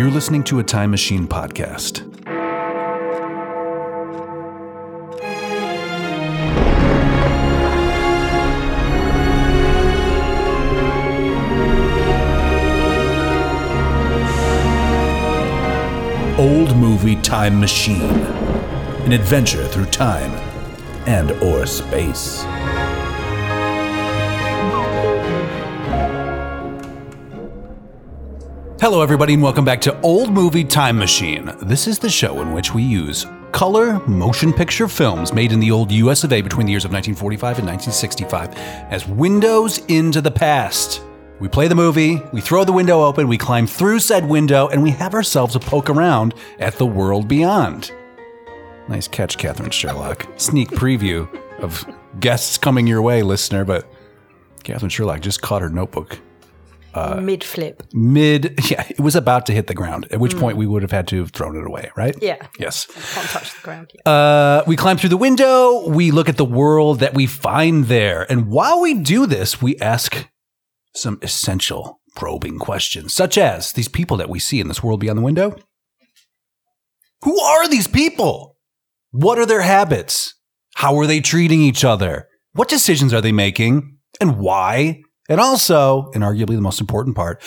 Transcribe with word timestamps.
You're 0.00 0.10
listening 0.10 0.44
to 0.44 0.60
a 0.60 0.64
Time 0.64 0.90
Machine 0.90 1.28
podcast. 1.28 2.00
Old 16.38 16.74
Movie 16.78 17.16
Time 17.16 17.60
Machine. 17.60 18.00
An 18.00 19.12
adventure 19.12 19.68
through 19.68 19.84
time 19.84 20.30
and 21.06 21.32
or 21.42 21.66
space. 21.66 22.42
Hello, 28.90 29.02
everybody, 29.02 29.34
and 29.34 29.42
welcome 29.42 29.64
back 29.64 29.80
to 29.82 30.00
Old 30.00 30.32
Movie 30.32 30.64
Time 30.64 30.98
Machine. 30.98 31.52
This 31.62 31.86
is 31.86 32.00
the 32.00 32.10
show 32.10 32.40
in 32.42 32.52
which 32.52 32.74
we 32.74 32.82
use 32.82 33.24
color 33.52 34.04
motion 34.08 34.52
picture 34.52 34.88
films 34.88 35.32
made 35.32 35.52
in 35.52 35.60
the 35.60 35.70
old 35.70 35.92
US 35.92 36.24
of 36.24 36.32
A 36.32 36.40
between 36.40 36.66
the 36.66 36.72
years 36.72 36.84
of 36.84 36.90
1945 36.90 37.60
and 37.60 37.68
1965 37.68 38.52
as 38.92 39.06
windows 39.06 39.78
into 39.86 40.20
the 40.20 40.32
past. 40.32 41.04
We 41.38 41.46
play 41.46 41.68
the 41.68 41.76
movie, 41.76 42.20
we 42.32 42.40
throw 42.40 42.64
the 42.64 42.72
window 42.72 43.04
open, 43.04 43.28
we 43.28 43.38
climb 43.38 43.68
through 43.68 44.00
said 44.00 44.28
window, 44.28 44.66
and 44.70 44.82
we 44.82 44.90
have 44.90 45.14
ourselves 45.14 45.54
a 45.54 45.60
poke 45.60 45.88
around 45.88 46.34
at 46.58 46.74
the 46.74 46.84
world 46.84 47.28
beyond. 47.28 47.92
Nice 48.88 49.06
catch, 49.06 49.38
Katherine 49.38 49.70
Sherlock. 49.70 50.26
Sneak 50.36 50.68
preview 50.70 51.32
of 51.60 51.86
guests 52.18 52.58
coming 52.58 52.88
your 52.88 53.02
way, 53.02 53.22
listener, 53.22 53.64
but 53.64 53.88
Katherine 54.64 54.90
Sherlock 54.90 55.20
just 55.20 55.42
caught 55.42 55.62
her 55.62 55.70
notebook 55.70 56.18
Mid 56.94 57.44
flip. 57.44 57.82
mid 57.92 58.58
yeah 58.70 58.84
it 58.88 59.00
was 59.00 59.14
about 59.14 59.46
to 59.46 59.52
hit 59.52 59.66
the 59.66 59.74
ground 59.74 60.08
at 60.10 60.20
which 60.20 60.36
point 60.36 60.56
we 60.56 60.66
would 60.66 60.82
have 60.82 60.90
had 60.90 61.06
to 61.08 61.18
have 61.18 61.30
thrown 61.30 61.56
it 61.56 61.66
away 61.66 61.90
right? 61.96 62.16
Yeah. 62.20 62.46
yes. 62.58 62.86
Can't 62.86 63.28
touch 63.28 63.54
the 63.54 63.62
ground 63.62 63.92
uh, 64.06 64.62
we 64.66 64.76
climb 64.76 64.96
through 64.96 65.10
the 65.10 65.16
window 65.16 65.88
we 65.88 66.10
look 66.10 66.28
at 66.28 66.36
the 66.36 66.44
world 66.44 67.00
that 67.00 67.14
we 67.14 67.26
find 67.26 67.84
there 67.86 68.26
and 68.30 68.48
while 68.48 68.80
we 68.80 68.94
do 68.94 69.26
this 69.26 69.62
we 69.62 69.76
ask 69.78 70.28
some 70.94 71.18
essential 71.22 72.00
probing 72.14 72.58
questions 72.58 73.14
such 73.14 73.38
as 73.38 73.72
these 73.72 73.88
people 73.88 74.16
that 74.16 74.28
we 74.28 74.38
see 74.38 74.60
in 74.60 74.68
this 74.68 74.82
world 74.82 75.00
beyond 75.00 75.18
the 75.18 75.22
window. 75.22 75.56
Who 77.22 77.38
are 77.40 77.68
these 77.68 77.86
people? 77.86 78.56
What 79.10 79.38
are 79.38 79.46
their 79.46 79.60
habits? 79.62 80.34
How 80.76 80.98
are 80.98 81.06
they 81.06 81.20
treating 81.20 81.60
each 81.60 81.84
other? 81.84 82.28
What 82.52 82.68
decisions 82.68 83.12
are 83.12 83.20
they 83.20 83.32
making? 83.32 83.98
And 84.20 84.38
why 84.38 85.02
and 85.30 85.40
also, 85.40 86.10
and 86.12 86.22
arguably 86.22 86.56
the 86.56 86.60
most 86.60 86.80
important 86.80 87.16
part, 87.16 87.42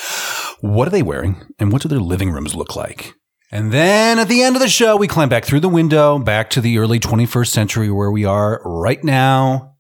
what 0.62 0.88
are 0.88 0.92
they 0.92 1.03
wearing 1.03 1.36
and 1.59 1.72
what 1.72 1.81
do 1.81 1.89
their 1.89 2.00
living 2.00 2.31
rooms 2.31 2.56
look 2.56 2.76
like? 2.76 3.14
And 3.52 3.72
then 3.72 4.17
at 4.17 4.30
the 4.30 4.42
end 4.42 4.56
of 4.56 4.62
the 4.62 4.70
show, 4.70 4.98
we 4.98 5.08
climb 5.08 5.30
back 5.30 5.45
through 5.45 5.59
the 5.59 5.70
window, 5.70 6.17
back 6.17 6.50
to 6.52 6.61
the 6.61 6.80
early 6.80 7.00
21st 7.00 7.50
century 7.50 7.92
where 7.92 8.09
we 8.09 8.26
are 8.26 8.61
right 8.66 9.04
now, 9.04 9.76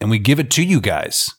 and 0.00 0.10
we 0.10 0.18
give 0.18 0.38
it 0.38 0.50
to 0.50 0.62
you 0.62 0.82
guys. 0.82 1.30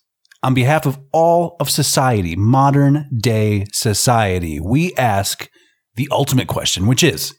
On 0.42 0.54
behalf 0.54 0.86
of 0.86 0.98
all 1.12 1.56
of 1.60 1.68
society, 1.70 2.34
modern 2.34 3.08
day 3.20 3.66
society, 3.72 4.58
we 4.58 4.94
ask 4.94 5.48
the 5.94 6.08
ultimate 6.10 6.48
question, 6.48 6.86
which 6.86 7.04
is 7.04 7.34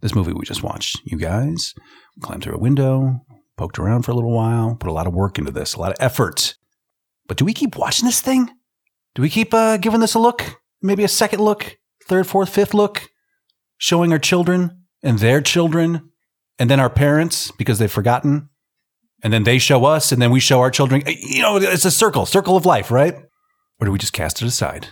this 0.00 0.14
movie 0.14 0.32
we 0.32 0.44
just 0.44 0.62
watched. 0.62 1.00
You 1.04 1.18
guys 1.18 1.74
climbed 2.22 2.42
through 2.42 2.56
a 2.56 2.60
window, 2.60 3.20
poked 3.56 3.78
around 3.78 4.02
for 4.02 4.12
a 4.12 4.14
little 4.14 4.34
while, 4.34 4.76
put 4.76 4.88
a 4.88 4.92
lot 4.92 5.06
of 5.06 5.14
work 5.14 5.38
into 5.38 5.50
this, 5.50 5.74
a 5.74 5.80
lot 5.80 5.92
of 5.92 5.98
effort. 6.00 6.54
But 7.28 7.36
do 7.36 7.44
we 7.44 7.54
keep 7.54 7.76
watching 7.76 8.06
this 8.06 8.20
thing? 8.20 8.50
Do 9.14 9.22
we 9.22 9.28
keep 9.28 9.54
uh, 9.54 9.76
giving 9.76 10.00
this 10.00 10.14
a 10.14 10.18
look? 10.18 10.60
Maybe 10.82 11.04
a 11.04 11.08
second 11.08 11.40
look, 11.40 11.76
third, 12.06 12.26
fourth, 12.26 12.48
fifth 12.48 12.74
look, 12.74 13.02
showing 13.76 14.12
our 14.12 14.18
children 14.18 14.84
and 15.02 15.18
their 15.18 15.40
children, 15.40 16.10
and 16.58 16.70
then 16.70 16.80
our 16.80 16.90
parents 16.90 17.52
because 17.52 17.78
they've 17.78 17.90
forgotten, 17.90 18.48
and 19.22 19.32
then 19.32 19.44
they 19.44 19.58
show 19.58 19.84
us, 19.84 20.10
and 20.10 20.20
then 20.20 20.30
we 20.30 20.40
show 20.40 20.60
our 20.60 20.70
children. 20.70 21.02
You 21.06 21.42
know, 21.42 21.56
it's 21.56 21.84
a 21.84 21.90
circle, 21.90 22.26
circle 22.26 22.56
of 22.56 22.66
life, 22.66 22.90
right? 22.90 23.14
Or 23.80 23.86
do 23.86 23.92
we 23.92 23.98
just 23.98 24.12
cast 24.12 24.42
it 24.42 24.46
aside 24.46 24.88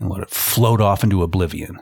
and 0.00 0.08
let 0.08 0.22
it 0.22 0.30
float 0.30 0.80
off 0.80 1.04
into 1.04 1.22
oblivion? 1.22 1.80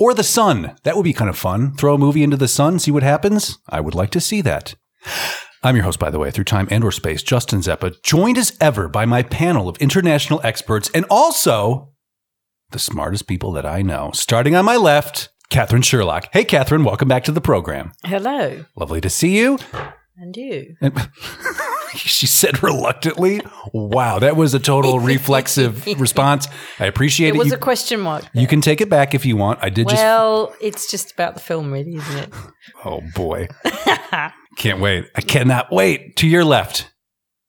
Or 0.00 0.14
the 0.14 0.24
sun. 0.24 0.76
That 0.82 0.96
would 0.96 1.04
be 1.04 1.12
kind 1.12 1.30
of 1.30 1.38
fun. 1.38 1.74
Throw 1.76 1.94
a 1.94 1.98
movie 1.98 2.24
into 2.24 2.36
the 2.36 2.48
sun, 2.48 2.78
see 2.78 2.90
what 2.90 3.04
happens. 3.04 3.58
I 3.68 3.80
would 3.80 3.94
like 3.94 4.10
to 4.10 4.20
see 4.20 4.40
that. 4.40 4.74
I'm 5.64 5.76
your 5.76 5.84
host, 5.84 6.00
by 6.00 6.10
the 6.10 6.18
way, 6.18 6.32
through 6.32 6.42
time 6.44 6.66
and 6.72 6.82
or 6.82 6.90
space, 6.90 7.22
Justin 7.22 7.60
Zeppa, 7.60 8.02
joined 8.02 8.36
as 8.36 8.56
ever 8.60 8.88
by 8.88 9.04
my 9.04 9.22
panel 9.22 9.68
of 9.68 9.76
international 9.76 10.40
experts 10.42 10.90
and 10.92 11.04
also 11.08 11.92
the 12.70 12.80
smartest 12.80 13.28
people 13.28 13.52
that 13.52 13.64
I 13.64 13.80
know. 13.80 14.10
Starting 14.12 14.56
on 14.56 14.64
my 14.64 14.74
left, 14.74 15.28
Katherine 15.50 15.82
Sherlock. 15.82 16.28
Hey, 16.32 16.42
Katherine, 16.42 16.82
welcome 16.82 17.06
back 17.06 17.22
to 17.24 17.32
the 17.32 17.40
program. 17.40 17.92
Hello. 18.04 18.64
Lovely 18.74 19.00
to 19.02 19.08
see 19.08 19.38
you. 19.38 19.60
And 20.16 20.36
you. 20.36 20.74
And 20.80 20.96
she 21.96 22.26
said 22.26 22.62
reluctantly. 22.62 23.40
Wow, 23.72 24.18
that 24.18 24.36
was 24.36 24.54
a 24.54 24.58
total 24.58 24.98
reflexive 25.14 25.86
response. 25.98 26.48
I 26.78 26.86
appreciate 26.86 27.28
It 27.30 27.34
it. 27.34 27.38
was 27.38 27.48
You, 27.48 27.54
a 27.54 27.58
question 27.58 28.00
mark. 28.00 28.24
you 28.34 28.46
can 28.46 28.60
take 28.60 28.80
it 28.80 28.88
back 28.88 29.14
if 29.14 29.24
you 29.26 29.36
want. 29.36 29.58
I 29.62 29.68
did 29.70 29.88
just. 29.88 30.02
Well, 30.02 30.54
it's 30.60 30.90
just 30.90 31.12
about 31.12 31.34
the 31.34 31.40
film, 31.40 31.72
really, 31.72 31.96
isn't 31.96 32.18
it? 32.18 32.30
Oh 32.84 33.00
boy. 33.14 33.48
Can't 34.56 34.80
wait. 34.80 35.06
I 35.16 35.20
cannot 35.20 35.72
wait. 35.72 36.16
To 36.16 36.26
your 36.28 36.44
left, 36.44 36.92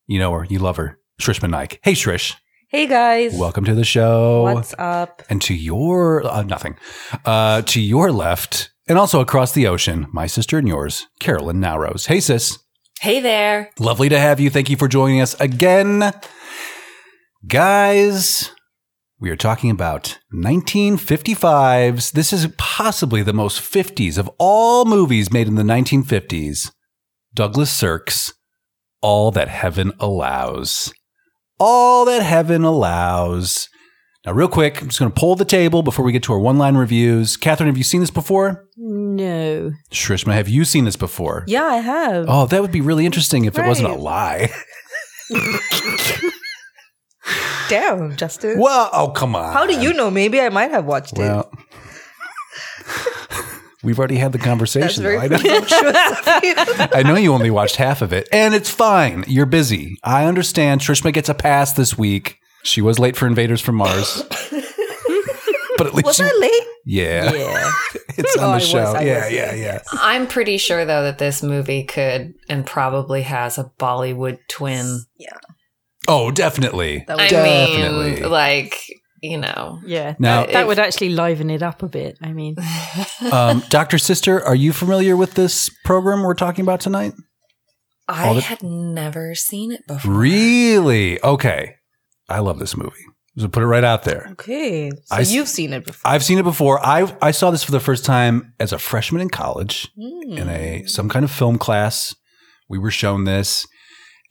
you 0.08 0.20
know 0.20 0.32
her, 0.32 0.46
you 0.50 0.60
love 0.60 0.78
her, 0.78 1.00
Shrishma 1.22 1.50
Naik. 1.50 1.80
Hey, 1.84 1.94
Shrish. 1.94 2.36
hey, 2.70 2.88
guys. 2.88 3.36
Welcome 3.38 3.66
to 3.66 3.76
the 3.76 3.84
show. 3.84 4.44
What's 4.44 4.74
up? 4.80 5.22
And 5.30 5.42
to 5.44 5.54
your 5.54 6.26
uh, 6.26 6.44
nothing, 6.44 6.78
uh, 7.26 7.62
to 7.64 7.82
your 7.82 8.12
left, 8.12 8.72
and 8.88 8.98
also 8.98 9.20
across 9.22 9.52
the 9.52 9.68
ocean, 9.68 10.08
my 10.12 10.26
sister 10.28 10.58
and 10.58 10.68
yours, 10.68 11.08
Carolyn 11.20 11.58
Naoroz. 11.62 12.08
Hey, 12.08 12.20
sis. 12.20 12.58
Hey 13.02 13.20
there. 13.20 13.70
Lovely 13.80 14.10
to 14.10 14.20
have 14.20 14.40
you. 14.40 14.50
Thank 14.50 14.70
you 14.70 14.78
for 14.78 14.88
joining 14.88 15.20
us 15.20 15.40
again, 15.42 16.14
guys. 17.46 18.52
We 19.20 19.30
are 19.30 19.36
talking 19.36 19.70
about 19.70 20.20
1955s. 20.34 22.12
This 22.12 22.32
is 22.32 22.48
possibly 22.58 23.22
the 23.22 23.34
most 23.34 23.62
50s 23.62 24.18
of 24.18 24.30
all 24.38 24.86
movies 24.86 25.32
made 25.32 25.48
in 25.48 25.56
the 25.56 25.64
1950s. 25.64 26.72
Douglas 27.34 27.72
Sirk's 27.72 28.34
All 29.02 29.32
That 29.32 29.48
Heaven 29.50 29.92
Allows. 30.00 30.94
All 31.60 32.06
That 32.06 32.22
Heaven 32.22 32.64
Allows. 32.64 33.70
Now, 34.26 34.32
real 34.32 34.48
quick, 34.48 34.82
I'm 34.82 34.88
just 34.88 35.00
going 35.00 35.12
to 35.12 35.20
pull 35.20 35.36
the 35.36 35.44
table 35.44 35.84
before 35.84 36.06
we 36.06 36.14
get 36.14 36.24
to 36.24 36.34
our 36.34 36.40
one 36.40 36.58
line 36.58 36.78
reviews. 36.78 37.36
Katherine, 37.36 37.68
have 37.68 37.78
you 37.78 37.84
seen 37.84 38.00
this 38.00 38.10
before? 38.10 38.70
No. 38.78 39.72
Shrishma, 39.92 40.32
have 40.34 40.48
you 40.48 40.64
seen 40.64 40.86
this 40.86 40.96
before? 40.96 41.44
Yeah, 41.46 41.64
I 41.66 41.78
have. 41.78 42.26
Oh, 42.30 42.46
that 42.46 42.62
would 42.62 42.72
be 42.72 42.80
really 42.80 43.06
interesting 43.06 43.44
if 43.44 43.60
it 43.60 43.66
wasn't 43.68 43.90
a 43.90 43.96
lie. 43.96 44.50
Damn, 47.70 48.16
Justin. 48.16 48.60
well, 48.60 48.90
oh, 48.94 49.10
come 49.10 49.36
on. 49.36 49.52
How 49.54 49.66
do 49.66 49.78
you 49.80 49.94
know? 49.94 50.10
Maybe 50.10 50.40
I 50.40 50.48
might 50.50 50.72
have 50.72 50.86
watched 50.86 51.14
it. 51.18 51.46
We've 53.84 54.00
already 54.00 54.16
had 54.16 54.32
the 54.32 54.40
conversation. 54.40 55.04
though. 55.04 55.18
I, 55.20 55.28
know, 55.28 55.38
presumptuous 55.38 56.28
of 56.28 56.44
you. 56.44 56.54
I 56.94 57.04
know 57.06 57.16
you 57.16 57.34
only 57.34 57.52
watched 57.52 57.76
half 57.76 58.02
of 58.02 58.14
it, 58.14 58.30
and 58.32 58.54
it's 58.54 58.70
fine. 58.70 59.26
You're 59.28 59.46
busy. 59.46 59.98
I 60.04 60.26
understand. 60.26 60.80
Shrishma 60.80 61.12
gets 61.12 61.28
a 61.28 61.34
pass 61.34 61.74
this 61.74 61.98
week. 61.98 62.40
She 62.64 62.82
was 62.82 62.98
late 63.00 63.16
for 63.16 63.28
Invaders 63.28 63.62
from 63.62 63.76
Mars. 63.76 64.24
but 65.78 65.88
at 65.88 65.94
least 65.94 66.06
Was 66.06 66.16
she- 66.18 66.24
I 66.24 66.38
late? 66.40 66.64
yeah, 66.86 67.34
Yeah. 67.34 67.72
it's 68.18 68.38
on 68.38 68.50
Oh, 68.50 68.54
the 68.54 68.60
show. 68.60 68.78
I 68.94 69.02
yeah, 69.02 69.24
was, 69.26 69.34
yeah, 69.34 69.54
yeah. 69.56 69.80
I'm 69.94 70.28
pretty 70.28 70.58
sure 70.58 70.86
though 70.86 71.04
that 71.04 71.18
this 71.18 71.42
movie 71.44 71.84
could 71.84 72.34
and 72.50 72.66
probably 72.66 73.24
has 73.24 73.58
a 73.58 73.72
Bollywood 73.80 74.40
twin. 74.50 75.02
Yeah. 75.18 75.38
Oh, 76.08 76.32
definitely. 76.32 77.06
I 77.08 77.28
Definitely. 77.30 78.22
mean, 78.22 78.30
like 78.30 78.78
you 79.22 79.38
know, 79.38 79.80
yeah. 79.86 80.16
Now- 80.20 80.46
that 80.46 80.68
would 80.68 80.80
actually 80.80 81.10
liven 81.10 81.50
it 81.50 81.64
up 81.64 81.82
a 81.82 81.88
bit. 81.88 82.18
I 82.22 82.34
mean, 82.34 82.56
Um, 83.32 83.64
Doctor 83.70 83.98
Sister, 83.98 84.44
are 84.46 84.56
you 84.56 84.74
familiar 84.74 85.16
with 85.16 85.34
this 85.36 85.70
program 85.86 86.24
we're 86.24 86.34
talking 86.34 86.64
about 86.64 86.82
tonight? 86.82 87.14
I 88.08 88.34
the- 88.34 88.42
had 88.42 88.62
never 88.64 89.34
seen 89.34 89.72
it 89.72 89.88
before. 89.88 90.12
Really? 90.14 91.22
Okay. 91.24 91.76
I 92.30 92.40
love 92.40 92.60
this 92.60 92.76
movie. 92.78 92.92
So 93.38 93.48
put 93.48 93.64
it 93.64 93.68
right 93.68 93.84
out 93.84 94.04
there. 94.04 94.28
okay. 94.34 94.92
So 95.06 95.16
I 95.16 95.22
you've 95.22 95.48
seen 95.48 95.74
it 95.74 95.86
before. 95.86 96.12
I've 96.12 96.24
seen 96.24 96.38
it 96.38 96.44
before. 96.44 96.80
I 96.86 97.12
I 97.22 97.32
saw 97.32 97.50
this 97.52 97.64
for 97.64 97.72
the 97.72 97.80
first 97.80 98.06
time 98.06 98.54
as 98.60 98.72
a 98.72 98.78
freshman 98.80 99.22
in 99.22 99.30
college 99.30 99.88
Mm. 99.98 100.38
in 100.38 100.50
a 100.50 100.84
some 100.86 101.10
kind 101.10 101.26
of 101.26 101.32
film 101.32 101.58
class. 101.58 102.16
We 102.70 102.78
were 102.78 102.92
shown 102.92 103.24
this, 103.26 103.66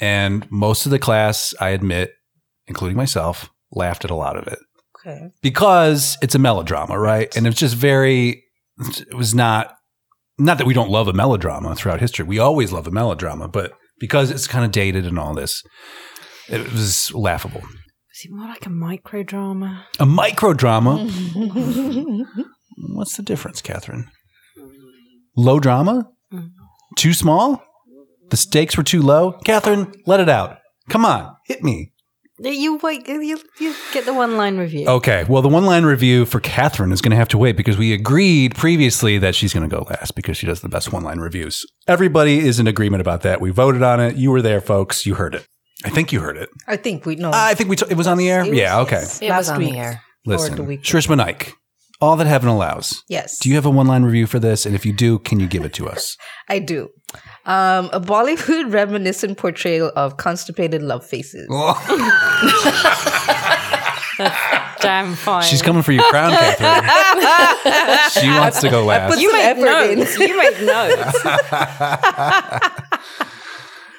and 0.00 0.46
most 0.50 0.86
of 0.86 0.90
the 0.90 0.98
class, 0.98 1.52
I 1.60 1.70
admit, 1.70 2.12
including 2.66 2.96
myself, 2.96 3.50
laughed 3.72 4.04
at 4.04 4.10
a 4.10 4.14
lot 4.14 4.36
of 4.36 4.46
it 4.46 4.58
Okay. 5.00 5.28
because 5.42 6.16
it's 6.22 6.34
a 6.34 6.38
melodrama, 6.38 6.98
right? 6.98 7.34
And 7.36 7.46
it's 7.46 7.58
just 7.58 7.74
very. 7.74 8.44
It 8.98 9.14
was 9.14 9.34
not 9.34 9.74
not 10.38 10.58
that 10.58 10.66
we 10.66 10.74
don't 10.74 10.90
love 10.90 11.08
a 11.08 11.12
melodrama 11.12 11.74
throughout 11.74 12.00
history. 12.00 12.24
We 12.24 12.38
always 12.38 12.70
love 12.72 12.86
a 12.86 12.90
melodrama, 12.92 13.48
but 13.48 13.72
because 13.98 14.30
it's 14.30 14.46
kind 14.46 14.64
of 14.64 14.70
dated 14.70 15.06
and 15.06 15.18
all 15.18 15.34
this, 15.34 15.62
it 16.48 16.72
was 16.72 17.12
laughable. 17.14 17.62
Is 18.22 18.26
it 18.26 18.34
more 18.34 18.46
like 18.46 18.66
a 18.66 18.70
micro 18.70 19.24
drama? 19.24 19.84
A 19.98 20.06
micro 20.06 20.52
drama. 20.52 21.10
What's 22.94 23.16
the 23.16 23.22
difference, 23.24 23.60
Katherine? 23.60 24.08
Low 25.36 25.58
drama? 25.58 26.08
Too 26.96 27.14
small? 27.14 27.64
The 28.30 28.36
stakes 28.36 28.76
were 28.76 28.84
too 28.84 29.02
low? 29.02 29.32
Katherine, 29.44 29.92
let 30.06 30.20
it 30.20 30.28
out. 30.28 30.58
Come 30.88 31.04
on, 31.04 31.34
hit 31.46 31.64
me. 31.64 31.94
You 32.38 32.76
wait. 32.76 33.08
You, 33.08 33.40
you 33.58 33.74
get 33.92 34.04
the 34.04 34.14
one 34.14 34.36
line 34.36 34.56
review. 34.56 34.86
Okay, 34.86 35.24
well, 35.28 35.42
the 35.42 35.48
one 35.48 35.66
line 35.66 35.84
review 35.84 36.24
for 36.24 36.38
Katherine 36.38 36.92
is 36.92 37.00
going 37.00 37.10
to 37.10 37.16
have 37.16 37.28
to 37.30 37.38
wait 37.38 37.56
because 37.56 37.76
we 37.76 37.92
agreed 37.92 38.54
previously 38.54 39.18
that 39.18 39.34
she's 39.34 39.52
going 39.52 39.68
to 39.68 39.76
go 39.76 39.82
last 39.90 40.14
because 40.14 40.36
she 40.36 40.46
does 40.46 40.60
the 40.60 40.68
best 40.68 40.92
one 40.92 41.02
line 41.02 41.18
reviews. 41.18 41.66
Everybody 41.88 42.38
is 42.38 42.60
in 42.60 42.68
agreement 42.68 43.00
about 43.00 43.22
that. 43.22 43.40
We 43.40 43.50
voted 43.50 43.82
on 43.82 43.98
it. 43.98 44.14
You 44.14 44.30
were 44.30 44.42
there, 44.42 44.60
folks. 44.60 45.06
You 45.06 45.16
heard 45.16 45.34
it. 45.34 45.48
I 45.84 45.90
think 45.90 46.12
you 46.12 46.20
heard 46.20 46.36
it. 46.36 46.48
I 46.66 46.76
think 46.76 47.04
we 47.06 47.16
know. 47.16 47.30
I 47.34 47.54
think 47.54 47.68
we 47.70 47.76
t- 47.76 47.86
it 47.90 47.96
was 47.96 48.06
on 48.06 48.18
the 48.18 48.30
air. 48.30 48.42
It 48.44 48.50
was- 48.50 48.58
Yeah, 48.58 48.80
okay. 48.80 49.00
yes, 49.00 49.20
It 49.22 49.30
was 49.30 49.48
on 49.48 49.58
week. 49.58 49.72
the 49.72 49.78
air. 49.78 50.02
Listen, 50.24 50.54
the 50.56 50.62
week 50.62 50.82
Shrishma 50.82 51.16
Naik, 51.16 51.54
all 52.00 52.14
that 52.16 52.26
heaven 52.28 52.48
allows. 52.48 53.02
Yes. 53.08 53.38
Do 53.38 53.48
you 53.48 53.54
have 53.56 53.66
a 53.66 53.70
one 53.70 53.86
line 53.88 54.02
review 54.04 54.26
for 54.26 54.38
this? 54.38 54.64
And 54.66 54.74
if 54.74 54.86
you 54.86 54.92
do, 54.92 55.18
can 55.18 55.40
you 55.40 55.46
give 55.48 55.64
it 55.64 55.72
to 55.74 55.88
us? 55.88 56.16
I 56.48 56.58
do. 56.60 56.90
Um, 57.44 57.90
a 57.92 58.00
Bollywood 58.00 58.72
reminiscent 58.80 59.36
portrayal 59.38 59.90
of 59.96 60.16
constipated 60.16 60.80
love 60.82 61.04
faces. 61.04 61.46
Damn 64.80 65.14
fine. 65.14 65.42
She's 65.44 65.62
coming 65.62 65.82
for 65.82 65.92
your 65.92 66.04
crown, 66.04 66.32
Katherine. 66.32 66.84
she 68.22 68.28
wants 68.28 68.60
to 68.60 68.68
go 68.70 68.84
last. 68.84 69.20
You 69.20 69.30
some 69.30 69.38
make 69.38 69.46
effort 69.46 69.90
in. 69.90 69.98
notes. 69.98 70.18
you 70.18 70.36
make 70.36 70.60
notes. 70.60 71.18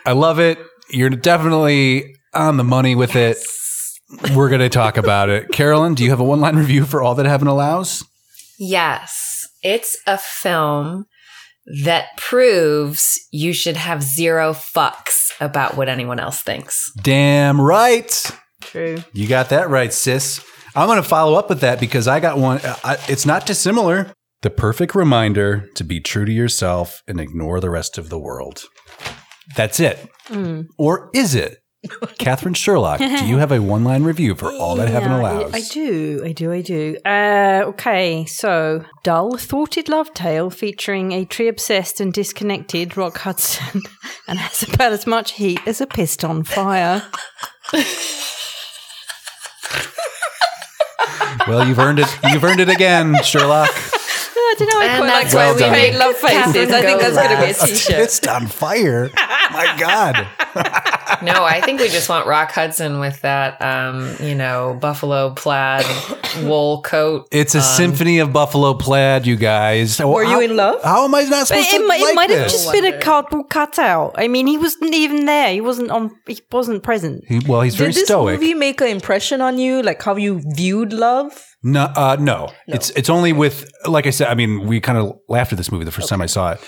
I 0.06 0.12
love 0.13 0.39
it. 0.39 0.59
You're 0.94 1.10
definitely 1.10 2.16
on 2.34 2.57
the 2.57 2.63
money 2.63 2.94
with 2.94 3.16
it. 3.16 3.38
We're 4.36 4.50
going 4.50 4.62
to 4.62 4.69
talk 4.69 4.95
about 4.95 5.30
it. 5.30 5.51
Carolyn, 5.51 5.95
do 5.95 6.04
you 6.04 6.12
have 6.12 6.19
a 6.19 6.24
one 6.24 6.40
line 6.40 6.56
review 6.56 6.86
for 6.86 7.01
All 7.01 7.16
That 7.16 7.25
Heaven 7.25 7.48
Allows? 7.48 8.04
Yes, 8.60 9.48
it's 9.63 9.98
a 10.06 10.19
film 10.19 11.07
that 11.84 12.16
proves 12.18 13.19
you 13.31 13.54
should 13.54 13.78
have 13.78 14.04
zero 14.04 14.54
fucks 14.54 15.31
about 15.42 15.75
what 15.75 15.90
anyone 15.90 16.19
else 16.19 16.42
thinks. 16.44 16.92
Damn 17.01 17.60
right. 17.60 18.31
True. 18.62 18.98
You 19.13 19.28
got 19.28 19.50
that 19.50 19.69
right, 19.69 19.92
sis. 19.92 20.45
I'm 20.75 20.88
going 20.88 21.01
to 21.01 21.07
follow 21.07 21.34
up 21.36 21.50
with 21.50 21.62
that 21.62 21.80
because 21.80 22.07
I 22.07 22.19
got 22.19 22.38
one. 22.38 22.60
Uh, 22.60 22.75
I, 22.84 22.98
it's 23.07 23.25
not 23.25 23.45
dissimilar. 23.48 24.13
The 24.44 24.50
perfect 24.50 24.94
reminder 24.94 25.69
to 25.75 25.84
be 25.84 26.00
true 26.01 26.25
to 26.25 26.31
yourself 26.31 27.01
and 27.07 27.19
ignore 27.19 27.60
the 27.60 27.69
rest 27.69 27.98
of 27.98 28.10
the 28.10 28.19
world. 28.19 28.66
That's 29.56 29.80
it. 29.80 30.10
Or 30.78 31.10
is 31.13 31.36
it? 31.36 31.60
Katherine 32.18 32.54
Sherlock, 32.54 33.00
do 33.00 33.25
you 33.25 33.40
have 33.40 33.51
a 33.51 33.62
one 33.62 33.84
line 33.84 34.04
review 34.04 34.36
for 34.36 34.51
All 34.54 34.75
That 34.78 34.88
Heaven 34.88 35.12
Allows? 35.12 35.54
I, 35.54 35.57
I 35.57 35.62
do, 35.62 36.22
I 36.24 36.31
do, 36.31 36.51
I 36.51 36.62
do. 36.62 36.98
Uh, 37.06 37.63
okay, 37.66 38.25
so 38.25 38.86
dull, 39.04 39.36
thwarted 39.36 39.90
love 39.90 40.13
tale 40.13 40.50
featuring 40.50 41.12
a 41.12 41.25
tree 41.25 41.50
obsessed 41.50 42.00
and 42.00 42.13
disconnected 42.13 42.95
Rock 42.95 43.18
Hudson, 43.19 43.81
and 44.28 44.40
has 44.40 44.63
about 44.63 44.94
as 44.94 45.06
much 45.06 45.34
heat 45.34 45.60
as 45.66 45.81
a 45.81 45.88
pissed 45.88 46.24
on 46.24 46.44
fire. 46.44 47.04
Well, 51.48 51.68
you've 51.68 51.80
earned 51.80 52.00
it. 52.00 52.07
You've 52.31 52.44
earned 52.44 52.62
it 52.62 52.69
again, 52.69 53.22
Sherlock. 53.24 53.69
I 54.39 54.56
don't 54.57 54.69
know. 54.69 54.80
I 54.80 54.85
And 54.85 54.97
quite 55.00 55.07
like 55.07 55.21
that's 55.24 55.33
the 55.33 55.38
why 55.38 55.51
we 55.53 55.63
we 55.63 55.69
made 55.69 55.91
made 55.91 55.97
love 56.00 56.15
faces. 56.15 56.71
I 56.71 56.81
think 56.81 57.01
that's 57.01 57.15
going 57.15 57.30
to 57.30 57.45
be 57.45 57.51
a 57.51 57.53
t-shirt. 57.53 58.00
It's 58.00 58.27
on 58.27 58.47
fire. 58.47 59.09
My 59.15 59.75
God. 59.80 60.27
No, 61.21 61.44
I 61.44 61.62
think 61.62 61.80
we 61.80 61.88
just 61.89 62.10
want 62.10 62.27
Rock 62.27 62.51
Hudson 62.51 63.00
with 63.00 63.21
that, 63.21 63.62
um, 63.62 64.15
you 64.21 64.36
know, 64.36 64.77
buffalo 64.81 65.33
plaid 65.33 65.86
wool 66.44 66.81
coat. 66.81 67.27
It's 67.31 67.56
a 67.56 67.62
symphony 67.62 68.19
of 68.19 68.33
buffalo 68.33 68.74
plaid, 68.74 69.25
you 69.27 69.36
guys. 69.36 70.00
Were 70.00 70.24
you 70.24 70.42
in 70.42 70.56
love? 70.56 70.83
How 70.83 71.06
am 71.06 71.13
I 71.15 71.24
not 71.24 71.48
supposed 71.48 71.68
it, 71.69 71.77
to 71.80 71.88
mi- 71.88 71.95
it 71.95 72.01
like 72.01 72.15
might 72.15 72.30
have 72.30 72.50
just 72.50 72.71
been 72.71 72.86
a 72.86 73.00
cardboard 73.00 73.50
cutout. 73.50 74.15
I 74.18 74.27
mean, 74.27 74.48
he 74.48 74.57
wasn't 74.57 74.94
even 74.94 75.25
there. 75.25 75.51
He 75.54 75.62
wasn't 75.62 75.92
on. 75.92 76.12
He 76.27 76.39
wasn't 76.51 76.83
present. 76.83 77.24
He- 77.27 77.39
well, 77.48 77.62
he's 77.62 77.75
very 77.75 77.92
Did 77.92 78.01
this 78.01 78.06
stoic. 78.06 78.39
movie 78.39 78.54
make 78.54 78.81
an 78.81 78.88
impression 78.88 79.42
on 79.42 79.57
you? 79.57 79.81
Like 79.81 80.01
how 80.01 80.16
you 80.16 80.42
viewed 80.56 80.94
love? 80.94 81.45
No, 81.66 81.83
uh, 81.95 82.18
no, 82.19 82.51
It's 82.68 82.89
it's 82.92 83.09
only 83.09 83.31
with 83.31 83.71
like 83.86 84.06
I 84.06 84.09
said. 84.09 84.27
I 84.27 84.36
mean, 84.36 84.68
we 84.68 84.81
kind 84.81 84.98
of 84.98 85.13
laughed 85.30 85.54
at 85.54 85.57
this 85.57 85.71
movie 85.71 85.86
the 85.86 85.92
first 85.92 86.09
time 86.09 86.21
I 86.21 86.25
saw 86.25 86.51
it. 86.51 86.62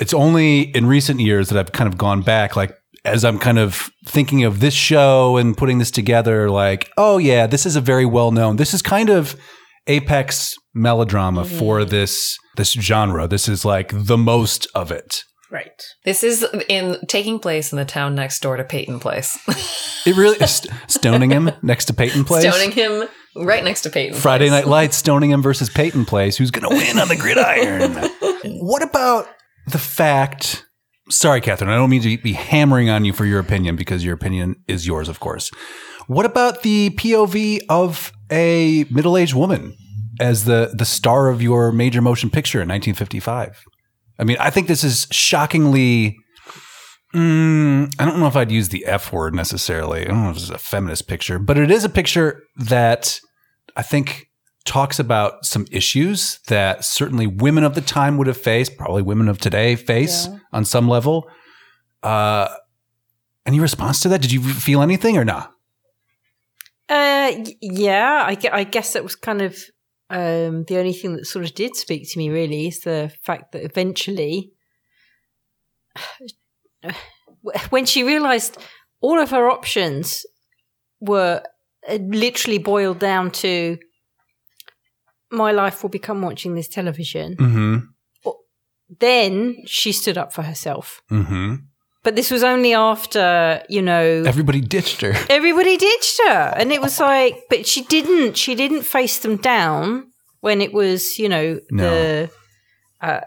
It's 0.00 0.14
only 0.14 0.60
in 0.62 0.86
recent 0.86 1.18
years 1.20 1.48
that 1.48 1.58
I've 1.58 1.72
kind 1.72 1.88
of 1.92 1.98
gone 1.98 2.22
back, 2.22 2.54
like 2.54 2.72
as 3.04 3.24
I'm 3.24 3.38
kind 3.38 3.58
of 3.58 3.90
thinking 4.06 4.44
of 4.44 4.60
this 4.60 4.74
show 4.74 5.36
and 5.36 5.56
putting 5.56 5.78
this 5.78 5.90
together. 5.90 6.50
Like, 6.50 6.90
oh 6.96 7.18
yeah, 7.18 7.46
this 7.46 7.66
is 7.66 7.76
a 7.76 7.80
very 7.80 8.06
well 8.06 8.30
known. 8.30 8.56
This 8.56 8.74
is 8.74 8.82
kind 8.82 9.10
of 9.10 9.36
apex 9.86 10.54
melodrama 10.74 11.44
mm-hmm. 11.44 11.58
for 11.58 11.84
this 11.84 12.38
this 12.56 12.72
genre. 12.72 13.26
This 13.26 13.48
is 13.48 13.64
like 13.64 13.90
the 13.94 14.18
most 14.18 14.66
of 14.74 14.90
it. 14.90 15.22
Right. 15.50 15.82
This 16.04 16.22
is 16.22 16.44
in 16.68 16.98
taking 17.08 17.38
place 17.38 17.72
in 17.72 17.78
the 17.78 17.86
town 17.86 18.14
next 18.14 18.40
door 18.40 18.58
to 18.58 18.64
Peyton 18.64 19.00
Place. 19.00 19.38
It 20.04 20.14
really 20.14 20.38
st- 20.46 20.72
Stoningham 20.88 21.50
next 21.62 21.86
to 21.86 21.94
Peyton 21.94 22.24
Place. 22.24 22.42
Stoning 22.42 22.70
him 22.70 23.08
right 23.34 23.64
next 23.64 23.82
to 23.82 23.90
Peyton. 23.90 24.14
Friday 24.14 24.48
Place. 24.48 24.64
Night 24.64 24.68
Lights, 24.68 24.96
Stoningham 24.98 25.42
versus 25.42 25.70
Peyton 25.70 26.04
Place. 26.04 26.36
Who's 26.36 26.50
going 26.50 26.68
to 26.68 26.76
win 26.76 26.98
on 26.98 27.08
the 27.08 27.16
gridiron? 27.16 27.92
what 28.60 28.82
about 28.82 29.26
the 29.66 29.78
fact? 29.78 30.66
Sorry, 31.10 31.40
Katherine, 31.40 31.70
I 31.70 31.76
don't 31.76 31.90
mean 31.90 32.02
to 32.02 32.18
be 32.18 32.34
hammering 32.34 32.90
on 32.90 33.04
you 33.04 33.12
for 33.12 33.24
your 33.24 33.40
opinion 33.40 33.76
because 33.76 34.04
your 34.04 34.14
opinion 34.14 34.56
is 34.66 34.86
yours, 34.86 35.08
of 35.08 35.20
course. 35.20 35.50
What 36.06 36.26
about 36.26 36.62
the 36.62 36.90
POV 36.90 37.60
of 37.68 38.12
a 38.30 38.84
middle-aged 38.90 39.34
woman 39.34 39.76
as 40.20 40.44
the 40.44 40.72
the 40.74 40.84
star 40.84 41.28
of 41.28 41.40
your 41.42 41.72
major 41.72 42.00
motion 42.00 42.30
picture 42.30 42.58
in 42.58 42.68
1955? 42.68 43.62
I 44.18 44.24
mean, 44.24 44.36
I 44.40 44.50
think 44.50 44.68
this 44.68 44.84
is 44.84 45.06
shockingly. 45.10 46.16
Mm, 47.14 47.94
I 47.98 48.04
don't 48.04 48.20
know 48.20 48.26
if 48.26 48.36
I'd 48.36 48.50
use 48.50 48.68
the 48.68 48.84
F 48.84 49.12
word 49.12 49.34
necessarily. 49.34 50.02
I 50.02 50.08
don't 50.08 50.22
know 50.22 50.30
if 50.30 50.36
this 50.36 50.44
is 50.44 50.50
a 50.50 50.58
feminist 50.58 51.08
picture, 51.08 51.38
but 51.38 51.56
it 51.56 51.70
is 51.70 51.84
a 51.84 51.88
picture 51.88 52.42
that 52.56 53.18
I 53.76 53.82
think 53.82 54.27
talks 54.68 54.98
about 54.98 55.46
some 55.46 55.66
issues 55.72 56.40
that 56.48 56.84
certainly 56.84 57.26
women 57.26 57.64
of 57.64 57.74
the 57.74 57.80
time 57.80 58.18
would 58.18 58.26
have 58.26 58.36
faced, 58.36 58.76
probably 58.76 59.02
women 59.02 59.28
of 59.28 59.38
today 59.38 59.74
face 59.74 60.28
on 60.52 60.64
some 60.64 60.88
level. 60.88 61.28
Uh, 62.02 62.48
any 63.46 63.60
response 63.60 64.00
to 64.00 64.10
that? 64.10 64.20
Did 64.20 64.30
you 64.30 64.42
feel 64.42 64.82
anything 64.82 65.16
or 65.16 65.24
not? 65.24 65.54
Uh, 66.88 67.32
yeah, 67.62 68.24
I, 68.26 68.36
I 68.52 68.64
guess 68.64 68.92
that 68.92 69.02
was 69.02 69.16
kind 69.16 69.40
of 69.40 69.56
um, 70.10 70.64
the 70.64 70.76
only 70.78 70.92
thing 70.92 71.16
that 71.16 71.24
sort 71.24 71.46
of 71.46 71.54
did 71.54 71.74
speak 71.74 72.10
to 72.10 72.18
me. 72.18 72.28
Really, 72.28 72.68
is 72.68 72.80
the 72.80 73.10
fact 73.22 73.52
that 73.52 73.64
eventually, 73.64 74.52
when 77.70 77.86
she 77.86 78.04
realised 78.04 78.58
all 79.00 79.18
of 79.18 79.30
her 79.30 79.50
options 79.50 80.26
were 81.00 81.42
uh, 81.88 81.98
literally 82.02 82.58
boiled 82.58 82.98
down 82.98 83.30
to 83.30 83.78
my 85.30 85.52
life 85.52 85.82
will 85.82 85.90
become 85.90 86.22
watching 86.22 86.54
this 86.54 86.68
television. 86.68 87.36
Mm-hmm. 87.36 87.76
Then 89.00 89.56
she 89.66 89.92
stood 89.92 90.16
up 90.16 90.32
for 90.32 90.42
herself. 90.42 91.02
Mm-hmm. 91.10 91.56
But 92.04 92.16
this 92.16 92.30
was 92.30 92.42
only 92.42 92.72
after, 92.72 93.62
you 93.68 93.82
know, 93.82 94.22
Everybody 94.24 94.60
ditched 94.62 95.02
her. 95.02 95.12
everybody 95.28 95.76
ditched 95.76 96.20
her 96.26 96.54
and 96.56 96.72
it 96.72 96.80
was 96.80 96.98
like 96.98 97.44
but 97.50 97.66
she 97.66 97.82
didn't 97.82 98.36
she 98.36 98.54
didn't 98.54 98.82
face 98.82 99.18
them 99.18 99.36
down 99.36 100.10
when 100.40 100.60
it 100.62 100.72
was 100.72 101.18
you 101.18 101.28
know 101.28 101.60
the 101.70 102.30
uh, 103.02 103.20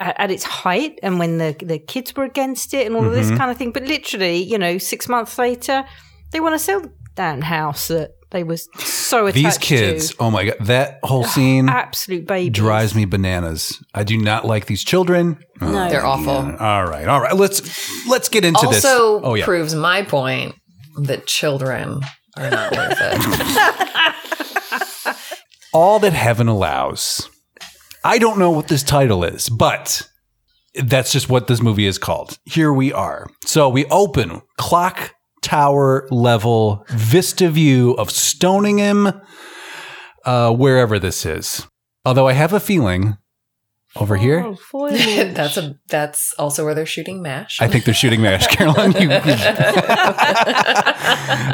at 0.00 0.30
its 0.30 0.42
height 0.42 0.98
and 1.02 1.18
when 1.20 1.38
the 1.38 1.54
the 1.62 1.78
kids 1.78 2.16
were 2.16 2.24
against 2.24 2.74
it 2.74 2.86
and 2.86 2.96
all 2.96 3.04
of 3.06 3.12
this 3.12 3.30
kind 3.38 3.50
of 3.50 3.56
thing 3.56 3.70
but 3.70 3.84
literally 3.84 4.42
you 4.42 4.58
know 4.58 4.76
six 4.78 5.08
months 5.08 5.38
later 5.38 5.84
they 6.32 6.40
want 6.40 6.54
to 6.54 6.58
sell 6.58 6.82
that 7.14 7.42
house 7.44 7.88
that 7.88 8.10
they 8.34 8.42
was 8.42 8.68
so 8.80 9.28
attached 9.28 9.44
These 9.44 9.58
kids, 9.58 10.10
to 10.10 10.16
oh 10.18 10.30
my 10.30 10.46
god, 10.46 10.56
that 10.62 10.98
whole 11.04 11.24
oh, 11.24 11.26
scene 11.26 11.68
absolute 11.68 12.26
babies 12.26 12.52
drives 12.52 12.92
me 12.92 13.04
bananas. 13.04 13.80
I 13.94 14.02
do 14.02 14.18
not 14.18 14.44
like 14.44 14.66
these 14.66 14.82
children. 14.82 15.38
Oh, 15.60 15.70
No. 15.70 15.88
They're 15.88 16.04
awful. 16.04 16.32
All 16.32 16.84
right, 16.84 17.06
all 17.06 17.20
right. 17.20 17.36
Let's 17.36 17.62
let's 18.08 18.28
get 18.28 18.44
into 18.44 18.66
this. 18.66 18.84
Also 18.84 19.20
Oh 19.22 19.34
yeah. 19.34 19.44
proves 19.44 19.74
my 19.74 20.02
point 20.02 20.56
that 21.02 21.26
children 21.26 22.00
are 22.36 22.50
not 22.50 22.72
worth 22.72 22.98
it. 23.00 25.16
All 25.72 25.98
that 26.00 26.12
heaven 26.12 26.48
allows. 26.48 27.28
I 28.02 28.18
don't 28.18 28.38
know 28.38 28.50
what 28.50 28.68
this 28.68 28.82
title 28.82 29.24
is, 29.24 29.48
but 29.48 30.02
that's 30.74 31.12
just 31.12 31.28
what 31.28 31.46
this 31.46 31.62
movie 31.62 31.86
is 31.86 31.98
called. 31.98 32.38
Here 32.44 32.72
we 32.72 32.92
are. 32.92 33.28
So 33.44 33.68
we 33.68 33.86
open 33.86 34.42
clock 34.56 35.14
tower 35.44 36.08
level 36.10 36.86
vista 36.88 37.50
view 37.50 37.92
of 37.92 38.10
Stoningham, 38.10 39.20
uh, 40.24 40.50
wherever 40.52 40.98
this 40.98 41.26
is. 41.26 41.66
Although 42.04 42.26
I 42.26 42.32
have 42.32 42.52
a 42.52 42.60
feeling 42.60 43.18
over 43.96 44.16
here. 44.16 44.44
Oh, 44.44 44.90
that's 44.90 45.56
a 45.56 45.78
that's 45.88 46.34
also 46.38 46.64
where 46.64 46.74
they're 46.74 46.84
shooting 46.86 47.22
Mash. 47.22 47.60
I 47.60 47.68
think 47.68 47.84
they're 47.84 47.94
shooting 47.94 48.20
Mash, 48.22 48.46
Carolyn. 48.54 48.92
You, 48.92 49.10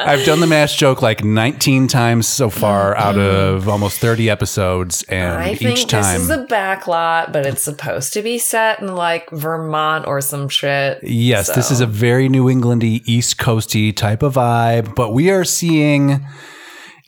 I've 0.03 0.25
done 0.25 0.41
the 0.41 0.47
Mash 0.47 0.77
joke 0.77 1.03
like 1.03 1.23
19 1.23 1.87
times 1.89 2.27
so 2.27 2.49
far 2.49 2.97
out 2.97 3.19
of 3.19 3.69
almost 3.69 3.99
30 3.99 4.31
episodes, 4.31 5.03
and 5.05 5.39
I 5.39 5.55
think 5.55 5.79
each 5.79 5.87
time, 5.87 6.15
this 6.15 6.23
is 6.23 6.31
a 6.31 6.45
back 6.45 6.87
lot, 6.87 7.33
but 7.33 7.45
it's 7.47 7.63
supposed 7.63 8.15
to 8.15 8.23
be 8.23 8.39
set 8.39 8.81
in 8.81 8.95
like 8.95 9.29
Vermont 9.31 10.07
or 10.07 10.21
some 10.21 10.49
shit. 10.49 11.01
yes, 11.03 11.55
this 11.55 11.71
is 11.71 11.81
a 11.81 11.87
very 11.87 12.29
New 12.29 12.47
Englandy, 12.47 13.03
East 13.05 13.37
Coasty 13.39 13.95
type 13.95 14.23
of 14.23 14.35
vibe. 14.35 14.95
But 14.95 15.13
we 15.13 15.31
are 15.31 15.45
seeing, 15.45 16.27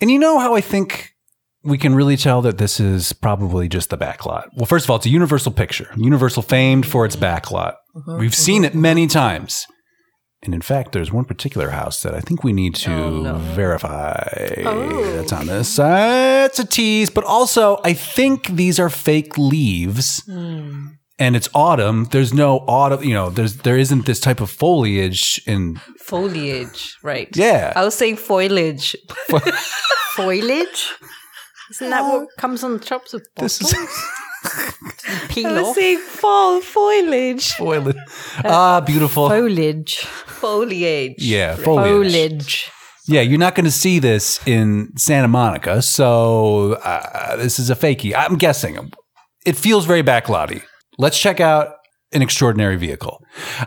and 0.01 0.11
you 0.11 0.19
know 0.19 0.39
how 0.39 0.55
I 0.55 0.61
think 0.61 1.12
we 1.65 1.79
can 1.79 1.95
really 1.95 2.17
tell 2.17 2.43
that 2.43 2.59
this 2.59 2.81
is 2.81 3.13
probably 3.13 3.69
just 3.69 3.91
the 3.91 3.99
backlot. 3.99 4.47
Well, 4.57 4.67
first 4.67 4.85
of 4.87 4.91
all, 4.91 4.97
it's 4.97 5.07
a 5.07 5.11
Universal 5.11 5.53
picture, 5.53 5.89
Universal 5.97 6.43
famed 6.43 6.87
for 6.87 7.05
its 7.05 7.17
backlot. 7.17 7.75
Mm-hmm, 7.97 8.19
We've 8.19 8.35
seen 8.35 8.65
it 8.65 8.75
many 8.75 9.07
times. 9.07 9.67
And 10.45 10.55
in 10.55 10.61
fact, 10.61 10.91
there's 10.91 11.13
one 11.13 11.25
particular 11.25 11.71
house 11.71 12.03
that 12.03 12.15
I 12.15 12.21
think 12.21 12.43
we 12.43 12.53
need 12.53 12.75
to 12.75 12.93
Oh, 12.93 13.35
verify. 13.55 14.29
That's 14.65 15.33
on 15.33 15.47
this 15.47 15.69
side. 15.69 16.47
It's 16.47 16.59
a 16.59 16.67
tease, 16.67 17.11
but 17.11 17.23
also 17.23 17.79
I 17.85 17.93
think 17.95 18.49
these 18.49 18.81
are 18.81 18.91
fake 18.91 19.39
leaves. 19.39 20.25
Hmm. 20.27 20.87
And 21.21 21.37
it's 21.37 21.49
autumn. 21.55 22.07
There's 22.11 22.35
no 22.35 22.59
autumn, 22.67 23.05
you 23.05 23.15
know, 23.15 23.31
there's 23.31 23.59
there 23.59 23.79
isn't 23.79 24.07
this 24.07 24.19
type 24.19 24.41
of 24.41 24.51
foliage 24.51 25.41
in 25.47 25.81
Foliage, 26.01 26.97
right? 27.05 27.29
Yeah. 27.37 27.73
I 27.77 27.85
was 27.85 27.95
saying 27.95 28.17
foliage. 28.17 28.97
foliage. 30.17 30.91
Isn't 31.73 31.91
that 31.91 32.03
what 32.03 32.29
comes 32.39 32.63
on 32.65 32.75
the 32.75 32.79
tops 32.79 33.15
of 33.15 33.23
bottles? 33.35 33.59
this 33.59 33.73
is 33.73 34.05
Peel 35.29 35.47
I 35.47 35.61
was 35.61 35.69
off. 35.69 35.77
saying 35.77 35.99
fall 35.99 36.61
foliage. 36.61 37.53
foliage. 37.53 37.97
Ah, 38.45 38.81
beautiful. 38.81 39.29
Foliage. 39.29 39.99
Foliage. 39.99 41.15
yeah, 41.19 41.55
foliage. 41.57 42.13
Foliage. 42.13 42.71
Yeah, 43.07 43.21
you're 43.21 43.39
not 43.39 43.55
going 43.55 43.65
to 43.65 43.71
see 43.73 43.99
this 43.99 44.41
in 44.47 44.93
Santa 44.97 45.29
Monica, 45.29 45.83
so 45.83 46.75
uh, 46.75 47.37
this 47.37 47.59
is 47.59 47.69
a 47.71 47.75
fakie. 47.75 48.15
I'm 48.17 48.37
guessing. 48.37 48.93
It 49.45 49.57
feels 49.57 49.87
very 49.87 50.03
backlotty. 50.03 50.63
Let's 50.99 51.19
check 51.19 51.41
out 51.41 51.69
an 52.13 52.23
extraordinary 52.23 52.77
vehicle. 52.77 53.21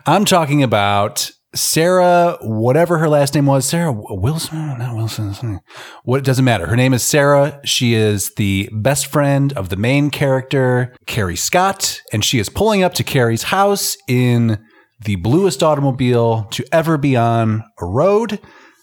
I'm 0.05 0.23
talking 0.25 0.63
about 0.63 1.31
Sarah, 1.55 2.37
whatever 2.41 2.97
her 2.97 3.07
last 3.07 3.33
name 3.33 3.45
was, 3.45 3.65
Sarah 3.65 3.91
Wilson, 3.91 4.77
not 4.77 4.95
Wilson. 4.95 5.61
What 6.03 6.17
it 6.19 6.25
doesn't 6.25 6.43
matter. 6.45 6.67
Her 6.67 6.75
name 6.75 6.93
is 6.93 7.01
Sarah. 7.01 7.61
She 7.63 7.93
is 7.93 8.33
the 8.35 8.69
best 8.73 9.07
friend 9.07 9.53
of 9.53 9.69
the 9.69 9.77
main 9.77 10.09
character, 10.09 10.93
Carrie 11.05 11.37
Scott, 11.37 12.01
and 12.11 12.23
she 12.23 12.39
is 12.39 12.49
pulling 12.49 12.83
up 12.83 12.93
to 12.95 13.03
Carrie's 13.03 13.43
house 13.43 13.95
in 14.07 14.63
the 14.99 15.15
bluest 15.15 15.63
automobile 15.63 16.43
to 16.51 16.65
ever 16.73 16.97
be 16.97 17.15
on 17.15 17.63
a 17.79 17.85
road. 17.85 18.39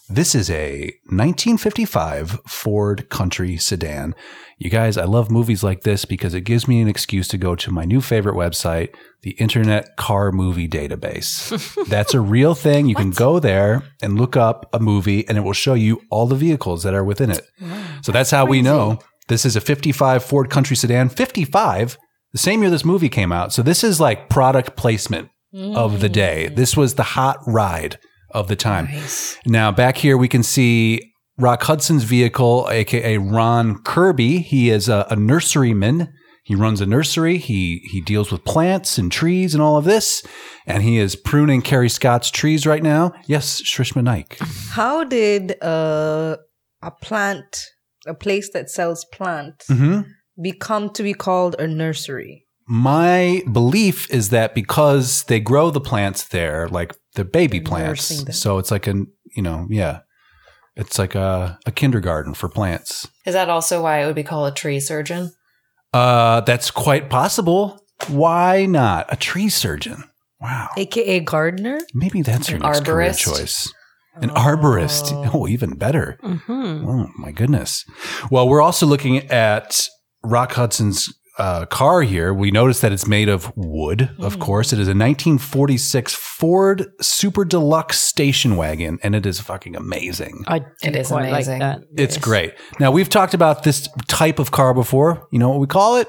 This 0.09 0.35
is 0.35 0.49
a 0.49 0.91
1955 1.05 2.39
Ford 2.47 3.09
Country 3.09 3.57
sedan. 3.57 4.15
You 4.63 4.69
guys, 4.69 4.95
I 4.95 5.03
love 5.03 5.29
movies 5.29 5.61
like 5.61 5.81
this 5.81 6.05
because 6.05 6.33
it 6.33 6.45
gives 6.45 6.69
me 6.69 6.79
an 6.79 6.87
excuse 6.87 7.27
to 7.27 7.37
go 7.37 7.53
to 7.53 7.69
my 7.69 7.83
new 7.83 7.99
favorite 7.99 8.35
website, 8.35 8.95
the 9.21 9.31
Internet 9.31 9.97
Car 9.97 10.31
Movie 10.31 10.69
Database. 10.69 11.85
That's 11.89 12.13
a 12.13 12.21
real 12.21 12.55
thing. 12.55 12.87
You 12.87 12.95
can 12.95 13.11
go 13.11 13.39
there 13.39 13.83
and 14.01 14.17
look 14.17 14.37
up 14.37 14.69
a 14.71 14.79
movie 14.79 15.27
and 15.27 15.37
it 15.37 15.41
will 15.41 15.51
show 15.51 15.73
you 15.73 16.03
all 16.09 16.27
the 16.27 16.37
vehicles 16.37 16.83
that 16.83 16.93
are 16.93 17.03
within 17.03 17.29
it. 17.29 17.45
So 18.03 18.13
that's 18.13 18.31
how 18.31 18.45
we 18.45 18.61
know 18.61 18.99
this 19.27 19.45
is 19.45 19.57
a 19.57 19.61
55 19.61 20.23
Ford 20.23 20.49
Country 20.49 20.77
sedan. 20.77 21.09
55, 21.09 21.97
the 22.31 22.37
same 22.37 22.61
year 22.61 22.69
this 22.69 22.85
movie 22.85 23.09
came 23.09 23.33
out. 23.33 23.51
So 23.51 23.63
this 23.63 23.83
is 23.83 23.99
like 23.99 24.29
product 24.29 24.77
placement 24.77 25.27
of 25.53 25.99
the 25.99 26.07
day. 26.07 26.47
Mm. 26.49 26.55
This 26.55 26.77
was 26.77 26.95
the 26.95 27.03
hot 27.03 27.37
ride 27.45 27.99
of 28.31 28.47
the 28.47 28.55
time. 28.55 28.87
Now, 29.45 29.73
back 29.73 29.97
here, 29.97 30.17
we 30.17 30.29
can 30.29 30.41
see 30.41 31.12
Rock 31.37 31.63
Hudson's 31.63 32.03
vehicle, 32.03 32.67
aka 32.71 33.17
Ron 33.17 33.81
Kirby. 33.83 34.39
He 34.39 34.69
is 34.69 34.87
a, 34.89 35.05
a 35.09 35.15
nurseryman. 35.15 36.09
He 36.43 36.55
runs 36.55 36.81
a 36.81 36.85
nursery. 36.85 37.37
He 37.37 37.79
he 37.91 38.01
deals 38.01 38.31
with 38.31 38.43
plants 38.43 38.97
and 38.97 39.11
trees 39.11 39.53
and 39.55 39.63
all 39.63 39.77
of 39.77 39.85
this, 39.85 40.23
and 40.67 40.83
he 40.83 40.97
is 40.97 41.15
pruning 41.15 41.61
Carrie 41.61 41.89
Scott's 41.89 42.29
trees 42.29 42.65
right 42.67 42.83
now. 42.83 43.13
Yes, 43.27 43.61
Shrishma 43.61 44.03
Naik. 44.03 44.37
How 44.71 45.03
did 45.05 45.55
uh, 45.63 46.35
a 46.81 46.91
plant, 47.01 47.65
a 48.05 48.13
place 48.13 48.49
that 48.53 48.69
sells 48.69 49.05
plants, 49.05 49.67
Mhm. 49.69 50.05
become 50.41 50.89
to 50.91 51.01
be 51.03 51.13
called 51.13 51.55
a 51.59 51.65
nursery? 51.67 52.45
My 52.67 53.41
belief 53.51 54.09
is 54.13 54.29
that 54.29 54.53
because 54.53 55.23
they 55.23 55.39
grow 55.39 55.69
the 55.71 55.81
plants 55.81 56.27
there, 56.27 56.67
like 56.69 56.93
the 57.15 57.25
baby 57.25 57.59
They're 57.59 57.67
plants, 57.69 58.37
so 58.37 58.57
it's 58.57 58.69
like 58.71 58.85
a 58.85 58.93
you 59.35 59.41
know 59.41 59.65
yeah, 59.69 59.99
it's 60.75 60.97
like 60.99 61.15
a, 61.15 61.57
a 61.65 61.71
kindergarten 61.71 62.33
for 62.33 62.49
plants. 62.49 63.07
Is 63.25 63.33
that 63.33 63.49
also 63.49 63.81
why 63.83 64.01
it 64.01 64.05
would 64.05 64.15
be 64.15 64.23
called 64.23 64.51
a 64.51 64.55
tree 64.55 64.79
surgeon? 64.79 65.31
Uh, 65.93 66.41
that's 66.41 66.71
quite 66.71 67.09
possible. 67.09 67.79
Why 68.07 68.65
not 68.65 69.05
a 69.11 69.15
tree 69.15 69.49
surgeon? 69.49 70.03
Wow, 70.41 70.69
AKA 70.75 71.21
gardener? 71.21 71.79
maybe 71.93 72.21
that's 72.21 72.49
your 72.49 72.57
An 72.57 72.63
next 72.63 72.83
career 72.83 73.11
arborist? 73.11 73.19
choice. 73.19 73.73
An 74.21 74.29
arborist. 74.31 75.31
Oh, 75.33 75.47
even 75.47 75.75
better. 75.77 76.17
hmm 76.21 76.85
Oh 76.87 77.09
my 77.17 77.31
goodness. 77.31 77.85
Well, 78.29 78.47
we're 78.49 78.61
also 78.61 78.85
looking 78.85 79.17
at 79.31 79.87
Rock 80.23 80.53
Hudson's 80.53 81.11
uh, 81.37 81.65
car 81.65 82.01
here. 82.01 82.33
We 82.33 82.51
notice 82.51 82.81
that 82.81 82.91
it's 82.91 83.07
made 83.07 83.27
of 83.29 83.51
wood, 83.55 84.11
of 84.19 84.39
course. 84.39 84.71
It 84.71 84.77
is 84.79 84.87
a 84.87 84.91
1946 84.91 86.13
Ford 86.13 86.91
Super 87.01 87.43
Deluxe 87.43 87.99
station 87.99 88.55
wagon, 88.55 88.99
and 89.01 89.15
it 89.15 89.25
is 89.25 89.39
fucking 89.39 89.75
amazing. 89.75 90.43
I 90.47 90.57
It 90.57 90.65
did 90.83 90.95
is 90.97 91.07
quite 91.07 91.29
amazing. 91.29 91.59
like 91.59 91.79
that. 91.81 91.87
It's 91.97 92.17
great. 92.17 92.53
Now, 92.79 92.91
we've 92.91 93.09
talked 93.09 93.33
about 93.33 93.63
this 93.63 93.89
type 94.07 94.37
of 94.39 94.51
car 94.51 94.73
before. 94.73 95.27
You 95.31 95.39
know 95.39 95.49
what 95.49 95.59
we 95.59 95.67
call 95.67 95.97
it? 95.97 96.07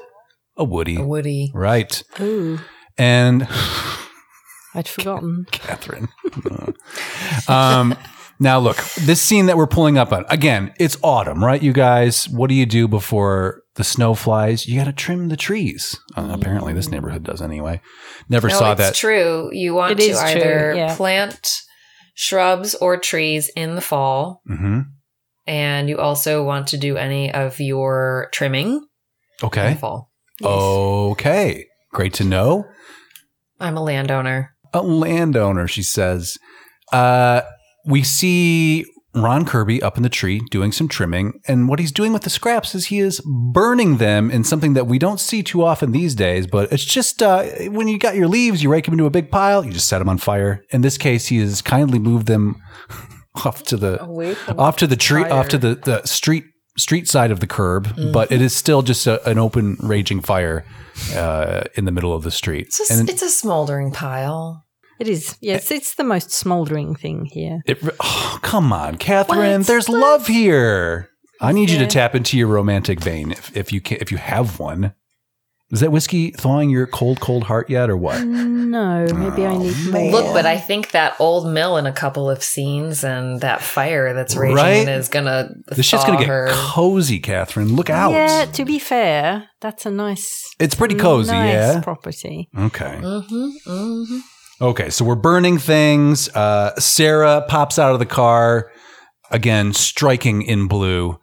A 0.57 0.63
Woody. 0.63 0.97
A 0.97 1.03
Woody. 1.05 1.51
Right. 1.53 2.01
Ooh, 2.21 2.59
And 2.97 3.47
I'd 4.75 4.87
forgotten. 4.87 5.47
Katherine. 5.51 6.07
um, 7.47 7.95
now, 8.39 8.59
look, 8.59 8.77
this 9.01 9.21
scene 9.21 9.45
that 9.47 9.57
we're 9.57 9.67
pulling 9.67 9.97
up 9.97 10.11
on, 10.11 10.25
again, 10.29 10.73
it's 10.79 10.97
autumn, 11.01 11.43
right, 11.43 11.61
you 11.61 11.71
guys? 11.73 12.27
What 12.29 12.47
do 12.49 12.53
you 12.55 12.65
do 12.65 12.87
before 12.87 13.63
the 13.75 13.83
snow 13.83 14.13
flies? 14.15 14.67
You 14.67 14.77
got 14.79 14.85
to 14.85 14.93
trim 14.93 15.29
the 15.29 15.37
trees. 15.37 15.99
Uh, 16.15 16.29
apparently, 16.31 16.73
this 16.73 16.89
neighborhood 16.89 17.23
does 17.23 17.41
anyway. 17.41 17.81
Never 18.29 18.47
No, 18.49 18.55
saw 18.57 18.71
it's 18.71 18.79
that. 18.79 18.95
true. 18.95 19.49
You 19.53 19.73
want 19.75 19.93
It 19.93 19.95
to 19.97 20.03
is 20.03 20.17
true, 20.17 20.25
either 20.27 20.73
yeah. 20.75 20.95
plant 20.95 21.49
shrubs 22.13 22.73
or 22.75 22.97
trees 22.97 23.49
in 23.55 23.75
the 23.75 23.81
fall, 23.81 24.41
hmm 24.47 24.81
and 25.47 25.87
you 25.89 25.99
also 25.99 26.43
want 26.43 26.65
to 26.69 26.77
do 26.77 26.97
any 26.97 27.31
of 27.31 27.59
your 27.59 28.29
trimming 28.33 28.67
in 28.67 28.81
the 29.41 29.45
Okay. 29.45 29.75
fall. 29.75 30.09
Okay. 30.43 31.65
Great 31.91 32.13
to 32.15 32.23
know. 32.23 32.65
I'm 33.59 33.77
a 33.77 33.83
landowner. 33.83 34.55
a 34.73 34.81
landowner, 34.81 35.67
she 35.67 35.83
says. 35.83 36.37
Uh, 36.91 37.41
we 37.85 38.01
see 38.03 38.85
Ron 39.15 39.45
Kirby 39.45 39.81
up 39.81 39.97
in 39.97 40.03
the 40.03 40.09
tree 40.09 40.41
doing 40.51 40.71
some 40.71 40.87
trimming, 40.87 41.39
and 41.47 41.67
what 41.69 41.79
he's 41.79 41.91
doing 41.91 42.13
with 42.13 42.23
the 42.23 42.29
scraps 42.29 42.75
is 42.75 42.87
he 42.87 42.99
is 42.99 43.21
burning 43.53 43.97
them 43.97 44.29
in 44.29 44.43
something 44.43 44.73
that 44.73 44.87
we 44.87 44.99
don't 44.99 45.19
see 45.19 45.41
too 45.41 45.63
often 45.63 45.91
these 45.91 46.13
days. 46.15 46.47
But 46.47 46.71
it's 46.71 46.83
just 46.85 47.23
uh, 47.23 47.43
when 47.69 47.87
you 47.87 47.97
got 47.97 48.15
your 48.15 48.27
leaves, 48.27 48.61
you 48.61 48.69
rake 48.69 48.85
them 48.85 48.93
into 48.93 49.05
a 49.05 49.09
big 49.09 49.31
pile, 49.31 49.65
you 49.65 49.71
just 49.71 49.87
set 49.87 49.99
them 49.99 50.09
on 50.09 50.17
fire. 50.17 50.63
In 50.71 50.81
this 50.81 50.97
case, 50.97 51.27
he 51.27 51.39
has 51.39 51.61
kindly 51.61 51.99
moved 51.99 52.27
them 52.27 52.55
off 53.45 53.63
to 53.63 53.77
the 53.77 54.01
off 54.57 54.77
to 54.77 54.87
the 54.87 54.95
tree, 54.97 55.23
off 55.23 55.47
to 55.49 55.57
the, 55.57 55.75
the 55.75 56.05
street 56.05 56.43
street 56.77 57.07
side 57.07 57.31
of 57.31 57.39
the 57.39 57.47
curb, 57.47 57.87
but 58.11 58.29
it 58.33 58.41
is 58.41 58.53
still 58.53 58.81
just 58.81 59.07
a, 59.07 59.25
an 59.29 59.37
open 59.37 59.77
raging 59.81 60.19
fire 60.19 60.65
uh, 61.13 61.63
in 61.75 61.85
the 61.85 61.91
middle 61.91 62.13
of 62.13 62.23
the 62.23 62.31
street. 62.31 62.67
It's 62.67 62.91
a, 62.91 62.93
And- 62.99 63.09
it's 63.09 63.21
a 63.21 63.29
smoldering 63.29 63.91
pile. 63.91 64.64
It 64.99 65.09
is. 65.09 65.37
Yes, 65.41 65.71
it's 65.71 65.95
the 65.95 66.03
most 66.03 66.31
smouldering 66.31 66.95
thing 66.95 67.25
here. 67.25 67.61
It, 67.65 67.79
oh, 67.99 68.39
come 68.41 68.71
on, 68.71 68.97
Katherine. 68.97 69.59
What? 69.59 69.67
There's 69.67 69.89
love 69.89 70.27
here. 70.27 71.09
I 71.41 71.51
need 71.51 71.69
you 71.69 71.77
to 71.79 71.87
tap 71.87 72.15
into 72.15 72.37
your 72.37 72.47
romantic 72.47 73.01
vein 73.01 73.31
if, 73.31 73.55
if 73.57 73.73
you 73.73 73.81
can, 73.81 73.97
if 73.99 74.11
you 74.11 74.17
have 74.17 74.59
one. 74.59 74.93
Is 75.71 75.79
that 75.79 75.91
whiskey 75.91 76.29
thawing 76.31 76.69
your 76.69 76.85
cold, 76.85 77.19
cold 77.19 77.45
heart 77.45 77.71
yet, 77.71 77.89
or 77.89 77.97
what? 77.97 78.23
No, 78.23 79.07
maybe 79.13 79.45
I 79.47 79.57
need 79.57 79.75
more. 79.91 80.11
Look, 80.11 80.33
but 80.33 80.45
I 80.45 80.57
think 80.57 80.91
that 80.91 81.15
old 81.19 81.51
mill 81.51 81.75
in 81.77 81.87
a 81.87 81.91
couple 81.91 82.29
of 82.29 82.43
scenes 82.43 83.03
and 83.03 83.41
that 83.41 83.61
fire 83.63 84.13
that's 84.13 84.35
raging 84.35 84.55
Right? 84.55 84.87
is 84.87 85.09
gonna 85.09 85.49
This 85.67 85.85
shit's 85.87 86.05
gonna 86.05 86.19
get 86.19 86.27
her. 86.27 86.47
cozy, 86.51 87.19
Katherine. 87.19 87.75
Look 87.75 87.89
out. 87.89 88.11
Yeah, 88.11 88.45
to 88.53 88.63
be 88.63 88.77
fair, 88.77 89.49
that's 89.59 89.87
a 89.87 89.91
nice, 89.91 90.53
It's 90.59 90.75
pretty 90.75 90.95
cozy, 90.95 91.31
nice 91.31 91.51
yeah. 91.51 91.81
property. 91.81 92.47
Okay. 92.57 92.99
hmm 93.01 93.49
hmm 93.65 94.19
Okay, 94.61 94.89
so 94.89 95.03
we're 95.03 95.15
burning 95.15 95.57
things. 95.57 96.29
Uh, 96.29 96.73
Sarah 96.79 97.43
pops 97.47 97.77
out 97.77 97.93
of 97.93 97.99
the 97.99 98.05
car, 98.05 98.71
again, 99.29 99.73
striking 99.73 100.41
in 100.41 100.67
blue. 100.67 101.19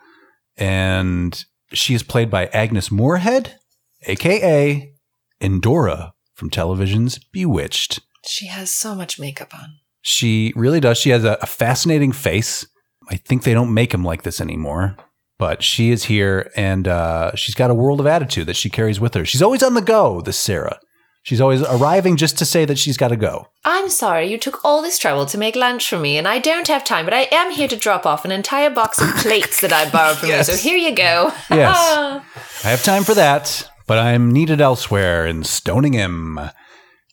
And 0.56 1.42
she 1.72 1.94
is 1.94 2.02
played 2.02 2.30
by 2.30 2.46
Agnes 2.46 2.90
Moorehead, 2.90 3.56
aka 4.02 4.92
Endora 5.40 6.12
from 6.34 6.50
television's 6.50 7.18
Bewitched. 7.18 8.00
She 8.26 8.46
has 8.46 8.70
so 8.70 8.94
much 8.94 9.18
makeup 9.18 9.54
on. 9.54 9.78
She 10.02 10.52
really 10.54 10.80
does. 10.80 10.98
She 10.98 11.10
has 11.10 11.24
a, 11.24 11.38
a 11.40 11.46
fascinating 11.46 12.12
face. 12.12 12.66
I 13.08 13.16
think 13.16 13.44
they 13.44 13.54
don't 13.54 13.72
make 13.72 13.94
him 13.94 14.04
like 14.04 14.22
this 14.24 14.40
anymore. 14.40 14.96
But 15.38 15.62
she 15.62 15.90
is 15.90 16.04
here 16.04 16.50
and 16.54 16.86
uh, 16.86 17.34
she's 17.34 17.54
got 17.54 17.70
a 17.70 17.74
world 17.74 17.98
of 17.98 18.06
attitude 18.06 18.46
that 18.46 18.56
she 18.56 18.70
carries 18.70 19.00
with 19.00 19.14
her. 19.14 19.24
She's 19.24 19.42
always 19.42 19.62
on 19.62 19.74
the 19.74 19.80
go, 19.80 20.20
this 20.20 20.36
Sarah. 20.38 20.78
She's 21.24 21.40
always 21.40 21.62
arriving 21.62 22.16
just 22.16 22.36
to 22.38 22.44
say 22.44 22.64
that 22.64 22.78
she's 22.78 22.96
got 22.96 23.08
to 23.08 23.16
go. 23.16 23.46
I'm 23.64 23.88
sorry 23.88 24.26
you 24.28 24.38
took 24.38 24.64
all 24.64 24.82
this 24.82 24.98
trouble 24.98 25.24
to 25.26 25.38
make 25.38 25.54
lunch 25.54 25.88
for 25.88 25.98
me, 25.98 26.18
and 26.18 26.26
I 26.26 26.40
don't 26.40 26.66
have 26.66 26.82
time, 26.84 27.04
but 27.04 27.14
I 27.14 27.28
am 27.30 27.52
here 27.52 27.68
to 27.68 27.76
drop 27.76 28.04
off 28.06 28.24
an 28.24 28.32
entire 28.32 28.70
box 28.70 29.00
of 29.00 29.08
plates 29.16 29.60
that 29.60 29.72
I 29.72 29.88
borrowed 29.88 30.18
from 30.18 30.30
Yes. 30.30 30.48
you. 30.48 30.54
So 30.54 30.60
here 30.68 30.76
you 30.76 30.94
go. 30.94 31.32
Yes. 31.48 31.76
I 32.64 32.68
have 32.70 32.82
time 32.82 33.04
for 33.04 33.14
that, 33.14 33.70
but 33.86 33.98
I'm 33.98 34.32
needed 34.32 34.60
elsewhere 34.60 35.24
in 35.26 35.44
Stoningham. 35.44 36.50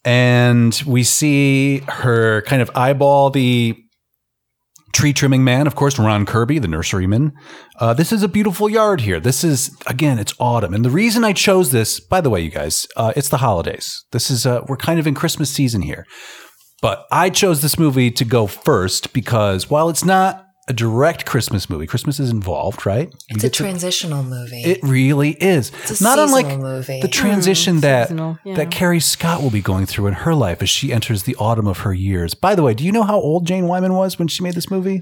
And 0.06 0.82
we 0.88 1.04
see 1.04 1.80
her 1.88 2.42
kind 2.44 2.62
of 2.64 2.72
eyeball 2.74 3.30
the 3.30 3.76
tree 4.92 5.14
trimming 5.14 5.44
man, 5.44 5.68
of 5.68 5.76
course, 5.76 6.00
Ron 6.00 6.26
Kirby, 6.26 6.58
the 6.58 6.68
nurseryman. 6.68 7.32
Uh, 7.80 7.94
this 7.94 8.12
is 8.12 8.24
a 8.24 8.28
beautiful 8.28 8.70
yard 8.70 9.02
here. 9.02 9.20
This 9.22 9.44
is, 9.44 9.74
again, 9.88 10.20
it's 10.20 10.34
autumn. 10.38 10.74
And 10.74 10.84
the 10.84 10.90
reason 10.90 11.24
I 11.24 11.32
chose 11.32 11.72
this, 11.72 12.00
by 12.02 12.20
the 12.20 12.30
way, 12.30 12.42
you 12.42 12.50
guys, 12.52 12.86
uh, 12.98 13.14
it's 13.16 13.30
the 13.30 13.38
holidays. 13.38 14.04
This 14.12 14.30
is, 14.30 14.46
uh, 14.46 14.62
we're 14.68 14.76
kind 14.76 15.00
of 15.00 15.08
in 15.08 15.14
Christmas 15.16 15.50
season 15.50 15.82
here. 15.84 16.06
But 16.82 17.06
I 17.12 17.30
chose 17.30 17.62
this 17.62 17.80
movie 17.80 18.12
to 18.12 18.26
go 18.26 18.48
first 18.48 19.14
because 19.14 19.70
while 19.70 19.90
it's 19.90 20.04
not 20.04 20.46
a 20.68 20.74
direct 20.74 21.26
Christmas 21.26 21.70
movie, 21.70 21.88
Christmas 21.88 22.20
is 22.20 22.30
involved, 22.30 22.86
right? 22.86 23.08
We 23.08 23.16
It's 23.30 23.44
a 23.44 23.48
get 23.48 23.54
to- 23.54 23.64
transitional 23.64 24.24
movie. 24.24 24.62
it 24.62 24.80
really 24.84 25.32
is. 25.42 25.72
It's 25.84 26.00
a 26.02 26.04
Not 26.04 26.20
unlike 26.20 26.46
seasonal 26.48 26.72
movie. 26.76 27.02
the 27.02 27.08
transition 27.08 27.80
that 27.80 28.10
seasonal, 28.10 28.38
yeah. 28.46 28.56
that 28.56 28.72
Carrie 28.72 29.00
Scott 29.00 29.42
will 29.42 29.50
be 29.50 29.62
going 29.62 29.86
through 29.86 30.08
in 30.08 30.14
her 30.14 30.36
life 30.36 30.62
as 30.62 30.70
she 30.70 30.92
enters 30.94 31.24
the 31.24 31.36
autumn 31.38 31.66
of 31.68 31.80
her 31.80 31.94
years. 31.94 32.34
By 32.36 32.56
the 32.56 32.62
way, 32.62 32.74
do 32.74 32.84
you 32.84 32.92
know 32.92 33.04
how 33.04 33.20
old 33.20 33.48
Jane 33.48 33.68
Wyman 33.68 33.94
was 33.94 34.20
when 34.20 34.28
she 34.28 34.44
made 34.44 34.54
this 34.54 34.70
movie? 34.70 35.02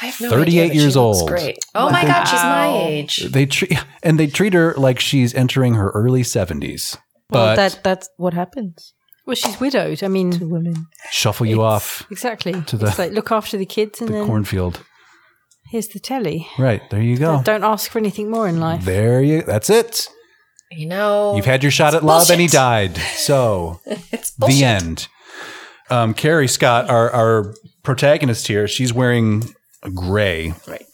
I 0.00 0.06
have 0.06 0.20
no 0.20 0.30
38 0.30 0.62
idea, 0.70 0.80
years 0.82 0.96
old. 0.96 1.28
Great. 1.28 1.58
Oh 1.74 1.90
my 1.90 2.02
god, 2.02 2.24
she's 2.24 2.40
my 2.42 2.76
age. 2.86 3.16
They 3.30 3.46
treat 3.46 3.78
and 4.02 4.18
they 4.18 4.26
treat 4.26 4.54
her 4.54 4.74
like 4.76 4.98
she's 5.00 5.34
entering 5.34 5.74
her 5.74 5.90
early 5.90 6.22
seventies. 6.22 6.96
Well, 7.30 7.46
But 7.46 7.56
that 7.56 7.84
that's 7.84 8.08
what 8.16 8.34
happens 8.34 8.94
Well, 9.26 9.36
she's 9.36 9.58
widowed. 9.60 10.02
I 10.02 10.08
mean, 10.08 10.32
to 10.32 10.46
women. 10.48 10.86
shuffle 11.10 11.46
you 11.46 11.62
off 11.62 12.06
exactly. 12.10 12.52
To 12.62 12.76
the- 12.76 12.86
it's 12.86 12.98
like 12.98 13.12
look 13.12 13.30
after 13.30 13.56
the 13.58 13.66
kids 13.66 14.00
and 14.00 14.08
the 14.08 14.14
then 14.14 14.26
cornfield. 14.26 14.80
here's 15.70 15.88
the 15.88 16.00
telly. 16.00 16.46
Right 16.58 16.82
there, 16.90 17.00
you 17.02 17.16
go. 17.18 17.42
Don't 17.42 17.64
ask 17.64 17.90
for 17.90 17.98
anything 17.98 18.30
more 18.30 18.48
in 18.48 18.60
life. 18.60 18.84
There 18.84 19.22
you. 19.22 19.42
That's 19.42 19.70
it. 19.70 20.06
You 20.70 20.86
know, 20.86 21.36
You've 21.36 21.44
had 21.44 21.62
your 21.62 21.70
shot 21.70 21.94
at 21.94 22.02
love, 22.02 22.30
and 22.30 22.40
he 22.40 22.46
died. 22.46 22.96
So 23.16 23.80
it's 23.86 24.30
bullshit. 24.32 24.56
the 24.58 24.64
end. 24.64 25.08
Um, 25.90 26.14
Carrie 26.14 26.48
Scott, 26.48 26.88
our 26.88 27.10
our 27.10 27.54
protagonist 27.82 28.46
here, 28.48 28.66
she's 28.66 28.92
wearing 28.92 29.54
gray 29.90 30.54
Right. 30.66 30.84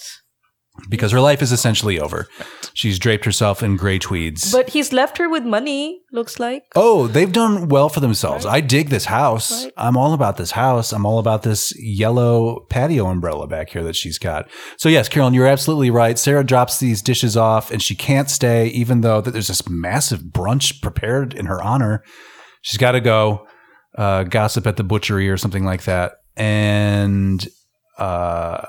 because 0.88 1.10
her 1.12 1.20
life 1.20 1.42
is 1.42 1.50
essentially 1.52 1.98
over. 2.00 2.28
She's 2.72 3.00
draped 3.00 3.24
herself 3.24 3.62
in 3.64 3.76
gray 3.76 3.98
tweeds. 3.98 4.52
But 4.52 4.70
he's 4.70 4.92
left 4.92 5.18
her 5.18 5.28
with 5.28 5.42
money, 5.42 6.00
looks 6.12 6.38
like. 6.38 6.62
oh, 6.76 7.08
they've 7.08 7.32
done 7.32 7.68
well 7.68 7.88
for 7.88 7.98
themselves. 7.98 8.46
I 8.46 8.60
dig 8.60 8.88
this 8.88 9.06
house. 9.06 9.64
Right. 9.64 9.72
I'm 9.76 9.96
all 9.96 10.12
about 10.14 10.36
this 10.36 10.52
house. 10.52 10.92
I'm 10.92 11.04
all 11.04 11.18
about 11.18 11.42
this 11.42 11.72
yellow 11.76 12.60
patio 12.70 13.06
umbrella 13.08 13.48
back 13.48 13.70
here 13.70 13.82
that 13.82 13.96
she's 13.96 14.18
got. 14.18 14.48
So 14.76 14.88
yes, 14.88 15.08
Carolyn, 15.08 15.34
you're 15.34 15.48
absolutely 15.48 15.90
right. 15.90 16.16
Sarah 16.16 16.44
drops 16.44 16.78
these 16.78 17.02
dishes 17.02 17.36
off 17.36 17.72
and 17.72 17.82
she 17.82 17.96
can't 17.96 18.30
stay, 18.30 18.68
even 18.68 19.00
though 19.00 19.20
that 19.20 19.32
there's 19.32 19.48
this 19.48 19.68
massive 19.68 20.20
brunch 20.30 20.80
prepared 20.80 21.34
in 21.34 21.46
her 21.46 21.60
honor. 21.60 22.04
She's 22.62 22.78
got 22.78 22.92
to 22.92 23.00
go 23.00 23.46
uh, 23.96 24.22
gossip 24.24 24.64
at 24.68 24.76
the 24.76 24.84
butchery 24.84 25.28
or 25.28 25.36
something 25.36 25.64
like 25.64 25.82
that. 25.84 26.12
And 26.36 27.44
uh, 27.98 28.66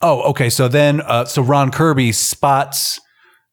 oh, 0.00 0.22
okay. 0.30 0.50
So 0.50 0.68
then, 0.68 1.00
uh, 1.00 1.24
so 1.24 1.42
Ron 1.42 1.70
Kirby 1.70 2.12
spots 2.12 3.00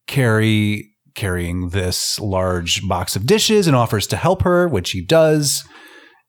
Carrie 0.08 0.90
carrying 1.16 1.70
this 1.70 2.20
large 2.20 2.88
box 2.88 3.16
of 3.16 3.26
dishes 3.26 3.68
and 3.68 3.76
offers 3.76 4.08
to 4.08 4.18
help 4.18 4.44
her, 4.44 4.68
which 4.68 4.92
he 4.92 5.02
does. 5.02 5.64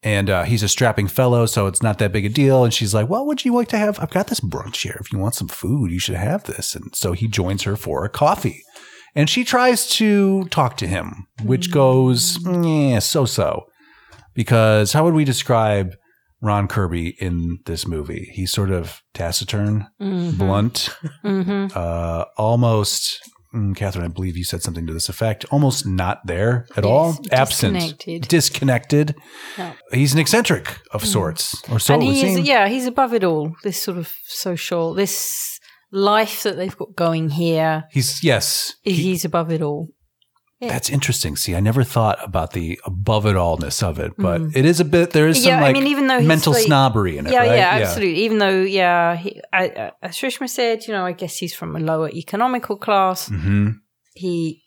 And 0.05 0.29
uh, 0.29 0.43
he's 0.43 0.65
a 0.65 0.69
strapping 0.69 1.07
fellow, 1.07 1.47
so 1.47 1.69
it's 1.69 1.83
not 1.83 1.99
that 1.99 2.11
big 2.11 2.25
a 2.25 2.29
deal. 2.29 2.65
And 2.65 2.75
she's 2.75 2.93
like, 2.93 3.09
"Well, 3.09 3.25
would 3.27 3.45
you 3.45 3.55
like 3.55 3.69
to 3.69 3.79
have? 3.79 4.01
I've 4.01 4.11
got 4.11 4.27
this 4.27 4.41
brunch 4.41 4.83
here. 4.83 4.99
If 5.01 5.13
you 5.13 5.19
want 5.19 5.37
some 5.37 5.47
food, 5.47 5.93
you 5.93 6.01
should 6.01 6.17
have 6.17 6.43
this." 6.45 6.75
And 6.75 6.93
so 6.93 7.13
he 7.13 7.29
joins 7.29 7.63
her 7.63 7.77
for 7.77 8.05
a 8.05 8.09
coffee, 8.09 8.65
and 9.15 9.29
she 9.29 9.45
tries 9.45 9.89
to 9.91 10.45
talk 10.47 10.77
to 10.79 10.87
him, 10.87 11.27
which 11.43 11.71
goes, 11.71 12.39
yeah, 12.45 12.99
so 12.99 13.25
so. 13.25 13.67
Because 14.35 14.93
how 14.93 15.05
would 15.05 15.15
we 15.15 15.25
describe 15.25 15.95
Ron 16.43 16.67
Kirby 16.69 17.17
in 17.21 17.61
this 17.67 17.87
movie? 17.87 18.31
He's 18.35 18.51
sort 18.53 18.71
of 18.71 19.01
taciturn, 19.15 19.87
blunt, 19.99 20.91
Mm-hmm. 21.25 21.69
uh, 21.79 22.25
almost. 22.37 23.19
mm, 23.55 23.77
Catherine, 23.77 24.05
I 24.05 24.09
believe 24.09 24.37
you 24.37 24.45
said 24.45 24.63
something 24.63 24.87
to 24.87 24.93
this 24.93 25.09
effect. 25.09 25.45
Almost 25.51 25.87
not 25.87 26.27
there 26.27 26.67
at 26.77 26.85
all. 26.85 27.17
Absent, 27.31 27.75
disconnected. 27.75 28.29
disconnected. 28.29 29.15
Yeah. 29.59 29.73
He's 29.93 30.13
an 30.15 30.19
eccentric 30.21 30.79
of 30.93 31.05
sorts, 31.07 31.63
or 31.71 31.79
so 31.79 31.95
and 31.95 32.03
he 32.03 32.23
is, 32.23 32.41
yeah, 32.41 32.67
he's 32.69 32.87
above 32.87 33.15
it 33.15 33.25
all. 33.25 33.53
This 33.63 33.81
sort 33.81 33.99
of 33.99 34.13
social, 34.25 34.95
this 34.95 35.61
life 35.91 36.43
that 36.43 36.57
they've 36.57 36.77
got 36.77 36.97
going 36.97 37.29
here, 37.31 37.85
He's 37.91 38.25
yes. 38.25 38.75
he- 38.83 38.95
he's 38.95 39.25
above 39.25 39.51
it 39.53 39.63
all. 39.63 39.89
Yeah. 40.63 40.69
that's 40.69 40.89
interesting. 40.89 41.37
See, 41.37 41.55
I 41.57 41.61
never 41.61 41.83
thought 41.83 42.19
about 42.25 42.53
the 42.53 42.79
above 42.85 43.27
it 43.27 43.35
allness 43.37 43.83
of 43.83 43.99
it, 43.99 44.13
but 44.17 44.41
it 44.55 44.65
is 44.65 44.79
a 44.81 44.85
bit. 44.85 45.11
There 45.11 45.27
is 45.27 45.43
some 45.43 45.53
Mm-hmm. 45.53 45.59
I 45.63 45.67
like 45.67 45.73
mean, 45.75 45.87
even 45.89 46.07
though 46.07 46.21
mental 46.21 46.53
like- 46.53 46.63
snobbery 46.65 47.19
in 47.19 47.27
it. 47.27 47.33
yeah, 47.33 47.39
right? 47.41 47.57
yeah, 47.57 47.69
absolutely. 47.83 48.21
Even 48.25 48.39
though, 48.39 48.61
yeah, 48.63 49.17
he, 49.17 49.41
I, 49.53 49.69
uh, 49.69 49.91
as 50.03 50.17
Shrishma 50.17 50.49
said, 50.49 50.87
you 50.87 50.93
know, 50.95 51.05
I 51.05 51.13
guess 51.13 51.37
he's 51.37 51.55
from 51.55 51.75
a 51.75 51.81
lower 51.81 52.09
economical 52.11 52.77
class. 52.77 53.29
hmm 53.29 53.71
He 54.15 54.63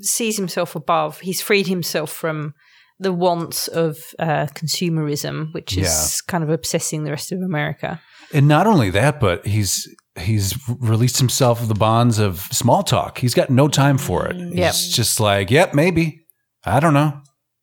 sees 0.00 0.36
himself 0.36 0.74
above. 0.74 1.20
He's 1.20 1.40
freed 1.42 1.66
himself 1.66 2.10
from 2.10 2.54
the 2.98 3.12
wants 3.12 3.68
of 3.68 3.98
uh, 4.18 4.46
consumerism, 4.54 5.52
which 5.52 5.76
is 5.76 6.20
kind 6.22 6.42
of 6.44 6.50
obsessing 6.50 7.04
the 7.04 7.10
rest 7.10 7.32
of 7.32 7.40
America. 7.42 8.00
And 8.32 8.48
not 8.48 8.66
only 8.66 8.90
that, 8.90 9.20
but 9.20 9.46
he's 9.46 9.86
he's 10.18 10.56
released 10.68 11.18
himself 11.18 11.60
of 11.60 11.68
the 11.68 11.74
bonds 11.74 12.18
of 12.18 12.40
small 12.52 12.82
talk. 12.82 13.18
He's 13.18 13.34
got 13.34 13.50
no 13.50 13.68
time 13.68 13.98
for 13.98 14.26
it. 14.26 14.36
Mm, 14.36 14.56
yep. 14.56 14.72
He's 14.72 14.88
just 14.94 15.20
like, 15.20 15.50
yep, 15.50 15.74
maybe. 15.74 16.24
I 16.64 16.80
don't 16.80 16.94
know. 16.94 17.20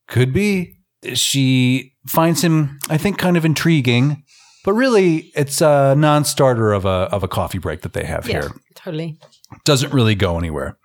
Could 0.07 0.33
be. 0.33 0.77
She 1.13 1.93
finds 2.07 2.43
him, 2.43 2.77
I 2.89 2.97
think, 2.97 3.17
kind 3.17 3.37
of 3.37 3.45
intriguing, 3.45 4.23
but 4.63 4.73
really, 4.73 5.31
it's 5.35 5.61
a 5.61 5.95
non-starter 5.97 6.73
of 6.73 6.85
a 6.85 7.09
of 7.11 7.23
a 7.23 7.27
coffee 7.27 7.57
break 7.57 7.81
that 7.81 7.93
they 7.93 8.03
have 8.03 8.27
Yeah, 8.27 8.41
here. 8.41 8.51
totally. 8.75 9.17
Doesn't 9.65 9.93
really 9.93 10.15
go 10.15 10.37
anywhere. 10.37 10.77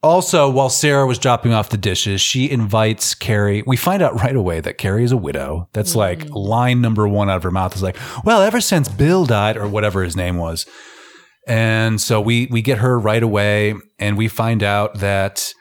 Also, 0.00 0.48
while 0.48 0.70
Sarah 0.70 1.06
was 1.06 1.18
dropping 1.18 1.52
off 1.52 1.70
the 1.70 1.76
dishes, 1.76 2.20
she 2.20 2.48
invites 2.48 3.16
Carrie. 3.16 3.64
We 3.66 3.76
find 3.76 4.00
out 4.00 4.14
right 4.14 4.36
away 4.36 4.60
that 4.60 4.78
Carrie 4.78 5.02
is 5.02 5.10
a 5.10 5.16
widow. 5.16 5.68
That's 5.72 5.96
like 5.96 6.20
mm. 6.20 6.34
line 6.34 6.80
number 6.80 7.08
one 7.08 7.28
out 7.28 7.38
of 7.38 7.42
her 7.42 7.50
mouth 7.50 7.74
is 7.74 7.82
like, 7.82 7.96
well, 8.24 8.40
ever 8.40 8.60
since 8.60 8.88
Bill 8.88 9.26
died, 9.26 9.56
or 9.56 9.66
whatever 9.66 10.04
his 10.04 10.14
name 10.14 10.36
was. 10.36 10.66
And 11.48 12.00
so 12.00 12.20
we 12.20 12.46
we 12.50 12.62
get 12.62 12.78
her 12.78 12.98
right 12.98 13.22
away, 13.22 13.74
and 13.98 14.16
we 14.18 14.28
find 14.28 14.62
out 14.62 14.98
that 14.98 15.52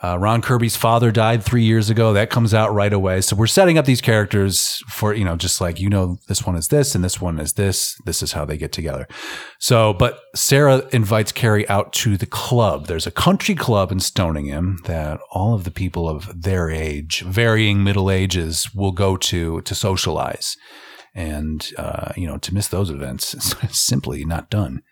uh, 0.00 0.16
Ron 0.16 0.42
Kirby's 0.42 0.76
father 0.76 1.10
died 1.10 1.42
three 1.42 1.64
years 1.64 1.90
ago. 1.90 2.12
That 2.12 2.30
comes 2.30 2.54
out 2.54 2.72
right 2.72 2.92
away. 2.92 3.20
So 3.20 3.34
we're 3.34 3.48
setting 3.48 3.78
up 3.78 3.84
these 3.84 4.00
characters 4.00 4.80
for 4.88 5.12
you 5.12 5.24
know 5.24 5.36
just 5.36 5.60
like 5.60 5.80
you 5.80 5.88
know 5.88 6.18
this 6.28 6.46
one 6.46 6.54
is 6.54 6.68
this 6.68 6.94
and 6.94 7.02
this 7.02 7.20
one 7.20 7.40
is 7.40 7.54
this. 7.54 7.96
This 8.04 8.22
is 8.22 8.32
how 8.32 8.44
they 8.44 8.56
get 8.56 8.70
together. 8.70 9.08
So, 9.58 9.92
but 9.92 10.20
Sarah 10.36 10.86
invites 10.92 11.32
Carrie 11.32 11.68
out 11.68 11.92
to 11.94 12.16
the 12.16 12.26
club. 12.26 12.86
There's 12.86 13.06
a 13.06 13.10
country 13.10 13.56
club 13.56 13.90
in 13.90 13.98
Stoningham 13.98 14.78
that 14.84 15.18
all 15.32 15.54
of 15.54 15.64
the 15.64 15.72
people 15.72 16.08
of 16.08 16.42
their 16.42 16.70
age, 16.70 17.22
varying 17.22 17.82
middle 17.82 18.10
ages, 18.10 18.70
will 18.74 18.92
go 18.92 19.16
to 19.16 19.62
to 19.62 19.74
socialize. 19.74 20.56
And 21.12 21.68
uh, 21.76 22.12
you 22.16 22.28
know, 22.28 22.38
to 22.38 22.54
miss 22.54 22.68
those 22.68 22.88
events 22.90 23.34
is 23.34 23.56
simply 23.72 24.24
not 24.24 24.48
done. 24.48 24.82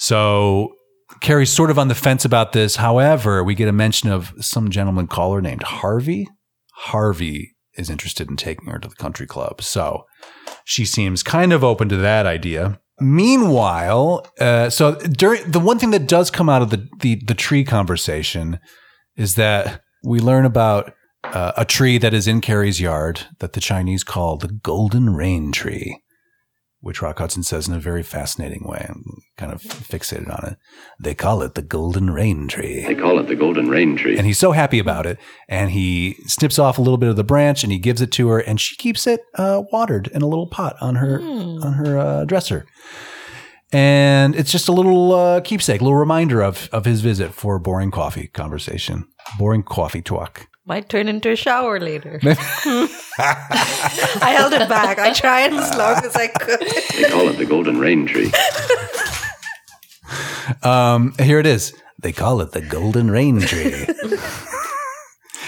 So 0.00 0.76
Carrie's 1.20 1.52
sort 1.52 1.70
of 1.70 1.78
on 1.78 1.88
the 1.88 1.94
fence 1.94 2.24
about 2.24 2.52
this. 2.52 2.76
However, 2.76 3.44
we 3.44 3.54
get 3.54 3.68
a 3.68 3.72
mention 3.72 4.10
of 4.10 4.32
some 4.40 4.70
gentleman 4.70 5.06
caller 5.06 5.42
named 5.42 5.62
Harvey. 5.62 6.26
Harvey 6.72 7.54
is 7.74 7.90
interested 7.90 8.30
in 8.30 8.36
taking 8.36 8.68
her 8.68 8.78
to 8.78 8.88
the 8.88 8.94
country 8.94 9.26
club. 9.26 9.60
So 9.60 10.06
she 10.64 10.86
seems 10.86 11.22
kind 11.22 11.52
of 11.52 11.62
open 11.62 11.90
to 11.90 11.98
that 11.98 12.24
idea. 12.24 12.80
Meanwhile, 12.98 14.26
uh, 14.40 14.70
so 14.70 14.94
during 14.94 15.50
the 15.50 15.60
one 15.60 15.78
thing 15.78 15.90
that 15.90 16.08
does 16.08 16.30
come 16.30 16.48
out 16.48 16.62
of 16.62 16.70
the, 16.70 16.88
the, 17.00 17.16
the 17.26 17.34
tree 17.34 17.62
conversation 17.62 18.58
is 19.16 19.34
that 19.34 19.82
we 20.02 20.18
learn 20.18 20.46
about 20.46 20.94
uh, 21.24 21.52
a 21.58 21.66
tree 21.66 21.98
that 21.98 22.14
is 22.14 22.26
in 22.26 22.40
Carrie's 22.40 22.80
yard 22.80 23.26
that 23.40 23.52
the 23.52 23.60
Chinese 23.60 24.02
call 24.02 24.38
the 24.38 24.48
golden 24.48 25.10
rain 25.10 25.52
tree 25.52 26.00
which 26.80 27.02
Rock 27.02 27.18
Hudson 27.18 27.42
says 27.42 27.68
in 27.68 27.74
a 27.74 27.78
very 27.78 28.02
fascinating 28.02 28.62
way. 28.64 28.86
I'm 28.88 29.04
kind 29.36 29.52
of 29.52 29.60
fixated 29.60 30.30
on 30.30 30.52
it. 30.52 30.58
They 30.98 31.14
call 31.14 31.42
it 31.42 31.54
the 31.54 31.62
golden 31.62 32.10
rain 32.10 32.48
tree. 32.48 32.84
They 32.86 32.94
call 32.94 33.18
it 33.18 33.26
the 33.26 33.36
golden 33.36 33.68
rain 33.68 33.96
tree. 33.96 34.16
And 34.16 34.26
he's 34.26 34.38
so 34.38 34.52
happy 34.52 34.78
about 34.78 35.06
it. 35.06 35.18
And 35.48 35.70
he 35.70 36.16
snips 36.26 36.58
off 36.58 36.78
a 36.78 36.82
little 36.82 36.96
bit 36.96 37.10
of 37.10 37.16
the 37.16 37.24
branch 37.24 37.62
and 37.62 37.72
he 37.72 37.78
gives 37.78 38.00
it 38.00 38.10
to 38.12 38.28
her, 38.28 38.38
and 38.38 38.60
she 38.60 38.76
keeps 38.76 39.06
it 39.06 39.20
uh, 39.34 39.62
watered 39.70 40.08
in 40.08 40.22
a 40.22 40.26
little 40.26 40.46
pot 40.46 40.76
on 40.80 40.96
her 40.96 41.20
on 41.20 41.74
her 41.74 41.98
uh, 41.98 42.24
dresser. 42.24 42.66
And 43.72 44.34
it's 44.34 44.50
just 44.50 44.68
a 44.68 44.72
little 44.72 45.12
uh, 45.12 45.40
keepsake, 45.42 45.80
a 45.80 45.84
little 45.84 45.98
reminder 45.98 46.42
of 46.42 46.68
of 46.72 46.86
his 46.86 47.02
visit 47.02 47.32
for 47.32 47.56
a 47.56 47.60
boring 47.60 47.90
coffee 47.90 48.28
conversation, 48.28 49.06
boring 49.38 49.62
coffee 49.62 50.02
talk. 50.02 50.48
Might 50.70 50.88
turn 50.88 51.08
into 51.08 51.32
a 51.32 51.34
shower 51.34 51.80
later. 51.80 52.20
I 52.22 52.86
held 54.38 54.52
it 54.52 54.68
back. 54.68 55.00
I 55.00 55.12
tried 55.12 55.52
as 55.52 55.76
long 55.76 55.96
as 56.04 56.14
I 56.14 56.28
could. 56.28 56.60
They 56.60 57.10
call 57.10 57.28
it 57.28 57.38
the 57.38 57.44
golden 57.44 57.80
rain 57.80 58.06
tree. 58.06 58.30
Um, 60.62 61.12
here 61.20 61.40
it 61.40 61.46
is. 61.46 61.74
They 61.98 62.12
call 62.12 62.40
it 62.40 62.52
the 62.52 62.60
golden 62.60 63.10
rain 63.10 63.40
tree. 63.40 63.84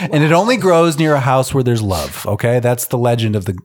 and 0.01 0.25
it 0.25 0.33
only 0.33 0.57
grows 0.57 0.99
near 0.99 1.15
a 1.15 1.21
house 1.21 1.55
where 1.55 1.63
there's 1.63 1.83
love. 1.83 2.27
Okay, 2.27 2.59
that's 2.59 2.89
the 2.89 2.99
legend 2.99 3.37
of 3.37 3.45
the 3.45 3.57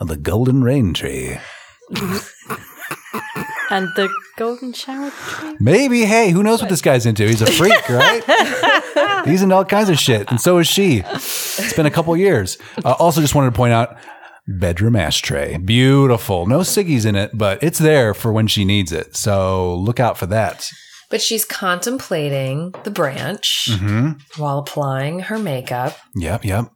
of 0.00 0.08
the 0.08 0.16
golden 0.16 0.64
rain 0.64 0.94
tree. 0.94 1.38
And 3.74 3.88
the 3.96 4.08
golden 4.36 4.72
shower 4.72 5.10
tree. 5.10 5.56
Maybe. 5.58 6.04
Hey, 6.04 6.30
who 6.30 6.42
knows 6.44 6.60
what 6.60 6.70
this 6.70 6.80
guy's 6.80 7.06
into? 7.06 7.26
He's 7.26 7.42
a 7.42 7.46
freak, 7.46 7.88
right? 7.88 8.22
He's 9.26 9.42
into 9.42 9.54
all 9.54 9.64
kinds 9.64 9.88
of 9.88 9.98
shit, 9.98 10.30
and 10.30 10.40
so 10.40 10.58
is 10.58 10.66
she. 10.68 11.02
It's 11.04 11.72
been 11.72 11.86
a 11.86 11.90
couple 11.90 12.16
years. 12.16 12.56
Uh, 12.84 12.92
also, 12.98 13.20
just 13.20 13.34
wanted 13.34 13.50
to 13.50 13.56
point 13.56 13.72
out 13.72 13.96
bedroom 14.46 14.94
ashtray, 14.94 15.56
beautiful. 15.58 16.46
No 16.46 16.60
ciggies 16.60 17.04
in 17.06 17.16
it, 17.16 17.30
but 17.34 17.62
it's 17.62 17.78
there 17.80 18.14
for 18.14 18.32
when 18.32 18.46
she 18.46 18.64
needs 18.64 18.92
it. 18.92 19.16
So 19.16 19.74
look 19.76 19.98
out 19.98 20.18
for 20.18 20.26
that. 20.26 20.70
But 21.10 21.20
she's 21.22 21.44
contemplating 21.44 22.74
the 22.84 22.90
branch 22.90 23.68
Mm-hmm. 23.70 24.40
while 24.40 24.58
applying 24.58 25.20
her 25.20 25.38
makeup. 25.38 25.96
Yep, 26.16 26.44
yep. 26.44 26.66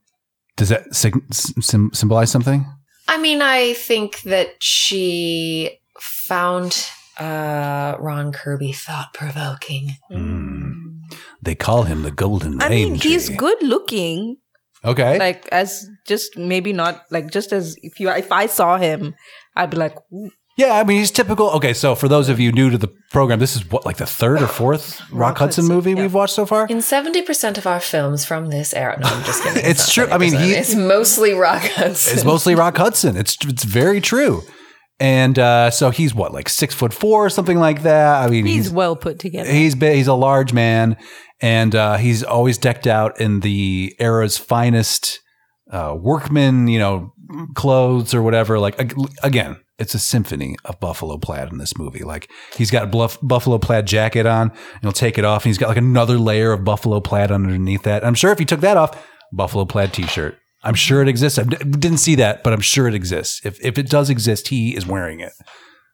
Does 0.57 0.71
that 0.71 0.95
sig- 0.95 1.23
sim- 1.33 1.91
symbolize 1.93 2.31
something? 2.31 2.67
I 3.07 3.19
mean, 3.19 3.41
I 3.43 3.75
think 3.75 4.23
that 4.23 4.49
she 4.61 5.79
found 6.01 6.87
uh, 7.19 7.97
Ron 7.99 8.33
Kirby 8.33 8.73
thought 8.73 9.13
provoking. 9.15 9.97
Mm. 10.11 11.01
They 11.43 11.55
call 11.55 11.85
him 11.85 12.03
the 12.03 12.11
golden 12.11 12.61
I 12.63 12.69
rain 12.69 12.93
mean, 12.93 13.01
tree. 13.01 13.13
he's 13.13 13.29
good 13.31 13.63
looking. 13.63 14.37
Okay. 14.85 15.19
Like 15.19 15.49
as 15.51 15.89
just 16.07 16.37
maybe 16.37 16.73
not 16.73 17.03
like 17.11 17.31
just 17.31 17.53
as 17.53 17.77
if 17.83 17.99
you 17.99 18.09
if 18.11 18.31
I 18.31 18.47
saw 18.47 18.77
him, 18.77 19.15
I'd 19.57 19.71
be 19.71 19.77
like, 19.77 19.97
Ooh, 20.13 20.31
yeah, 20.57 20.75
I 20.75 20.85
mean, 20.85 20.99
he's 20.99 21.13
typical. 21.13 21.51
Okay, 21.51 21.73
so 21.73 21.95
for 21.95 22.09
those 22.09 22.29
of 22.29 22.41
you 22.41 22.51
new 22.51 22.69
to 22.71 22.79
the 22.79 22.89
program, 23.13 23.39
this 23.39 23.55
is 23.55 23.69
what, 23.71 23.87
like 23.87 23.97
the 23.99 24.07
third 24.07 24.43
or 24.43 24.49
fourth 24.49 25.01
Rock, 25.13 25.39
Hudson, 25.39 25.63
Hudson, 25.63 25.75
movie 25.77 25.91
yeah. 25.93 26.03
we've 26.03 26.15
watched 26.15 26.35
so 26.35 26.47
far? 26.47 26.67
In 26.69 26.79
70% 26.79 27.59
of 27.59 27.67
our 27.67 27.79
films 27.81 28.25
from 28.25 28.51
this 28.51 28.75
era. 28.75 28.99
No, 29.01 29.07
I'm 29.09 29.25
just 29.25 29.43
kidding. 29.45 29.63
It's 29.71 29.97
not 29.97 30.07
true. 30.07 30.13
I 30.15 30.19
mean, 30.19 30.33
70%. 30.35 30.45
he- 30.45 30.53
It's 30.55 30.75
mostly 30.75 31.33
Rock 31.33 31.63
Hudson. 31.63 32.15
It's 32.15 32.25
mostly 32.25 32.55
Rock 32.57 32.77
Hudson. 32.77 33.17
It's 33.17 33.37
it's 33.47 33.63
very 33.65 34.01
true. 34.01 34.43
And 35.01 35.39
uh, 35.39 35.71
so 35.71 35.91
he's 35.91 36.15
what, 36.15 36.33
like 36.33 36.49
six 36.49 36.75
foot 36.75 36.93
four 36.93 37.25
or 37.25 37.31
something 37.31 37.59
like 37.59 37.83
that. 37.83 38.25
I 38.25 38.29
mean, 38.29 38.45
He's 38.47 38.65
he's 38.65 38.71
well 38.73 38.97
put 38.97 39.19
together. 39.19 39.51
he's 39.51 39.75
big, 39.77 39.97
he's 39.97 40.09
a 40.09 40.15
large 40.15 40.53
man, 40.53 40.97
and 41.41 41.75
uh, 41.75 41.97
he's 41.99 42.25
always 42.25 42.59
decked 42.59 42.87
out 42.89 43.21
in 43.21 43.41
the 43.41 43.95
era's 44.01 44.37
finest 44.39 45.21
uh, 45.71 45.95
workman, 45.97 46.67
you 46.67 46.81
know, 46.81 47.13
clothes 47.55 48.13
or 48.13 48.23
whatever. 48.23 48.59
Like 48.59 48.93
again, 49.23 49.59
it's 49.79 49.95
a 49.95 50.01
symphony 50.01 50.57
of 50.65 50.81
buffalo 50.81 51.17
plaid 51.17 51.53
in 51.53 51.59
this 51.59 51.79
movie. 51.79 52.03
Like 52.03 52.29
he's 52.57 52.73
got 52.73 52.83
a 52.83 52.87
bluff, 52.89 53.19
buffalo 53.23 53.59
plaid 53.59 53.87
jacket 53.87 54.27
on, 54.27 54.51
and 54.51 54.83
he'll 54.83 54.91
take 54.91 55.17
it 55.17 55.25
off, 55.25 55.45
and 55.45 55.51
he's 55.51 55.59
got 55.59 55.69
like 55.69 55.77
another 55.77 56.19
layer 56.19 56.51
of 56.51 56.65
buffalo 56.65 57.01
plaid 57.01 57.31
underneath 57.31 57.85
that. 57.85 58.05
I'm 58.05 58.15
sure 58.15 58.33
if 58.33 58.41
he 58.41 58.45
took 58.45 58.61
that 58.61 58.77
off, 58.77 59.07
buffalo 59.33 59.65
plaid 59.65 59.93
t-shirt. 59.93 60.37
I'm 60.63 60.75
sure 60.75 61.03
it 61.03 61.09
exists. 61.09 61.39
I 61.39 61.45
didn't 61.45 61.99
see 61.99 62.17
that, 62.17 62.43
but 62.43 62.53
I'm 62.53 62.61
sure 62.61 62.89
it 62.89 62.95
exists. 62.95 63.41
If 63.45 63.65
if 63.65 63.79
it 63.79 63.89
does 63.89 64.11
exist, 64.11 64.49
he 64.49 64.77
is 64.77 64.87
wearing 64.87 65.21
it. 65.21 65.33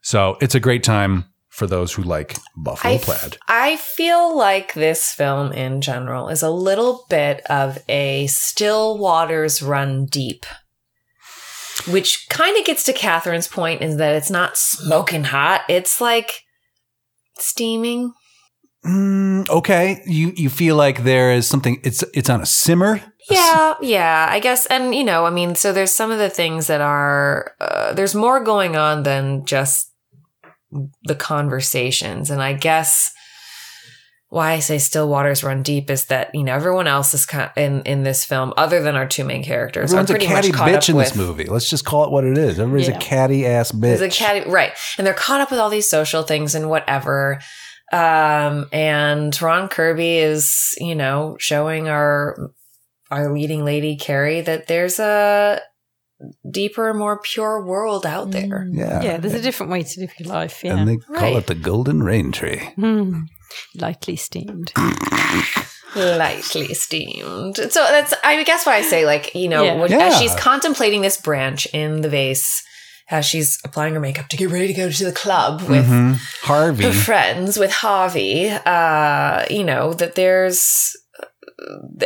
So 0.03 0.37
it's 0.41 0.55
a 0.55 0.61
great 0.61 0.83
time 0.83 1.25
for 1.49 1.67
those 1.67 1.93
who 1.93 2.03
like 2.03 2.37
buffalo 2.57 2.95
I, 2.95 2.97
f- 2.97 3.03
plaid. 3.03 3.39
I 3.47 3.77
feel 3.77 4.37
like 4.37 4.75
this 4.75 5.13
film 5.13 5.53
in 5.53 5.81
general 5.81 6.29
is 6.29 6.43
a 6.43 6.51
little 6.51 7.05
bit 7.09 7.43
of 7.49 7.79
a 7.89 8.27
still 8.27 8.99
waters 8.99 9.63
run 9.63 10.07
deep. 10.07 10.47
Which 11.87 12.27
kind 12.29 12.59
of 12.59 12.65
gets 12.65 12.85
to 12.85 12.93
Katherine's 12.93 13.49
point 13.49 13.83
is 13.83 13.99
that 13.99 14.17
it's 14.17 14.31
not 14.31 14.57
smoking 14.57 15.25
hot. 15.25 15.63
It's 15.69 16.01
like 16.01 16.43
steaming. 17.39 18.15
Mm, 18.85 19.49
okay, 19.49 20.03
you 20.07 20.33
you 20.37 20.51
feel 20.51 20.77
like 20.77 21.05
there 21.05 21.33
is 21.33 21.47
something. 21.47 21.81
It's 21.85 22.03
it's 22.15 22.29
on 22.29 22.41
a 22.43 22.47
simmer. 22.47 23.01
Yeah, 23.31 23.75
yeah, 23.81 24.27
I 24.31 24.39
guess. 24.39 24.67
And, 24.67 24.95
you 24.95 25.03
know, 25.03 25.25
I 25.25 25.31
mean, 25.31 25.55
so 25.55 25.73
there's 25.73 25.93
some 25.95 26.11
of 26.11 26.19
the 26.19 26.29
things 26.29 26.67
that 26.67 26.83
are, 26.83 27.53
uh, 27.59 27.95
there's 27.95 28.15
more 28.15 28.45
going 28.45 28.77
on 28.77 29.03
than 29.03 29.47
just 29.47 29.91
the 31.05 31.15
conversations. 31.15 32.29
And 32.29 32.43
I 32.43 32.53
guess 32.53 33.11
why 34.29 34.53
I 34.53 34.59
say 34.59 34.77
still 34.77 35.09
waters 35.09 35.43
run 35.43 35.63
deep 35.63 35.89
is 35.91 36.05
that, 36.07 36.35
you 36.35 36.43
know, 36.45 36.53
everyone 36.53 36.87
else 36.87 37.15
is 37.15 37.25
kind 37.25 37.51
in, 37.57 37.81
in 37.85 38.03
this 38.03 38.27
film, 38.27 38.53
other 38.59 38.83
than 38.83 38.95
our 38.95 39.07
two 39.07 39.25
main 39.25 39.43
characters, 39.43 39.95
Everyone's 39.95 40.11
are 40.11 40.17
a 40.17 40.19
catty 40.19 40.49
much 40.49 40.57
caught 40.59 40.69
bitch 40.69 40.77
up 40.83 40.89
in 40.91 40.97
with. 40.97 41.09
this 41.09 41.17
movie. 41.17 41.45
Let's 41.45 41.71
just 41.71 41.87
call 41.87 42.05
it 42.05 42.11
what 42.11 42.25
it 42.25 42.37
is. 42.37 42.61
Everybody's 42.61 42.89
Yeah. 42.89 42.97
a 42.97 43.01
catty 43.01 43.47
ass 43.47 43.73
bitch. 43.73 43.81
There's 43.81 44.01
a 44.03 44.11
catty, 44.11 44.51
right. 44.51 44.73
And 44.99 45.07
they're 45.07 45.15
caught 45.15 45.41
up 45.41 45.51
with 45.51 45.61
all 45.61 45.71
these 45.71 45.89
social 45.89 46.25
things 46.25 46.55
and 46.55 46.69
whatever. 46.69 47.41
Um, 47.95 48.67
and 48.73 49.41
Ron 49.43 49.69
Kirby 49.69 50.19
is, 50.19 50.75
you 50.79 50.95
know, 50.95 51.37
showing 51.39 51.89
our 51.89 52.51
our 53.11 53.33
leading 53.33 53.65
lady 53.65 53.97
Carrie 53.97 54.41
that 54.41 54.67
there's 54.67 54.99
a 54.99 55.61
deeper, 56.51 56.95
more 56.95 57.21
pure 57.21 57.65
world 57.65 58.07
out 58.07 58.31
there. 58.31 58.67
yeah, 58.73 59.03
yeah, 59.03 59.17
there's 59.19 59.35
a 59.35 59.43
different 59.43 59.71
way 59.73 59.83
to 59.83 60.01
live 60.01 60.13
your 60.19 60.29
life. 60.29 60.63
Yeah. 60.65 60.77
and 60.77 60.89
they 60.89 60.97
call 60.97 61.17
Right. 61.17 61.37
it 61.37 61.47
the 61.47 61.55
golden 61.55 62.03
rain 62.03 62.33
tree. 62.33 62.59
Hmm. 62.77 63.25
Lightly 63.77 64.17
steamed. 64.17 64.73
Lightly 65.97 66.75
steamed. 66.75 67.57
So 67.57 67.69
that's, 67.85 68.15
I 68.25 68.43
guess, 68.43 68.67
why 68.67 68.77
I 68.77 68.83
say, 68.83 69.07
like, 69.07 69.35
you 69.35 69.49
know, 69.49 69.63
Yeah. 69.63 69.75
when, 69.77 69.91
Yeah. 69.91 70.07
as 70.07 70.19
she's 70.19 70.35
contemplating 70.35 71.03
this 71.03 71.17
branch 71.17 71.67
in 71.73 72.01
the 72.01 72.09
vase, 72.09 72.63
as 73.11 73.27
she's 73.27 73.59
applying 73.65 73.95
her 73.95 74.01
makeup 74.01 74.29
to 74.29 74.37
get 74.37 74.51
ready 74.51 74.67
to 74.69 74.73
go 74.73 74.91
to 74.91 75.05
the 75.05 75.13
club 75.13 75.61
with 75.63 75.87
Mhm. 75.87 76.19
Harvey. 76.43 76.85
her 76.85 76.93
friends 76.93 77.59
with 77.59 77.71
Harvey, 77.71 78.49
uh, 78.51 79.45
you 79.51 79.63
know, 79.65 79.93
that 79.95 80.15
there's 80.15 80.93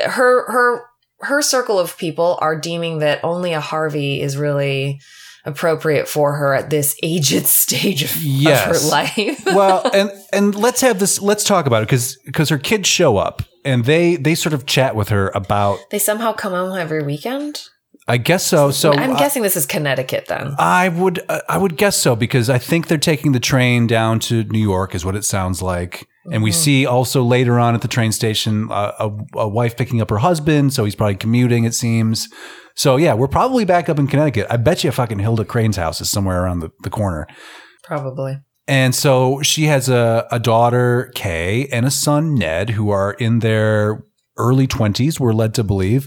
her 0.07 0.51
her 0.51 0.83
her 1.21 1.43
circle 1.43 1.79
of 1.79 1.97
people 1.99 2.39
are 2.41 2.57
deeming 2.59 2.99
that 2.99 3.23
only 3.25 3.53
a 3.53 3.61
Harvey 3.61 4.21
is 4.21 4.37
really 4.37 5.01
appropriate 5.45 6.07
for 6.09 6.35
her 6.35 6.53
at 6.55 6.69
this 6.71 6.97
aged 7.03 7.47
stage 7.63 8.03
of, 8.03 8.11
of 8.17 8.61
her 8.83 8.89
life. 8.91 9.43
well, 9.47 9.89
and 9.93 10.11
and 10.33 10.55
let's 10.55 10.81
have 10.81 10.99
this. 10.99 11.21
Let's 11.21 11.45
talk 11.45 11.67
about 11.67 11.83
it 11.83 11.87
because 11.87 12.17
because 12.27 12.49
her 12.51 12.59
kids 12.59 12.89
show 12.89 13.17
up 13.17 13.43
and 13.65 13.85
they 13.85 14.17
they 14.17 14.35
sort 14.35 14.53
of 14.53 14.67
chat 14.67 14.95
with 14.95 15.09
her 15.09 15.29
about. 15.35 15.79
they 15.91 15.99
somehow 15.99 16.33
come 16.33 16.53
home 16.53 16.79
every 16.79 17.03
weekend. 17.03 17.63
I 18.09 18.17
guess 18.17 18.45
so. 18.45 18.71
So 18.71 18.93
I'm 18.93 19.15
I- 19.15 19.19
guessing 19.19 19.43
this 19.43 19.57
is 19.57 19.67
Connecticut 19.67 20.27
then. 20.27 20.55
I 20.59 20.89
would 20.89 21.21
uh, 21.29 21.41
I 21.49 21.59
would 21.59 21.77
guess 21.77 21.97
so 21.97 22.17
because 22.17 22.49
I 22.49 22.59
think 22.59 22.89
they're 22.89 22.99
taking 22.99 23.33
the 23.33 23.41
train 23.41 23.87
down 23.87 24.19
to 24.21 24.45
New 24.45 24.59
York 24.59 24.95
is 24.95 25.05
what 25.05 25.15
it 25.15 25.25
sounds 25.25 25.63
like. 25.63 26.09
And 26.31 26.43
we 26.43 26.53
see 26.53 26.85
also 26.85 27.23
later 27.23 27.59
on 27.59 27.75
at 27.75 27.81
the 27.81 27.89
train 27.89 28.13
station 28.13 28.71
uh, 28.71 28.93
a, 28.99 29.39
a 29.39 29.49
wife 29.49 29.79
picking 29.79 30.03
up 30.03 30.11
her 30.11 30.19
husband, 30.19 30.75
so 30.75 30.85
he's 30.85 30.95
probably 30.95 31.17
commuting. 31.17 31.65
It 31.65 31.75
seems. 31.75 32.29
So 32.75 32.97
yeah, 32.97 33.15
we're 33.15 33.29
probably 33.29 33.65
back 33.65 33.89
up 33.89 33.99
in 33.99 34.07
Connecticut. 34.07 34.47
I 34.51 34.59
bet 34.59 34.85
you 34.85 34.91
a 34.91 34.93
fucking 34.93 35.19
Hilda 35.21 35.47
Crane's 35.47 35.77
house 35.77 36.01
is 36.03 36.11
somewhere 36.11 36.43
around 36.43 36.61
the, 36.61 36.71
the 36.83 36.91
corner. 36.91 37.27
Probably. 37.83 38.39
And 38.67 38.95
so 38.95 39.41
she 39.43 39.65
has 39.65 39.89
a, 39.89 40.29
a 40.31 40.39
daughter, 40.39 41.11
Kay, 41.15 41.67
and 41.73 41.87
a 41.87 41.91
son, 41.91 42.35
Ned, 42.35 42.71
who 42.71 42.91
are 42.91 43.13
in 43.15 43.39
their 43.39 44.05
early 44.37 44.67
20s, 44.67 45.19
we're 45.19 45.33
led 45.33 45.55
to 45.55 45.65
believe. 45.65 46.07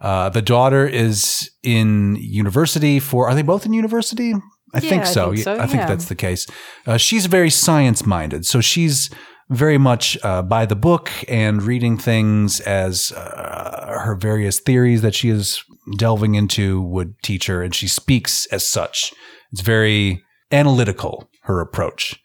Uh, 0.00 0.28
the 0.30 0.42
daughter 0.42 0.86
is 0.86 1.50
in 1.62 2.16
university 2.16 2.98
for, 3.00 3.28
are 3.28 3.34
they 3.34 3.42
both 3.42 3.66
in 3.66 3.72
university? 3.72 4.32
I 4.72 4.78
Yeah, 4.78 4.90
think 4.90 5.02
I 5.02 5.04
so. 5.06 5.32
think 5.32 5.44
so, 5.44 5.54
I 5.54 5.66
think 5.66 5.80
yeah. 5.80 5.86
that's 5.86 6.06
the 6.06 6.14
case. 6.14 6.46
Uh, 6.86 6.96
she's 6.96 7.26
very 7.26 7.50
science 7.50 8.06
minded. 8.06 8.46
So 8.46 8.60
she's 8.60 9.10
very 9.50 9.78
much 9.78 10.16
uh, 10.22 10.42
by 10.42 10.64
the 10.64 10.76
book 10.76 11.10
and 11.28 11.62
reading 11.62 11.98
things 11.98 12.60
as 12.60 13.10
uh, 13.12 13.98
her 14.04 14.14
various 14.14 14.60
theories 14.60 15.02
that 15.02 15.14
she 15.14 15.28
is 15.28 15.62
delving 15.98 16.36
into 16.36 16.80
would 16.82 17.14
teach 17.22 17.46
her. 17.48 17.62
And 17.62 17.74
she 17.74 17.88
speaks 17.88 18.46
as 18.46 18.64
such. 18.66 19.12
It's 19.52 19.60
very 19.60 20.22
analytical, 20.52 21.28
her 21.42 21.60
approach. 21.60 22.18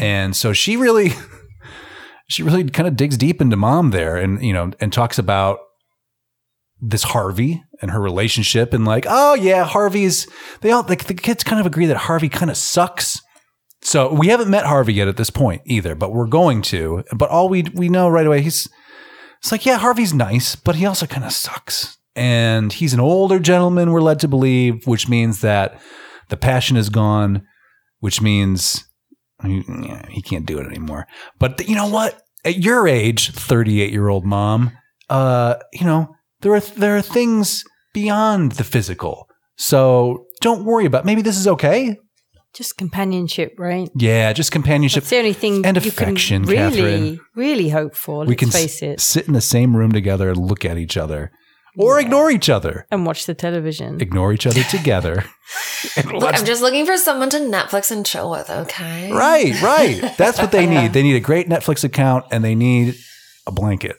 And 0.00 0.36
so 0.36 0.52
she 0.52 0.76
really, 0.76 1.12
she 2.28 2.42
really 2.42 2.64
kind 2.70 2.86
of 2.88 2.96
digs 2.96 3.16
deep 3.16 3.40
into 3.40 3.56
mom 3.56 3.90
there 3.90 4.16
and, 4.16 4.40
you 4.42 4.52
know, 4.52 4.70
and 4.80 4.92
talks 4.92 5.18
about 5.18 5.58
this 6.84 7.04
Harvey 7.04 7.62
and 7.80 7.92
her 7.92 8.00
relationship 8.00 8.74
and 8.74 8.84
like, 8.84 9.06
oh 9.08 9.34
yeah, 9.34 9.64
Harvey's, 9.64 10.26
they 10.60 10.72
all, 10.72 10.84
like 10.88 11.04
the 11.04 11.14
kids 11.14 11.44
kind 11.44 11.60
of 11.60 11.66
agree 11.66 11.86
that 11.86 11.96
Harvey 11.96 12.28
kind 12.28 12.50
of 12.50 12.56
sucks 12.56 13.20
So 13.82 14.12
we 14.12 14.28
haven't 14.28 14.48
met 14.50 14.64
Harvey 14.64 14.94
yet 14.94 15.08
at 15.08 15.16
this 15.16 15.30
point 15.30 15.62
either, 15.64 15.94
but 15.94 16.12
we're 16.12 16.26
going 16.26 16.62
to. 16.62 17.04
But 17.14 17.30
all 17.30 17.48
we 17.48 17.64
we 17.74 17.88
know 17.88 18.08
right 18.08 18.26
away, 18.26 18.40
he's 18.40 18.68
it's 19.40 19.50
like, 19.50 19.66
yeah, 19.66 19.78
Harvey's 19.78 20.14
nice, 20.14 20.54
but 20.54 20.76
he 20.76 20.86
also 20.86 21.06
kind 21.06 21.24
of 21.24 21.32
sucks. 21.32 21.98
And 22.14 22.72
he's 22.72 22.94
an 22.94 23.00
older 23.00 23.40
gentleman, 23.40 23.90
we're 23.90 24.00
led 24.00 24.20
to 24.20 24.28
believe, 24.28 24.86
which 24.86 25.08
means 25.08 25.40
that 25.40 25.80
the 26.28 26.36
passion 26.36 26.76
is 26.76 26.90
gone, 26.90 27.44
which 27.98 28.20
means 28.20 28.84
he, 29.42 29.64
yeah, 29.68 30.06
he 30.08 30.22
can't 30.22 30.46
do 30.46 30.58
it 30.58 30.66
anymore. 30.66 31.06
But 31.40 31.68
you 31.68 31.74
know 31.74 31.88
what? 31.88 32.20
At 32.44 32.58
your 32.58 32.86
age, 32.86 33.32
38 33.32 33.90
year 33.90 34.08
old 34.08 34.24
mom, 34.24 34.72
uh, 35.10 35.56
you 35.72 35.86
know, 35.86 36.14
there 36.42 36.54
are 36.54 36.60
there 36.60 36.96
are 36.96 37.02
things 37.02 37.64
beyond 37.94 38.52
the 38.52 38.64
physical. 38.64 39.26
So 39.56 40.24
don't 40.40 40.64
worry 40.64 40.86
about 40.86 41.04
maybe 41.04 41.22
this 41.22 41.36
is 41.38 41.46
okay. 41.46 41.96
Just 42.54 42.76
companionship, 42.76 43.54
right? 43.58 43.88
Yeah, 43.96 44.32
just 44.34 44.52
companionship. 44.52 45.04
That's 45.04 45.10
the 45.10 45.18
only 45.18 45.32
thing 45.32 45.64
and 45.64 45.82
you 45.82 45.88
affection, 45.88 46.44
can 46.44 46.50
really, 46.52 46.70
Katherine. 46.82 47.20
really 47.34 47.68
hope 47.70 47.94
for. 47.96 48.18
Let's 48.20 48.28
we 48.28 48.36
can 48.36 48.50
face 48.50 48.82
s- 48.82 48.82
it. 48.82 49.00
sit 49.00 49.26
in 49.26 49.32
the 49.32 49.40
same 49.40 49.74
room 49.74 49.92
together 49.92 50.28
and 50.28 50.36
look 50.36 50.64
at 50.66 50.76
each 50.76 50.98
other 50.98 51.30
or 51.78 51.98
ignore 51.98 52.30
each 52.30 52.50
other. 52.50 52.86
And 52.90 53.06
watch 53.06 53.24
the 53.24 53.32
television. 53.32 54.00
Ignore 54.02 54.34
each 54.34 54.46
other 54.46 54.62
together. 54.64 55.24
Look, 56.12 56.34
I'm 56.34 56.44
just 56.44 56.60
looking 56.62 56.84
for 56.86 56.96
someone 56.98 57.30
to 57.30 57.38
Netflix 57.38 57.90
and 57.90 58.04
chill 58.04 58.30
with, 58.30 58.48
okay? 58.50 59.10
right, 59.10 59.60
right. 59.62 60.14
That's 60.18 60.38
what 60.38 60.52
they 60.52 60.66
need. 60.74 60.92
They 60.92 61.02
need 61.02 61.16
a 61.16 61.20
great 61.20 61.48
Netflix 61.48 61.82
account 61.84 62.26
and 62.30 62.44
they 62.44 62.54
need 62.54 62.94
a 63.46 63.52
blanket. 63.52 63.96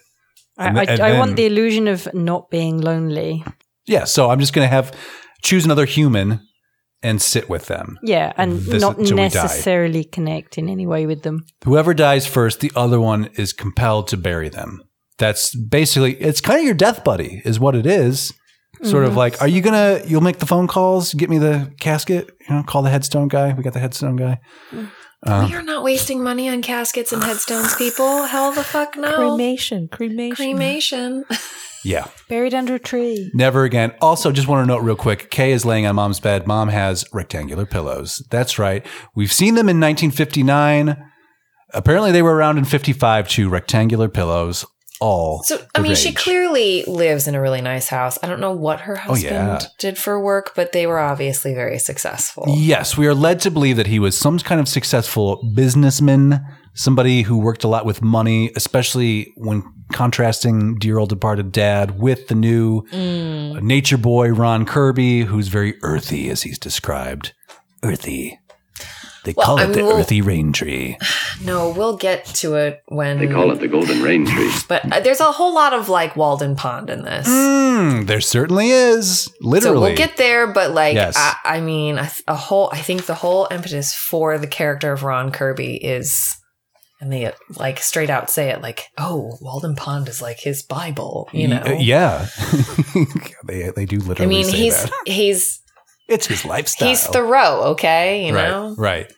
And 0.57 0.77
I, 0.79 0.81
I, 0.81 0.85
and 0.85 1.01
I 1.01 1.19
want 1.19 1.35
the 1.35 1.45
illusion 1.45 1.87
of 1.87 2.07
not 2.13 2.49
being 2.49 2.79
lonely. 2.81 3.43
Yeah, 3.85 4.03
so 4.05 4.29
I'm 4.29 4.39
just 4.39 4.53
going 4.53 4.65
to 4.65 4.73
have 4.73 4.95
choose 5.41 5.65
another 5.65 5.85
human 5.85 6.39
and 7.01 7.21
sit 7.21 7.49
with 7.49 7.65
them. 7.65 7.99
Yeah, 8.03 8.31
and 8.37 8.59
This- 8.61 8.81
not 8.81 8.95
till 8.95 9.17
we 9.17 9.29
die. 9.29 9.43
necessarily 9.43 10.03
connect 10.05 10.57
in 10.57 10.69
any 10.69 10.85
way 10.87 11.05
with 11.05 11.23
them. 11.23 11.43
Whoever 11.65 11.93
dies 11.93 12.25
first, 12.25 12.59
the 12.61 12.71
other 12.75 12.99
one 12.99 13.29
is 13.35 13.51
compelled 13.53 14.07
to 14.09 14.17
bury 14.17 14.49
them. 14.49 14.81
That's 15.17 15.53
basically 15.55 16.15
it's 16.15 16.41
kind 16.41 16.59
of 16.59 16.65
your 16.65 16.73
death 16.73 17.03
buddy 17.03 17.41
is 17.45 17.59
what 17.59 17.75
it 17.75 17.85
is. 17.85 18.33
Sort 18.83 19.03
Mm-hmm. 19.03 19.11
of 19.11 19.15
like, 19.15 19.41
are 19.41 19.47
you 19.47 19.61
gonna 19.61 20.01
you'll 20.05 20.21
make 20.21 20.39
the 20.39 20.45
phone 20.45 20.67
calls, 20.67 21.13
get 21.13 21.29
me 21.29 21.37
the 21.37 21.73
casket, 21.79 22.29
you 22.49 22.55
know, 22.55 22.63
call 22.63 22.81
the 22.81 22.89
headstone 22.89 23.27
guy. 23.29 23.53
We 23.53 23.63
got 23.63 23.73
the 23.73 23.79
headstone 23.79 24.15
guy. 24.17 24.39
Uh, 25.25 25.47
We 25.49 25.55
are 25.55 25.61
not 25.63 25.83
wasting 25.83 26.21
money 26.21 26.49
on 26.49 26.61
caskets 26.61 27.13
and 27.13 27.23
headstones, 27.23 27.75
people. 27.77 28.23
Hell 28.25 28.51
the 28.51 28.63
fuck 28.63 28.97
no. 28.97 29.15
Cremation, 29.15 29.87
cremation. 29.87 30.35
Cremation. 30.35 31.23
Yeah. 31.85 32.07
Buried 32.29 32.53
under 32.53 32.75
a 32.75 32.79
tree. 32.79 33.29
Never 33.33 33.65
again. 33.65 33.91
Also, 33.99 34.31
just 34.31 34.47
want 34.47 34.63
to 34.63 34.65
note 34.65 34.83
real 34.83 34.95
quick 34.95 35.29
Kay 35.29 35.51
is 35.51 35.65
laying 35.65 35.85
on 35.85 35.95
mom's 35.97 36.21
bed. 36.21 36.47
Mom 36.47 36.69
has 36.69 37.03
rectangular 37.11 37.65
pillows. 37.65 38.25
That's 38.29 38.57
right. 38.57 38.85
We've 39.15 39.33
seen 39.33 39.55
them 39.55 39.67
in 39.67 39.81
1959. 39.81 40.95
Apparently, 41.73 42.13
they 42.13 42.21
were 42.21 42.33
around 42.35 42.57
in 42.57 42.63
55 42.63 43.27
too. 43.27 43.49
Rectangular 43.49 44.07
pillows, 44.07 44.65
all. 45.03 45.43
So, 45.43 45.55
I 45.75 45.79
mean, 45.81 45.95
she 45.95 46.13
clearly 46.13 46.83
lives 46.87 47.27
in 47.27 47.35
a 47.35 47.41
really 47.41 47.61
nice 47.61 47.87
house. 47.89 48.17
I 48.23 48.27
don't 48.27 48.39
know 48.39 48.53
what 48.53 48.81
her 48.81 48.95
husband 48.95 49.35
Oh, 49.35 49.59
yeah. 49.59 49.59
did 49.77 49.97
for 49.97 50.19
work, 50.19 50.53
but 50.55 50.71
they 50.71 50.87
were 50.87 50.99
obviously 50.99 51.53
very 51.53 51.77
successful. 51.79 52.45
Yes, 52.47 52.97
we 52.97 53.05
are 53.07 53.13
led 53.13 53.39
to 53.41 53.51
believe 53.51 53.77
that 53.77 53.87
he 53.87 53.99
was 53.99 54.17
some 54.17 54.39
kind 54.39 54.61
of 54.61 54.67
successful 54.67 55.43
businessman, 55.53 56.39
somebody 56.73 57.23
who 57.23 57.37
worked 57.37 57.63
a 57.63 57.67
lot 57.67 57.85
with 57.85 58.01
money, 58.01 58.51
especially 58.55 59.33
when 59.35 59.63
contrasting 59.91 60.75
dear 60.79 60.97
old 60.97 61.09
departed 61.09 61.51
dad 61.51 61.99
with 61.99 62.27
the 62.29 62.35
new 62.35 62.81
Mm. 62.91 63.57
uh, 63.57 63.59
nature 63.59 63.97
boy 63.97 64.29
Ron 64.29 64.65
Kirby, 64.65 65.21
who's 65.23 65.49
very 65.49 65.75
earthy 65.83 66.29
as 66.29 66.43
he's 66.43 66.57
described. 66.59 67.33
Earthy. 67.83 68.39
They 69.23 69.33
Well, 69.37 69.45
call 69.45 69.59
I 69.59 69.63
it 69.63 69.67
mean, 69.69 69.77
the 69.77 69.83
we'll- 69.85 69.97
earthy 69.99 70.21
rain 70.21 70.51
tree. 70.53 70.97
No, 71.43 71.69
we'll 71.71 71.97
get 71.97 72.25
to 72.25 72.55
it 72.55 72.83
when. 72.87 73.17
They 73.19 73.27
call 73.27 73.51
it 73.51 73.59
the 73.59 73.67
Golden 73.67 74.01
Rain 74.01 74.25
Tree. 74.25 74.49
But 74.69 74.89
uh, 74.93 74.99
there's 75.01 75.19
a 75.19 75.31
whole 75.31 75.53
lot 75.53 75.73
of 75.73 75.89
like 75.89 76.15
Walden 76.15 76.55
Pond 76.55 76.89
in 76.89 77.03
this. 77.03 77.27
Mm, 77.27 78.05
there 78.07 78.21
certainly 78.21 78.69
is. 78.69 79.29
Literally. 79.41 79.75
So 79.77 79.81
we'll 79.81 79.95
get 79.97 80.15
there, 80.15 80.47
but 80.47 80.71
like, 80.71 80.93
Yes. 80.95 81.15
I, 81.17 81.35
I 81.57 81.59
mean, 81.61 81.97
a, 81.97 82.09
a 82.29 82.35
whole. 82.35 82.69
I 82.71 82.77
think 82.77 83.07
the 83.07 83.15
whole 83.15 83.47
impetus 83.51 83.93
for 83.93 84.37
the 84.37 84.47
character 84.47 84.93
of 84.93 85.03
Ron 85.03 85.31
Kirby 85.31 85.75
is, 85.83 86.13
and 87.01 87.11
they 87.11 87.33
like 87.57 87.79
straight 87.79 88.09
out 88.09 88.29
say 88.29 88.49
it, 88.51 88.61
like, 88.61 88.87
"Oh, 88.97 89.37
Walden 89.41 89.75
Pond 89.75 90.07
is 90.07 90.21
like 90.21 90.39
his 90.39 90.63
Bible," 90.63 91.27
you 91.33 91.49
know. 91.49 91.63
Y- 91.65 91.77
yeah. 91.81 92.27
they, 93.45 93.69
they 93.75 93.85
do 93.85 93.97
literally 93.99 94.23
I 94.23 94.27
mean, 94.43 94.45
say 94.45 94.57
he's 94.57 94.83
that. 94.83 94.91
he's 95.07 95.59
It's 96.07 96.27
his 96.27 96.43
lifestyle. 96.45 96.89
he's 96.89 97.05
Thoreau, 97.05 97.61
okay, 97.71 98.27
you 98.27 98.35
right, 98.35 98.49
know. 98.49 98.75
Right. 98.77 99.11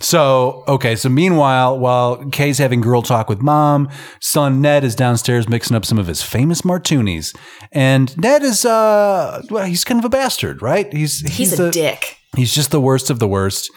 So, 0.00 0.64
okay. 0.68 0.96
So, 0.96 1.08
meanwhile, 1.08 1.78
while 1.78 2.28
Kay's 2.30 2.58
having 2.58 2.80
girl 2.80 3.00
talk 3.00 3.28
with 3.28 3.40
mom, 3.40 3.88
son 4.20 4.60
Ned 4.60 4.84
is 4.84 4.94
downstairs 4.94 5.48
mixing 5.48 5.76
up 5.76 5.84
some 5.84 5.98
of 5.98 6.06
his 6.08 6.22
famous 6.22 6.64
martinis. 6.64 7.32
And 7.70 8.14
Ned 8.18 8.42
is, 8.42 8.64
uh, 8.64 9.42
well, 9.50 9.64
he's 9.64 9.84
kind 9.84 9.98
of 10.00 10.04
a 10.04 10.08
bastard, 10.10 10.60
right? 10.62 10.92
He's, 10.92 11.20
He's, 11.20 11.52
a 11.58 11.64
the- 11.64 11.70
dick. 11.70 12.18
He's 12.36 12.52
just 12.54 12.70
the 12.70 12.80
worst 12.80 13.08
of 13.08 13.18
the 13.18 13.28
worst. 13.28 13.70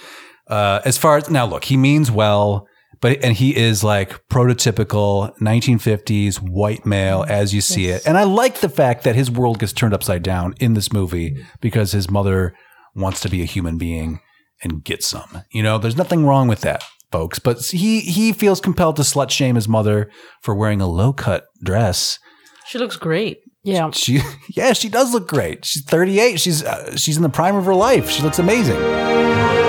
Uh, 0.48 0.82
as 0.86 0.98
far 0.98 1.18
as 1.18 1.30
now, 1.30 1.46
look, 1.46 1.66
he 1.66 1.78
means 1.78 2.12
well, 2.12 2.68
but 3.06 3.24
and 3.24 3.36
he 3.36 3.56
is 3.56 3.84
like 3.84 4.28
prototypical 4.30 5.32
1950s 5.38 6.38
white 6.38 6.88
male 6.88 7.24
as 7.30 7.54
you 7.54 7.62
see 7.62 7.86
it. 7.86 8.02
And 8.08 8.18
I 8.18 8.24
like 8.24 8.62
the 8.62 8.68
fact 8.68 9.04
that 9.04 9.14
his 9.14 9.30
world 9.30 9.60
gets 9.60 9.74
turned 9.74 9.94
upside 9.94 10.24
down 10.24 10.56
in 10.60 10.74
this 10.74 10.92
movie 10.92 11.38
because 11.62 11.92
his 11.92 12.10
mother 12.10 12.56
wants 12.96 13.20
to 13.20 13.30
be 13.30 13.44
a 13.44 13.46
human 13.46 13.78
being 13.78 14.22
and 14.64 14.84
get 14.84 15.04
some. 15.04 15.44
You 15.52 15.62
know, 15.62 15.78
there's 15.78 15.96
nothing 15.96 16.26
wrong 16.26 16.48
with 16.48 16.62
that, 16.62 16.84
folks. 17.12 17.38
But 17.38 17.64
he 17.66 18.00
he 18.00 18.34
feels 18.34 18.60
compelled 18.60 18.96
to 18.96 19.04
slut 19.04 19.30
shame 19.30 19.54
his 19.54 19.68
mother 19.68 20.10
for 20.42 20.56
wearing 20.56 20.82
a 20.82 20.88
low 20.88 21.14
cut 21.14 21.46
dress. 21.64 22.18
She 22.66 22.80
looks 22.80 22.98
great. 22.98 23.38
Yeah. 23.64 23.92
She, 23.92 24.20
yeah, 24.50 24.74
she 24.74 24.90
does 24.90 25.14
look 25.14 25.28
great. 25.28 25.64
She's 25.64 25.84
38. 25.84 26.40
She's 26.40 26.64
uh, 26.64 26.96
she's 26.96 27.18
in 27.18 27.22
the 27.22 27.30
prime 27.30 27.56
of 27.56 27.66
her 27.66 27.76
life. 27.76 28.10
She 28.10 28.24
looks 28.24 28.40
amazing. 28.40 29.65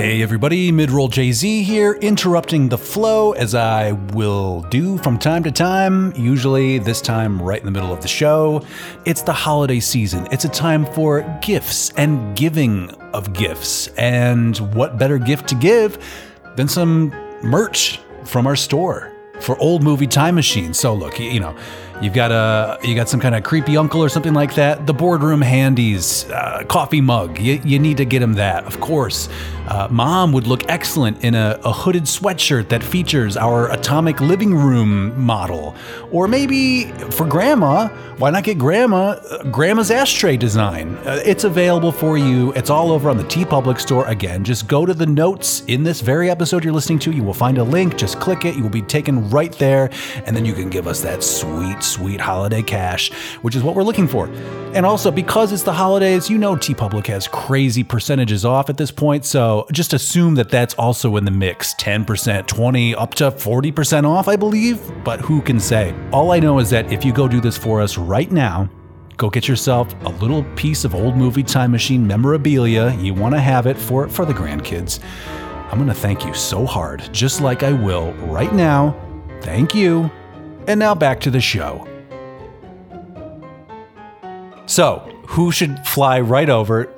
Hey 0.00 0.22
everybody, 0.22 0.72
mid-roll 0.72 1.08
Jay-Z 1.08 1.62
here, 1.62 1.92
interrupting 2.00 2.70
the 2.70 2.78
flow 2.78 3.32
as 3.32 3.54
I 3.54 3.92
will 3.92 4.62
do 4.70 4.96
from 4.96 5.18
time 5.18 5.42
to 5.42 5.52
time, 5.52 6.14
usually 6.16 6.78
this 6.78 7.02
time 7.02 7.38
right 7.42 7.60
in 7.60 7.66
the 7.66 7.70
middle 7.70 7.92
of 7.92 8.00
the 8.00 8.08
show. 8.08 8.64
It's 9.04 9.20
the 9.20 9.34
holiday 9.34 9.78
season. 9.78 10.26
It's 10.32 10.46
a 10.46 10.48
time 10.48 10.86
for 10.86 11.20
gifts 11.42 11.92
and 11.98 12.34
giving 12.34 12.88
of 13.12 13.34
gifts. 13.34 13.88
And 13.98 14.56
what 14.74 14.96
better 14.96 15.18
gift 15.18 15.48
to 15.50 15.54
give 15.54 15.98
than 16.56 16.66
some 16.66 17.10
merch 17.42 18.00
from 18.24 18.46
our 18.46 18.56
store 18.56 19.12
for 19.38 19.58
old 19.58 19.82
movie 19.82 20.06
time 20.06 20.34
machines. 20.34 20.78
So 20.78 20.94
look, 20.94 21.18
you, 21.18 21.26
you 21.26 21.40
know, 21.40 21.54
you've 22.00 22.14
got 22.14 22.30
a 22.30 22.78
you 22.86 22.94
got 22.94 23.08
some 23.08 23.20
kind 23.20 23.34
of 23.34 23.42
creepy 23.42 23.76
uncle 23.76 24.02
or 24.02 24.08
something 24.08 24.34
like 24.34 24.54
that. 24.54 24.86
The 24.86 24.94
boardroom 24.94 25.42
handies 25.42 26.24
uh, 26.30 26.64
coffee 26.68 27.00
mug. 27.00 27.38
You, 27.38 27.60
you 27.64 27.78
need 27.78 27.98
to 27.98 28.04
get 28.06 28.22
him 28.22 28.34
that, 28.34 28.64
of 28.64 28.80
course. 28.80 29.28
Uh, 29.70 29.86
Mom 29.90 30.32
would 30.32 30.48
look 30.48 30.68
excellent 30.68 31.22
in 31.22 31.36
a, 31.36 31.58
a 31.64 31.72
hooded 31.72 32.02
sweatshirt 32.02 32.68
that 32.70 32.82
features 32.82 33.36
our 33.36 33.70
atomic 33.70 34.20
living 34.20 34.52
room 34.54 35.18
model. 35.18 35.76
Or 36.10 36.26
maybe 36.26 36.86
for 37.10 37.24
Grandma, 37.24 37.88
why 38.18 38.30
not 38.30 38.44
get 38.44 38.58
Grandma 38.58 39.12
uh, 39.30 39.44
Grandma's 39.44 39.90
ashtray 39.90 40.36
design? 40.36 40.96
Uh, 41.06 41.22
it's 41.24 41.44
available 41.44 41.92
for 41.92 42.18
you. 42.18 42.52
It's 42.52 42.68
all 42.68 42.90
over 42.90 43.08
on 43.08 43.16
the 43.16 43.24
TeePublic 43.24 43.80
store. 43.80 44.06
Again, 44.08 44.42
just 44.42 44.66
go 44.66 44.84
to 44.84 44.92
the 44.92 45.06
notes 45.06 45.62
in 45.68 45.84
this 45.84 46.00
very 46.00 46.30
episode 46.30 46.64
you're 46.64 46.72
listening 46.72 46.98
to. 47.00 47.12
You 47.12 47.22
will 47.22 47.32
find 47.32 47.58
a 47.58 47.64
link. 47.64 47.96
Just 47.96 48.18
click 48.18 48.44
it. 48.44 48.56
You 48.56 48.62
will 48.62 48.70
be 48.70 48.82
taken 48.82 49.30
right 49.30 49.52
there, 49.52 49.88
and 50.26 50.36
then 50.36 50.44
you 50.44 50.52
can 50.52 50.68
give 50.68 50.86
us 50.86 51.00
that 51.02 51.22
sweet, 51.22 51.82
sweet 51.82 52.20
holiday 52.20 52.62
cash, 52.62 53.12
which 53.42 53.54
is 53.54 53.62
what 53.62 53.76
we're 53.76 53.84
looking 53.84 54.08
for. 54.08 54.26
And 54.74 54.84
also, 54.84 55.10
because 55.10 55.52
it's 55.52 55.62
the 55.62 55.72
holidays, 55.72 56.28
you 56.28 56.38
know 56.38 56.56
TeePublic 56.56 57.06
has 57.06 57.26
crazy 57.26 57.82
percentages 57.82 58.44
off 58.44 58.68
at 58.68 58.76
this 58.76 58.90
point. 58.90 59.24
Just 59.72 59.92
assume 59.92 60.34
that 60.36 60.48
that's 60.48 60.74
also 60.74 61.16
in 61.16 61.24
the 61.24 61.30
mix 61.30 61.74
10%, 61.74 62.46
20, 62.46 62.94
up 62.94 63.14
to 63.14 63.30
40% 63.30 64.04
off, 64.04 64.28
I 64.28 64.36
believe. 64.36 64.80
But 65.04 65.20
who 65.20 65.40
can 65.42 65.58
say? 65.58 65.94
All 66.12 66.32
I 66.32 66.38
know 66.38 66.58
is 66.58 66.70
that 66.70 66.92
if 66.92 67.04
you 67.04 67.12
go 67.12 67.28
do 67.28 67.40
this 67.40 67.56
for 67.56 67.80
us 67.80 67.98
right 67.98 68.30
now, 68.30 68.68
go 69.16 69.30
get 69.30 69.48
yourself 69.48 69.94
a 70.04 70.08
little 70.08 70.44
piece 70.56 70.84
of 70.84 70.94
old 70.94 71.16
movie 71.16 71.42
time 71.42 71.72
machine 71.72 72.06
memorabilia. 72.06 72.94
You 72.96 73.14
want 73.14 73.34
to 73.34 73.40
have 73.40 73.66
it 73.66 73.76
for, 73.76 74.08
for 74.08 74.24
the 74.24 74.32
grandkids. 74.32 75.00
I'm 75.70 75.78
going 75.78 75.88
to 75.88 75.94
thank 75.94 76.24
you 76.24 76.34
so 76.34 76.66
hard, 76.66 77.08
just 77.12 77.40
like 77.40 77.62
I 77.62 77.72
will 77.72 78.12
right 78.14 78.52
now. 78.52 78.96
Thank 79.40 79.74
you. 79.74 80.10
And 80.66 80.80
now 80.80 80.94
back 80.94 81.20
to 81.20 81.30
the 81.30 81.40
show. 81.40 81.86
So, 84.66 84.98
who 85.26 85.50
should 85.50 85.78
fly 85.86 86.20
right 86.20 86.48
over? 86.48 86.92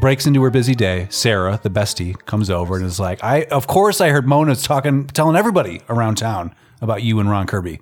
Breaks 0.00 0.26
into 0.26 0.42
her 0.42 0.50
busy 0.50 0.74
day. 0.74 1.06
Sarah, 1.10 1.58
the 1.62 1.70
bestie, 1.70 2.14
comes 2.26 2.50
over 2.50 2.76
and 2.76 2.84
is 2.84 3.00
like, 3.00 3.24
"I, 3.24 3.44
of 3.44 3.66
course, 3.66 4.00
I 4.00 4.10
heard 4.10 4.26
Mona's 4.26 4.62
talking, 4.62 5.06
telling 5.06 5.34
everybody 5.34 5.80
around 5.88 6.16
town 6.16 6.54
about 6.82 7.02
you 7.02 7.18
and 7.20 7.30
Ron 7.30 7.46
Kirby. 7.46 7.80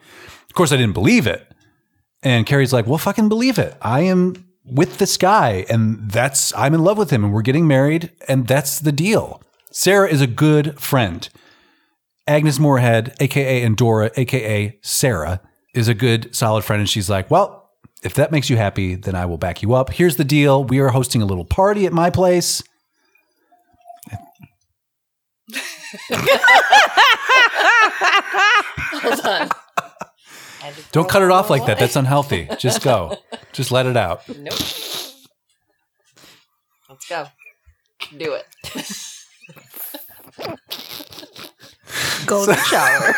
Of 0.48 0.54
course, 0.54 0.70
I 0.70 0.76
didn't 0.76 0.94
believe 0.94 1.26
it." 1.26 1.52
And 2.22 2.46
Carrie's 2.46 2.72
like, 2.72 2.86
"Well, 2.86 2.98
fucking 2.98 3.28
believe 3.28 3.58
it. 3.58 3.76
I 3.82 4.02
am 4.02 4.46
with 4.64 4.98
this 4.98 5.16
guy, 5.16 5.66
and 5.68 6.10
that's 6.10 6.54
I'm 6.56 6.74
in 6.74 6.84
love 6.84 6.96
with 6.96 7.10
him, 7.10 7.24
and 7.24 7.32
we're 7.32 7.42
getting 7.42 7.66
married, 7.66 8.12
and 8.28 8.46
that's 8.46 8.78
the 8.78 8.92
deal." 8.92 9.42
Sarah 9.72 10.08
is 10.08 10.20
a 10.20 10.26
good 10.26 10.78
friend. 10.80 11.28
Agnes 12.26 12.58
Moorehead, 12.58 13.14
aka 13.20 13.62
Endora, 13.62 14.10
aka 14.16 14.78
Sarah, 14.82 15.40
is 15.74 15.88
a 15.88 15.94
good, 15.94 16.34
solid 16.34 16.64
friend. 16.64 16.80
And 16.80 16.88
she's 16.88 17.08
like, 17.08 17.30
Well, 17.30 17.65
if 18.02 18.14
that 18.14 18.30
makes 18.32 18.50
you 18.50 18.56
happy, 18.56 18.94
then 18.94 19.14
I 19.14 19.26
will 19.26 19.38
back 19.38 19.62
you 19.62 19.74
up. 19.74 19.90
Here's 19.92 20.16
the 20.16 20.24
deal 20.24 20.64
we 20.64 20.78
are 20.80 20.88
hosting 20.88 21.22
a 21.22 21.26
little 21.26 21.44
party 21.44 21.86
at 21.86 21.92
my 21.92 22.10
place. 22.10 22.62
Hold 28.92 29.26
on. 29.26 29.48
Don't 30.92 31.08
cut 31.08 31.22
it 31.22 31.30
off 31.30 31.48
like 31.50 31.66
that. 31.66 31.78
That's 31.78 31.96
unhealthy. 31.96 32.48
Just 32.58 32.82
go. 32.82 33.18
Just 33.52 33.70
let 33.70 33.86
it 33.86 33.96
out. 33.96 34.28
Nope. 34.28 34.52
Let's 36.88 37.08
go. 37.08 37.26
Do 38.16 38.34
it. 38.34 38.46
Golden 42.26 42.56
shower. 42.70 43.14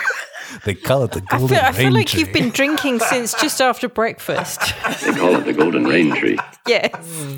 They 0.64 0.74
call 0.74 1.04
it 1.04 1.12
the 1.12 1.22
I 1.30 1.38
golden 1.38 1.56
feel, 1.56 1.64
I 1.64 1.72
feel 1.72 1.92
like 1.92 2.06
tree. 2.08 2.20
you've 2.20 2.32
been 2.32 2.50
drinking 2.50 3.00
since 3.00 3.34
just 3.40 3.60
after 3.60 3.88
breakfast. 3.88 4.60
They 5.02 5.12
call 5.12 5.36
it 5.36 5.44
the 5.44 5.52
golden 5.52 5.84
rain 5.84 6.14
tree. 6.16 6.38
yes. 6.66 6.90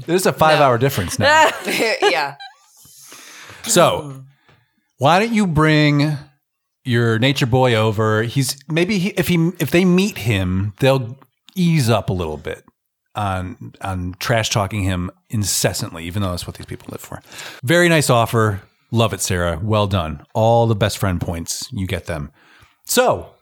There's 0.06 0.26
a 0.26 0.32
five 0.32 0.60
hour 0.60 0.78
difference 0.78 1.18
now. 1.18 1.50
yeah. 1.66 2.36
So, 3.62 4.24
why 4.98 5.18
don't 5.18 5.32
you 5.32 5.46
bring 5.46 6.16
your 6.84 7.18
nature 7.18 7.46
boy 7.46 7.74
over? 7.74 8.22
He's 8.22 8.56
maybe 8.68 8.98
he, 8.98 9.08
if 9.10 9.28
he 9.28 9.50
if 9.58 9.70
they 9.70 9.84
meet 9.84 10.18
him, 10.18 10.72
they'll 10.80 11.18
ease 11.54 11.90
up 11.90 12.10
a 12.10 12.12
little 12.12 12.36
bit 12.36 12.64
on 13.14 13.72
on 13.80 14.14
trash 14.18 14.50
talking 14.50 14.82
him 14.84 15.10
incessantly, 15.28 16.04
even 16.04 16.22
though 16.22 16.30
that's 16.30 16.46
what 16.46 16.56
these 16.56 16.66
people 16.66 16.88
live 16.90 17.00
for. 17.00 17.20
Very 17.62 17.88
nice 17.88 18.08
offer. 18.10 18.62
Love 18.92 19.12
it, 19.12 19.20
Sarah. 19.20 19.58
Well 19.62 19.86
done. 19.86 20.24
All 20.34 20.66
the 20.66 20.74
best 20.74 20.98
friend 20.98 21.20
points. 21.20 21.68
You 21.72 21.86
get 21.86 22.06
them. 22.06 22.32
So, 22.90 23.34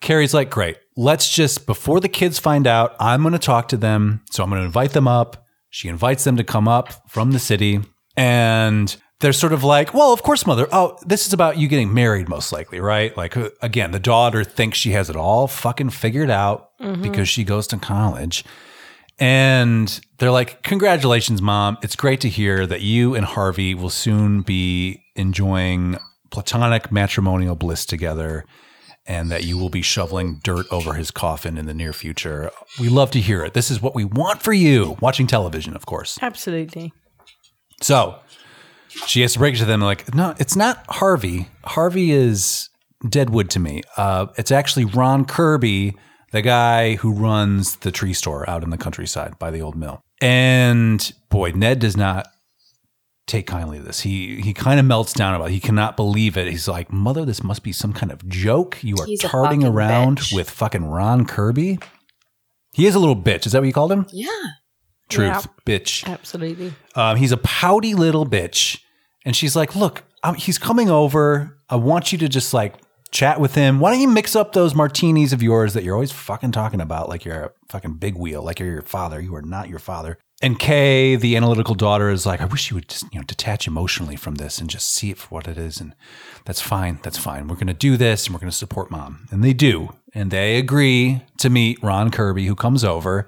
Carrie's 0.00 0.34
like, 0.34 0.50
great. 0.50 0.76
Let's 0.96 1.30
just, 1.30 1.66
before 1.66 2.00
the 2.00 2.08
kids 2.08 2.40
find 2.40 2.66
out, 2.66 2.96
I'm 2.98 3.22
going 3.22 3.32
to 3.32 3.38
talk 3.38 3.68
to 3.68 3.76
them. 3.76 4.22
So 4.32 4.42
I'm 4.42 4.50
going 4.50 4.60
to 4.60 4.66
invite 4.66 4.90
them 4.90 5.06
up. 5.06 5.46
She 5.70 5.86
invites 5.86 6.24
them 6.24 6.36
to 6.36 6.42
come 6.42 6.66
up 6.66 7.08
from 7.08 7.30
the 7.30 7.38
city. 7.38 7.78
And 8.16 8.96
they're 9.20 9.32
sort 9.32 9.52
of 9.52 9.62
like, 9.62 9.94
well, 9.94 10.12
of 10.12 10.24
course, 10.24 10.44
mother. 10.48 10.66
Oh, 10.72 10.98
this 11.06 11.28
is 11.28 11.32
about 11.32 11.58
you 11.58 11.68
getting 11.68 11.94
married, 11.94 12.28
most 12.28 12.50
likely, 12.52 12.80
right? 12.80 13.16
Like, 13.16 13.36
uh, 13.36 13.50
again, 13.62 13.92
the 13.92 14.00
daughter 14.00 14.42
thinks 14.42 14.78
she 14.78 14.90
has 14.90 15.08
it 15.08 15.14
all 15.14 15.46
fucking 15.46 15.90
figured 15.90 16.28
out 16.28 16.70
because 17.00 17.28
she 17.28 17.44
goes 17.44 17.68
to 17.68 17.76
college. 17.76 18.44
And 19.20 20.00
they're 20.18 20.32
like, 20.32 20.64
Congratulations, 20.64 21.40
mom. 21.40 21.78
It's 21.84 21.94
great 21.94 22.20
to 22.22 22.28
hear 22.28 22.66
that 22.66 22.80
you 22.80 23.14
and 23.14 23.24
Harvey 23.24 23.76
will 23.76 23.90
soon 23.90 24.42
be 24.42 25.04
enjoying 25.14 25.98
platonic 26.32 26.90
matrimonial 26.90 27.54
bliss 27.54 27.86
together 27.86 28.44
and 29.08 29.30
that 29.30 29.44
you 29.44 29.56
will 29.58 29.70
be 29.70 29.82
shoveling 29.82 30.38
dirt 30.44 30.66
over 30.70 30.92
his 30.92 31.10
coffin 31.10 31.56
in 31.56 31.66
the 31.66 31.74
near 31.74 31.94
future. 31.94 32.50
We 32.78 32.90
love 32.90 33.10
to 33.12 33.20
hear 33.20 33.42
it. 33.42 33.54
This 33.54 33.70
is 33.70 33.80
what 33.80 33.94
we 33.94 34.04
want 34.04 34.42
for 34.42 34.52
you. 34.52 34.96
Watching 35.00 35.26
television, 35.26 35.74
of 35.74 35.86
course. 35.86 36.18
Absolutely. 36.20 36.92
So 37.80 38.18
she 39.06 39.22
has 39.22 39.32
to 39.32 39.38
break 39.38 39.54
it 39.54 39.58
to 39.58 39.64
them 39.64 39.80
like, 39.80 40.14
no, 40.14 40.34
it's 40.38 40.54
not 40.54 40.84
Harvey. 40.88 41.48
Harvey 41.64 42.12
is 42.12 42.68
Deadwood 43.08 43.48
to 43.50 43.58
me. 43.58 43.82
Uh, 43.96 44.26
it's 44.36 44.52
actually 44.52 44.84
Ron 44.84 45.24
Kirby, 45.24 45.94
the 46.32 46.42
guy 46.42 46.96
who 46.96 47.12
runs 47.12 47.76
the 47.76 47.90
tree 47.90 48.12
store 48.12 48.48
out 48.48 48.62
in 48.62 48.70
the 48.70 48.78
countryside 48.78 49.38
by 49.38 49.50
the 49.50 49.62
old 49.62 49.76
mill. 49.76 50.02
And 50.20 51.12
boy, 51.30 51.52
Ned 51.52 51.78
does 51.78 51.96
not 51.96 52.26
take 53.28 53.46
kindly 53.46 53.78
to 53.78 53.84
this. 53.84 54.00
He 54.00 54.40
he 54.40 54.52
kind 54.52 54.80
of 54.80 54.86
melts 54.86 55.12
down 55.12 55.34
about 55.34 55.50
it. 55.50 55.52
He 55.52 55.60
cannot 55.60 55.96
believe 55.96 56.36
it. 56.36 56.48
He's 56.48 56.66
like, 56.66 56.92
Mother, 56.92 57.24
this 57.24 57.42
must 57.44 57.62
be 57.62 57.72
some 57.72 57.92
kind 57.92 58.10
of 58.10 58.26
joke. 58.28 58.78
You 58.82 58.96
are 58.96 59.06
He's 59.06 59.20
tarting 59.20 59.64
around 59.64 60.18
bitch." 60.18 60.34
with 60.34 60.50
fucking 60.50 60.84
Ron 60.84 61.24
Kirby. 61.24 61.78
He 62.72 62.86
is 62.86 62.94
a 62.94 62.98
little 62.98 63.16
bitch. 63.16 63.46
Is 63.46 63.52
that 63.52 63.60
what 63.60 63.66
you 63.66 63.72
called 63.72 63.92
him? 63.92 64.06
Yeah. 64.12 64.28
Truth. 65.08 65.48
Bitch. 65.64 66.06
Absolutely. 66.06 66.74
Um, 66.94 67.16
he's 67.16 67.32
a 67.32 67.38
pouty 67.38 67.94
little 67.94 68.26
bitch. 68.26 68.80
And 69.24 69.34
she's 69.34 69.56
like, 69.56 69.74
Look, 69.74 70.04
um, 70.22 70.34
he's 70.34 70.58
coming 70.58 70.90
over. 70.90 71.58
I 71.70 71.76
want 71.76 72.12
you 72.12 72.18
to 72.18 72.28
just 72.28 72.52
like 72.52 72.74
chat 73.10 73.40
with 73.40 73.54
him. 73.54 73.80
Why 73.80 73.90
don't 73.90 74.00
you 74.00 74.08
mix 74.08 74.36
up 74.36 74.52
those 74.52 74.74
martinis 74.74 75.32
of 75.32 75.42
yours 75.42 75.74
that 75.74 75.82
you're 75.82 75.94
always 75.94 76.12
fucking 76.12 76.52
talking 76.52 76.80
about 76.80 77.08
like 77.08 77.24
you're 77.24 77.44
a 77.44 77.50
fucking 77.68 77.94
big 77.94 78.16
wheel, 78.16 78.42
like 78.42 78.58
you're 78.58 78.70
your 78.70 78.82
father. 78.82 79.20
You 79.20 79.34
are 79.34 79.42
not 79.42 79.68
your 79.68 79.78
father. 79.78 80.18
And 80.40 80.56
Kay, 80.56 81.16
the 81.16 81.36
analytical 81.36 81.74
daughter, 81.74 82.10
is 82.10 82.24
like, 82.24 82.40
I 82.40 82.44
wish 82.44 82.70
you 82.70 82.76
would 82.76 82.88
just, 82.88 83.12
you 83.12 83.18
know, 83.18 83.24
detach 83.24 83.66
emotionally 83.66 84.14
from 84.14 84.36
this 84.36 84.60
and 84.60 84.70
just 84.70 84.88
see 84.88 85.10
it 85.10 85.18
for 85.18 85.28
what 85.28 85.48
it 85.48 85.58
is. 85.58 85.80
And 85.80 85.96
that's 86.44 86.60
fine. 86.60 87.00
That's 87.02 87.18
fine. 87.18 87.48
We're 87.48 87.56
going 87.56 87.66
to 87.66 87.74
do 87.74 87.96
this 87.96 88.26
and 88.26 88.34
we're 88.34 88.40
going 88.40 88.50
to 88.50 88.56
support 88.56 88.90
mom. 88.90 89.26
And 89.32 89.42
they 89.42 89.52
do. 89.52 89.94
And 90.14 90.30
they 90.30 90.58
agree 90.58 91.22
to 91.38 91.50
meet 91.50 91.82
Ron 91.82 92.12
Kirby, 92.12 92.46
who 92.46 92.54
comes 92.54 92.84
over. 92.84 93.26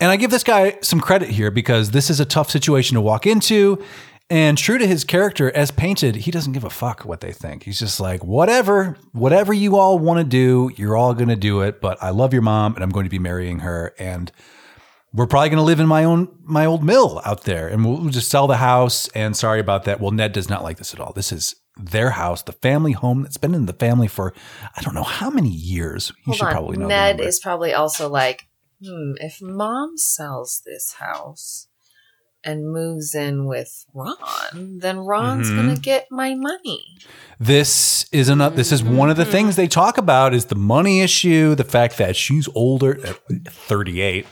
And 0.00 0.10
I 0.10 0.16
give 0.16 0.30
this 0.30 0.42
guy 0.42 0.78
some 0.80 1.00
credit 1.00 1.28
here 1.28 1.50
because 1.50 1.90
this 1.90 2.08
is 2.08 2.18
a 2.18 2.24
tough 2.24 2.50
situation 2.50 2.94
to 2.94 3.02
walk 3.02 3.26
into. 3.26 3.84
And 4.30 4.56
true 4.56 4.78
to 4.78 4.86
his 4.86 5.04
character 5.04 5.54
as 5.54 5.70
painted, 5.70 6.16
he 6.16 6.30
doesn't 6.30 6.52
give 6.52 6.64
a 6.64 6.70
fuck 6.70 7.04
what 7.04 7.20
they 7.20 7.32
think. 7.32 7.64
He's 7.64 7.78
just 7.78 8.00
like, 8.00 8.24
whatever, 8.24 8.96
whatever 9.12 9.52
you 9.52 9.76
all 9.76 9.98
want 9.98 10.18
to 10.18 10.24
do, 10.24 10.70
you're 10.76 10.96
all 10.96 11.12
going 11.12 11.28
to 11.28 11.36
do 11.36 11.60
it. 11.60 11.82
But 11.82 12.02
I 12.02 12.08
love 12.08 12.32
your 12.32 12.40
mom 12.40 12.74
and 12.74 12.82
I'm 12.82 12.90
going 12.90 13.04
to 13.04 13.10
be 13.10 13.18
marrying 13.18 13.58
her. 13.58 13.92
And 13.98 14.32
we're 15.12 15.26
probably 15.26 15.48
going 15.48 15.58
to 15.58 15.64
live 15.64 15.80
in 15.80 15.86
my 15.88 16.04
own, 16.04 16.28
my 16.44 16.64
old 16.66 16.84
mill 16.84 17.20
out 17.24 17.42
there 17.44 17.66
and 17.68 17.84
we'll 17.84 18.10
just 18.10 18.30
sell 18.30 18.46
the 18.46 18.58
house. 18.58 19.08
And 19.08 19.36
sorry 19.36 19.60
about 19.60 19.84
that. 19.84 20.00
Well, 20.00 20.10
Ned 20.12 20.32
does 20.32 20.48
not 20.48 20.62
like 20.62 20.78
this 20.78 20.94
at 20.94 21.00
all. 21.00 21.12
This 21.12 21.32
is 21.32 21.56
their 21.76 22.10
house, 22.10 22.42
the 22.42 22.52
family 22.52 22.92
home 22.92 23.22
that's 23.22 23.36
been 23.38 23.54
in 23.54 23.66
the 23.66 23.72
family 23.72 24.06
for, 24.08 24.34
I 24.76 24.82
don't 24.82 24.94
know 24.94 25.02
how 25.02 25.30
many 25.30 25.48
years. 25.48 26.10
You 26.18 26.22
Hold 26.26 26.36
should 26.36 26.46
on. 26.46 26.52
probably 26.52 26.76
know. 26.76 26.86
Ned 26.88 27.20
is 27.20 27.40
probably 27.40 27.72
also 27.72 28.08
like, 28.08 28.46
hmm, 28.84 29.12
if 29.16 29.40
mom 29.42 29.96
sells 29.96 30.62
this 30.66 30.94
house 31.00 31.66
and 32.44 32.72
moves 32.72 33.14
in 33.14 33.44
with 33.46 33.84
Ron, 33.92 34.78
then 34.78 34.98
Ron's 35.00 35.50
Mhm. 35.50 35.56
gonna 35.56 35.76
get 35.76 36.06
my 36.10 36.34
money. 36.34 36.96
This 37.38 38.06
is 38.12 38.28
another. 38.30 38.56
This 38.56 38.72
is 38.72 38.82
one 38.82 39.10
of 39.10 39.18
the 39.18 39.26
things 39.26 39.56
they 39.56 39.68
talk 39.68 39.98
about 39.98 40.32
is 40.32 40.46
the 40.46 40.54
money 40.54 41.00
issue, 41.02 41.54
the 41.54 41.64
fact 41.64 41.98
that 41.98 42.16
she's 42.16 42.48
older 42.54 42.98
at 43.06 43.18
38. 43.52 44.26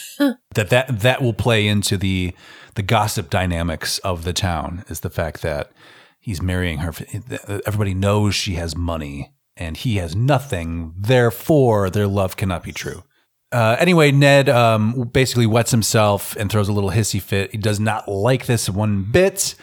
that 0.54 0.70
that 0.70 1.00
that 1.00 1.22
will 1.22 1.32
play 1.32 1.66
into 1.66 1.96
the 1.96 2.34
the 2.74 2.82
gossip 2.82 3.30
dynamics 3.30 3.98
of 3.98 4.24
the 4.24 4.32
town 4.32 4.84
is 4.88 5.00
the 5.00 5.10
fact 5.10 5.42
that 5.42 5.72
he's 6.18 6.40
marrying 6.40 6.78
her. 6.78 6.92
Everybody 7.66 7.94
knows 7.94 8.34
she 8.34 8.54
has 8.54 8.76
money 8.76 9.34
and 9.56 9.76
he 9.76 9.96
has 9.96 10.16
nothing. 10.16 10.94
Therefore, 10.96 11.90
their 11.90 12.06
love 12.06 12.36
cannot 12.36 12.62
be 12.62 12.72
true. 12.72 13.02
Uh, 13.50 13.76
anyway, 13.78 14.10
Ned 14.10 14.48
um, 14.48 15.10
basically 15.12 15.46
wets 15.46 15.70
himself 15.70 16.34
and 16.36 16.50
throws 16.50 16.68
a 16.68 16.72
little 16.72 16.90
hissy 16.90 17.20
fit. 17.20 17.50
He 17.52 17.58
does 17.58 17.78
not 17.78 18.08
like 18.08 18.46
this 18.46 18.70
one 18.70 19.02
bit. 19.02 19.54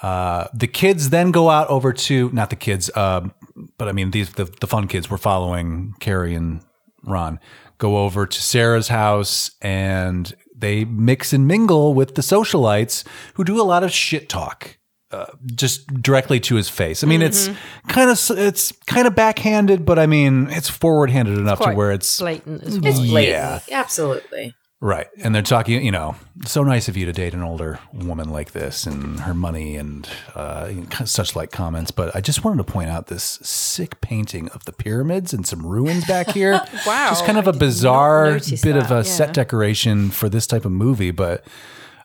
Uh, 0.00 0.46
the 0.54 0.68
kids 0.68 1.10
then 1.10 1.32
go 1.32 1.50
out 1.50 1.68
over 1.68 1.92
to 1.92 2.30
not 2.32 2.50
the 2.50 2.56
kids, 2.56 2.94
um, 2.96 3.32
but 3.78 3.88
I 3.88 3.92
mean 3.92 4.12
these 4.12 4.32
the, 4.32 4.44
the 4.44 4.66
fun 4.66 4.86
kids. 4.86 5.10
We're 5.10 5.16
following 5.16 5.94
Carrie 5.98 6.34
and 6.34 6.60
Ron. 7.04 7.40
Go 7.82 7.98
over 7.98 8.26
to 8.26 8.40
Sarah's 8.40 8.86
house 8.86 9.50
and 9.60 10.32
they 10.54 10.84
mix 10.84 11.32
and 11.32 11.48
mingle 11.48 11.94
with 11.94 12.14
the 12.14 12.22
socialites 12.22 13.04
who 13.34 13.42
do 13.42 13.60
a 13.60 13.64
lot 13.64 13.82
of 13.82 13.90
shit 13.90 14.28
talk. 14.28 14.78
Uh, 15.10 15.26
just 15.54 15.88
directly 16.00 16.38
to 16.38 16.54
his 16.54 16.68
face. 16.70 17.02
I 17.02 17.08
mean, 17.08 17.20
it's 17.20 17.50
kind 17.88 18.08
of 18.08 18.18
it's 18.38 18.72
kind 18.86 19.08
of 19.08 19.16
backhanded, 19.16 19.84
but 19.84 19.98
I 19.98 20.06
mean, 20.06 20.48
it's 20.48 20.70
forward-handed 20.70 21.36
enough 21.36 21.58
to 21.60 21.72
where 21.72 21.90
it's 21.90 22.18
blatant 22.20 22.62
as 22.62 22.78
well. 22.80 22.90
It's 22.92 23.10
blatant. 23.10 23.62
Yeah. 23.68 23.80
Absolutely. 23.80 24.54
Right. 24.82 25.06
And 25.22 25.32
they're 25.32 25.42
talking, 25.42 25.84
you 25.84 25.92
know, 25.92 26.16
so 26.44 26.64
nice 26.64 26.88
of 26.88 26.96
you 26.96 27.06
to 27.06 27.12
date 27.12 27.34
an 27.34 27.42
older 27.42 27.78
woman 27.92 28.30
like 28.30 28.50
this 28.50 28.84
and 28.84 29.20
her 29.20 29.32
money 29.32 29.76
and 29.76 30.08
uh, 30.34 30.72
such 31.04 31.36
like 31.36 31.52
comments. 31.52 31.92
But 31.92 32.16
I 32.16 32.20
just 32.20 32.42
wanted 32.42 32.66
to 32.66 32.72
point 32.72 32.90
out 32.90 33.06
this 33.06 33.38
sick 33.42 34.00
painting 34.00 34.48
of 34.48 34.64
the 34.64 34.72
pyramids 34.72 35.32
and 35.32 35.46
some 35.46 35.64
ruins 35.64 36.04
back 36.04 36.30
here. 36.34 36.60
Wow. 36.84 37.10
Just 37.10 37.24
kind 37.24 37.38
of 37.38 37.46
a 37.46 37.52
bizarre 37.52 38.40
bit 38.40 38.74
of 38.76 38.88
that, 38.88 38.92
a 38.92 39.04
set 39.04 39.32
decoration 39.32 40.10
for 40.10 40.28
this 40.28 40.48
type 40.48 40.64
of 40.64 40.72
movie. 40.72 41.12
But 41.12 41.46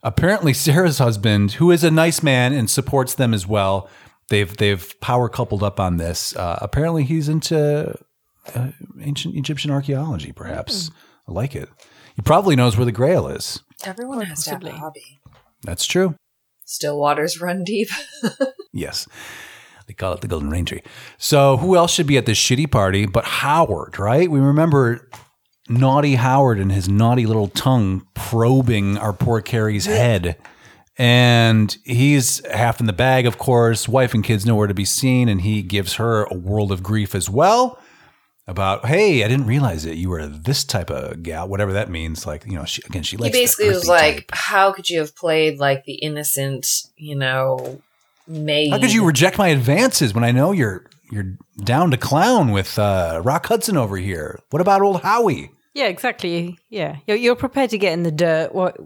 apparently, 0.03 0.53
Sarah's 0.53 0.99
husband, 0.99 1.53
who 1.53 1.71
is 1.71 1.84
a 1.84 1.89
nice 1.89 2.21
man 2.21 2.53
and 2.53 2.69
supports 2.69 3.15
them 3.15 3.34
as 3.34 3.47
well, 3.47 3.89
they've 4.30 4.55
they've 4.55 4.93
power 5.01 5.30
coupled 5.30 5.63
up 5.63 5.80
on 5.80 5.97
this. 5.97 6.36
Uh, 6.36 6.59
apparently, 6.61 7.05
he's 7.05 7.28
into 7.28 7.97
uh, 8.53 8.69
ancient 9.01 9.36
Egyptian 9.36 9.71
archaeology. 9.71 10.32
Perhaps 10.32 10.91
I 11.28 11.32
like 11.32 11.55
it. 11.55 11.69
He 12.18 12.22
probably 12.24 12.57
knows 12.57 12.76
where 12.76 12.86
the 12.86 12.91
Grail 12.91 13.28
is. 13.30 13.63
Everyone 13.86 14.20
has 14.22 14.43
to 14.43 14.49
have 14.49 14.63
a 14.65 14.72
hobby. 14.72 15.20
That's 15.63 15.86
true. 15.86 16.15
Still 16.65 16.99
waters 16.99 17.39
run 17.39 17.63
deep. 17.63 17.88
Yes. 18.74 19.07
They 19.88 19.93
call 19.95 20.13
it 20.13 20.22
the 20.22 20.28
Golden 20.28 20.51
Rain 20.51 20.65
Tree. 20.65 20.84
So 21.18 21.57
who 21.57 21.76
else 21.76 21.91
should 21.91 22.05
be 22.05 22.18
at 22.18 22.28
this 22.28 22.38
shitty 22.38 22.70
party 22.70 23.07
but 23.07 23.24
Howard, 23.26 23.97
right? 23.97 24.30
We 24.30 24.39
remember 24.39 25.09
naughty 25.68 26.13
Howard 26.15 26.59
and 26.59 26.72
his 26.72 26.88
naughty 26.88 27.26
little 27.26 27.47
tongue 27.47 28.05
probing 28.13 28.97
our 28.99 29.13
poor 29.13 29.41
Carrie's 29.41 29.86
head 29.88 30.38
And 30.99 31.76
he's 31.86 32.45
half 32.47 32.80
in 32.80 32.86
the 32.86 32.93
bag, 32.93 33.26
of 33.26 33.38
course. 33.39 33.88
Wife 33.88 34.13
and 34.13 34.24
kids 34.24 34.45
nowhere 34.45 34.68
to 34.68 34.74
be 34.76 34.86
seen. 34.86 35.28
And 35.28 35.41
he 35.41 35.63
gives 35.63 35.95
her 35.95 36.26
a 36.26 36.36
world 36.36 36.72
of 36.72 36.84
grief 36.84 37.15
as 37.15 37.30
well 37.30 37.80
about, 38.48 38.86
hey, 38.86 39.24
I 39.24 39.28
didn't 39.28 39.45
realize 39.45 39.86
it. 39.86 39.98
You 39.98 40.10
were 40.10 40.26
this 40.26 40.64
type 40.64 40.89
of 40.89 41.22
gal, 41.22 41.48
whatever 41.48 41.74
that 41.74 41.89
means. 41.89 42.26
Like, 42.26 42.45
you 42.45 42.54
know, 42.54 42.66
she, 42.66 42.82
again, 42.86 43.04
she 43.04 43.18
He 43.18 43.24
likes 43.24 43.34
the 43.34 43.41
basically 43.41 43.70
was 43.70 43.88
like, 43.88 44.16
type. 44.16 44.32
"How 44.32 44.72
could 44.72 44.89
you 44.89 45.00
have 45.00 45.16
played 45.16 45.60
like 45.60 45.84
the 45.84 45.95
innocent, 45.95 46.66
you 46.95 47.16
know, 47.16 47.82
maid? 48.28 48.72
How 48.72 48.80
could 48.80 48.93
you 48.93 49.06
reject 49.06 49.38
my 49.38 49.50
advances 49.50 50.14
when 50.14 50.24
I 50.24 50.32
know 50.32 50.52
you're 50.54 50.86
you're 51.12 51.36
down 51.64 51.91
to 51.91 51.98
clown 51.98 52.52
with 52.52 52.80
uh, 52.80 53.22
Rock 53.24 53.45
Hudson 53.48 53.78
over 53.78 53.98
here? 53.98 54.39
What 54.50 54.62
about 54.62 54.82
old 54.82 55.02
Howie? 55.02 55.52
Yeah, 55.74 55.88
exactly. 55.88 56.58
Yeah, 56.70 56.98
you're, 57.06 57.18
you're 57.18 57.36
prepared 57.36 57.70
to 57.72 57.78
get 57.78 57.93
in 57.93 58.04
the 58.04 58.12
dirt 58.12 58.56
what, 58.56 58.78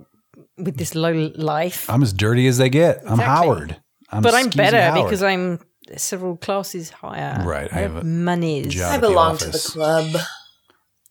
with 0.57 0.76
this 0.78 0.93
low 0.93 1.32
life, 1.36 1.89
I'm 1.89 2.03
as 2.03 2.14
dirty 2.14 2.47
as 2.47 2.57
they 2.57 2.70
get. 2.70 3.01
I'm 3.05 3.20
Howard. 3.20 3.80
I'm 4.09 4.22
but 4.22 4.34
I'm 4.34 4.49
better 4.49 4.82
Howard. 4.82 5.05
because 5.05 5.24
I'm 5.24 5.59
several 5.97 6.37
classes 6.37 6.89
higher. 6.89 7.43
Right, 7.43 7.71
I 7.71 7.79
have 7.79 7.97
a 7.97 8.03
monies. 8.03 8.79
I 8.79 8.95
at 8.95 9.01
the 9.01 9.07
belong 9.07 9.37
to 9.37 9.49
the 9.49 9.59
club." 9.59 10.15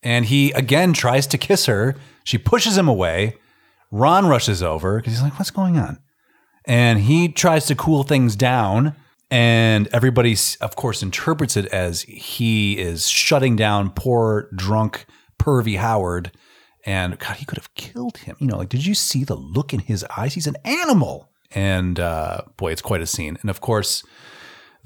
And 0.02 0.24
he 0.24 0.52
again 0.52 0.92
tries 0.92 1.26
to 1.28 1.38
kiss 1.38 1.66
her. 1.66 1.96
She 2.24 2.38
pushes 2.38 2.76
him 2.76 2.88
away. 2.88 3.36
Ron 3.90 4.26
rushes 4.26 4.62
over 4.62 4.98
because 4.98 5.14
he's 5.14 5.22
like, 5.22 5.38
"What's 5.38 5.50
going 5.50 5.78
on?" 5.78 5.98
And 6.64 7.00
he 7.00 7.28
tries 7.28 7.66
to 7.66 7.74
cool 7.74 8.02
things 8.02 8.36
down. 8.36 8.94
And 9.32 9.88
everybody, 9.92 10.36
of 10.60 10.74
course, 10.74 11.02
interprets 11.02 11.56
it 11.56 11.66
as 11.66 12.02
he 12.02 12.76
is 12.78 13.06
shutting 13.06 13.54
down 13.54 13.90
poor, 13.90 14.48
drunk, 14.56 15.06
pervy 15.38 15.78
Howard. 15.78 16.32
And 16.84 17.18
God, 17.18 17.36
he 17.36 17.44
could 17.44 17.58
have 17.58 17.72
killed 17.74 18.18
him. 18.18 18.36
You 18.40 18.48
know, 18.48 18.56
like, 18.56 18.70
did 18.70 18.84
you 18.84 18.94
see 18.94 19.22
the 19.22 19.36
look 19.36 19.72
in 19.72 19.80
his 19.80 20.04
eyes? 20.16 20.34
He's 20.34 20.48
an 20.48 20.56
animal. 20.64 21.30
And 21.52 22.00
uh, 22.00 22.42
boy, 22.56 22.72
it's 22.72 22.82
quite 22.82 23.02
a 23.02 23.06
scene. 23.06 23.38
And 23.40 23.50
of 23.50 23.60
course, 23.60 24.02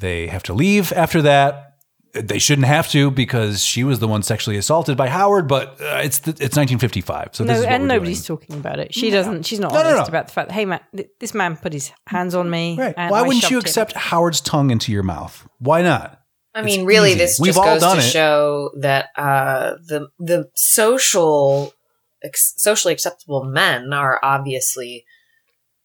they 0.04 0.26
have 0.28 0.42
to 0.44 0.52
leave 0.54 0.92
after 0.92 1.22
that. 1.22 1.72
They 2.12 2.38
shouldn't 2.38 2.68
have 2.68 2.88
to 2.90 3.10
because 3.10 3.64
she 3.64 3.82
was 3.82 3.98
the 3.98 4.06
one 4.06 4.22
sexually 4.22 4.56
assaulted 4.56 4.96
by 4.96 5.08
Howard. 5.08 5.48
But 5.48 5.80
uh, 5.80 6.00
it's 6.04 6.18
the, 6.20 6.30
it's 6.30 6.56
1955, 6.56 7.30
so 7.32 7.42
this 7.42 7.54
No, 7.56 7.58
is 7.60 7.64
and 7.66 7.88
nobody's 7.88 8.24
doing. 8.24 8.38
talking 8.38 8.56
about 8.56 8.78
it. 8.78 8.94
She 8.94 9.10
doesn't. 9.10 9.44
She's 9.46 9.58
not 9.58 9.72
No, 9.72 9.82
no, 9.82 9.88
honest 9.88 10.02
no. 10.02 10.08
about 10.10 10.26
the 10.28 10.32
fact 10.32 10.48
that 10.50 10.54
hey, 10.54 10.64
man, 10.64 10.78
th- 10.96 11.08
this 11.18 11.34
man 11.34 11.56
put 11.56 11.72
his 11.72 11.90
hands 12.06 12.36
on 12.36 12.48
me. 12.48 12.76
Right? 12.78 12.94
and 12.96 13.10
Why 13.10 13.18
I 13.18 13.22
wouldn't 13.22 13.42
you 13.42 13.48
shoved 13.48 13.66
him. 13.66 13.68
accept 13.68 13.94
Howard's 13.94 14.40
tongue 14.40 14.70
into 14.70 14.92
your 14.92 15.02
mouth? 15.02 15.44
Why 15.58 15.82
not? 15.82 16.20
I 16.54 16.60
It's 16.60 16.76
mean, 16.76 16.86
really, 16.86 17.10
easy. 17.10 17.18
this 17.18 17.40
We've 17.40 17.48
just 17.54 17.58
all 17.58 17.64
goes 17.74 17.80
done 17.80 17.96
to 17.96 18.02
it. 18.04 18.10
show 18.10 18.70
that 18.80 19.08
uh, 19.16 19.72
the 19.84 20.06
the 20.20 20.50
social 20.54 21.74
ex- 22.22 22.54
socially 22.58 22.94
acceptable 22.94 23.42
men 23.42 23.92
are 23.92 24.20
obviously 24.22 25.04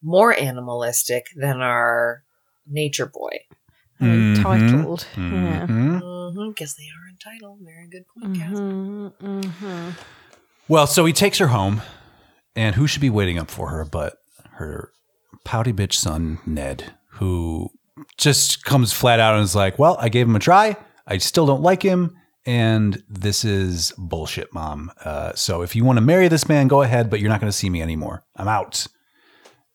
more 0.03 0.31
animalistic 0.37 1.25
than 1.35 1.59
our 1.61 2.21
nature 2.67 3.07
boy. 3.07 3.39
Mhm. 4.01 4.37
entitled? 4.37 5.07
Yeah. 5.15 5.23
Mhm. 5.23 6.01
Mm-hmm, 6.01 6.49
because 6.49 6.75
they 6.75 6.83
are 6.85 7.09
entitled. 7.09 7.59
Very 7.63 7.87
good 7.89 8.05
point, 8.07 8.37
Cassie. 8.37 8.55
Mhm, 8.55 9.13
mhm. 9.21 9.93
Well, 10.67 10.87
so 10.87 11.05
he 11.05 11.13
takes 11.13 11.37
her 11.39 11.47
home, 11.47 11.81
and 12.55 12.75
who 12.75 12.87
should 12.87 13.01
be 13.01 13.09
waiting 13.09 13.37
up 13.39 13.49
for 13.51 13.69
her 13.69 13.83
but 13.85 14.17
her 14.53 14.91
pouty 15.43 15.73
bitch 15.73 15.93
son, 15.93 16.39
Ned, 16.45 16.93
who 17.13 17.69
just 18.17 18.63
comes 18.63 18.93
flat 18.93 19.19
out 19.19 19.35
and 19.35 19.43
is 19.43 19.55
like, 19.55 19.77
Well, 19.79 19.97
I 19.99 20.09
gave 20.09 20.27
him 20.27 20.35
a 20.35 20.39
try. 20.39 20.77
I 21.07 21.17
still 21.17 21.45
don't 21.45 21.61
like 21.61 21.81
him. 21.81 22.15
And 22.45 23.03
this 23.09 23.43
is 23.43 23.93
bullshit, 23.97 24.53
mom. 24.53 24.91
Uh, 25.03 25.33
so 25.35 25.61
if 25.61 25.75
you 25.75 25.83
want 25.83 25.97
to 25.97 26.01
marry 26.01 26.27
this 26.29 26.47
man, 26.47 26.67
go 26.67 26.81
ahead, 26.81 27.09
but 27.09 27.19
you're 27.19 27.29
not 27.29 27.41
going 27.41 27.51
to 27.51 27.57
see 27.57 27.69
me 27.69 27.81
anymore. 27.81 28.23
I'm 28.35 28.47
out. 28.47 28.87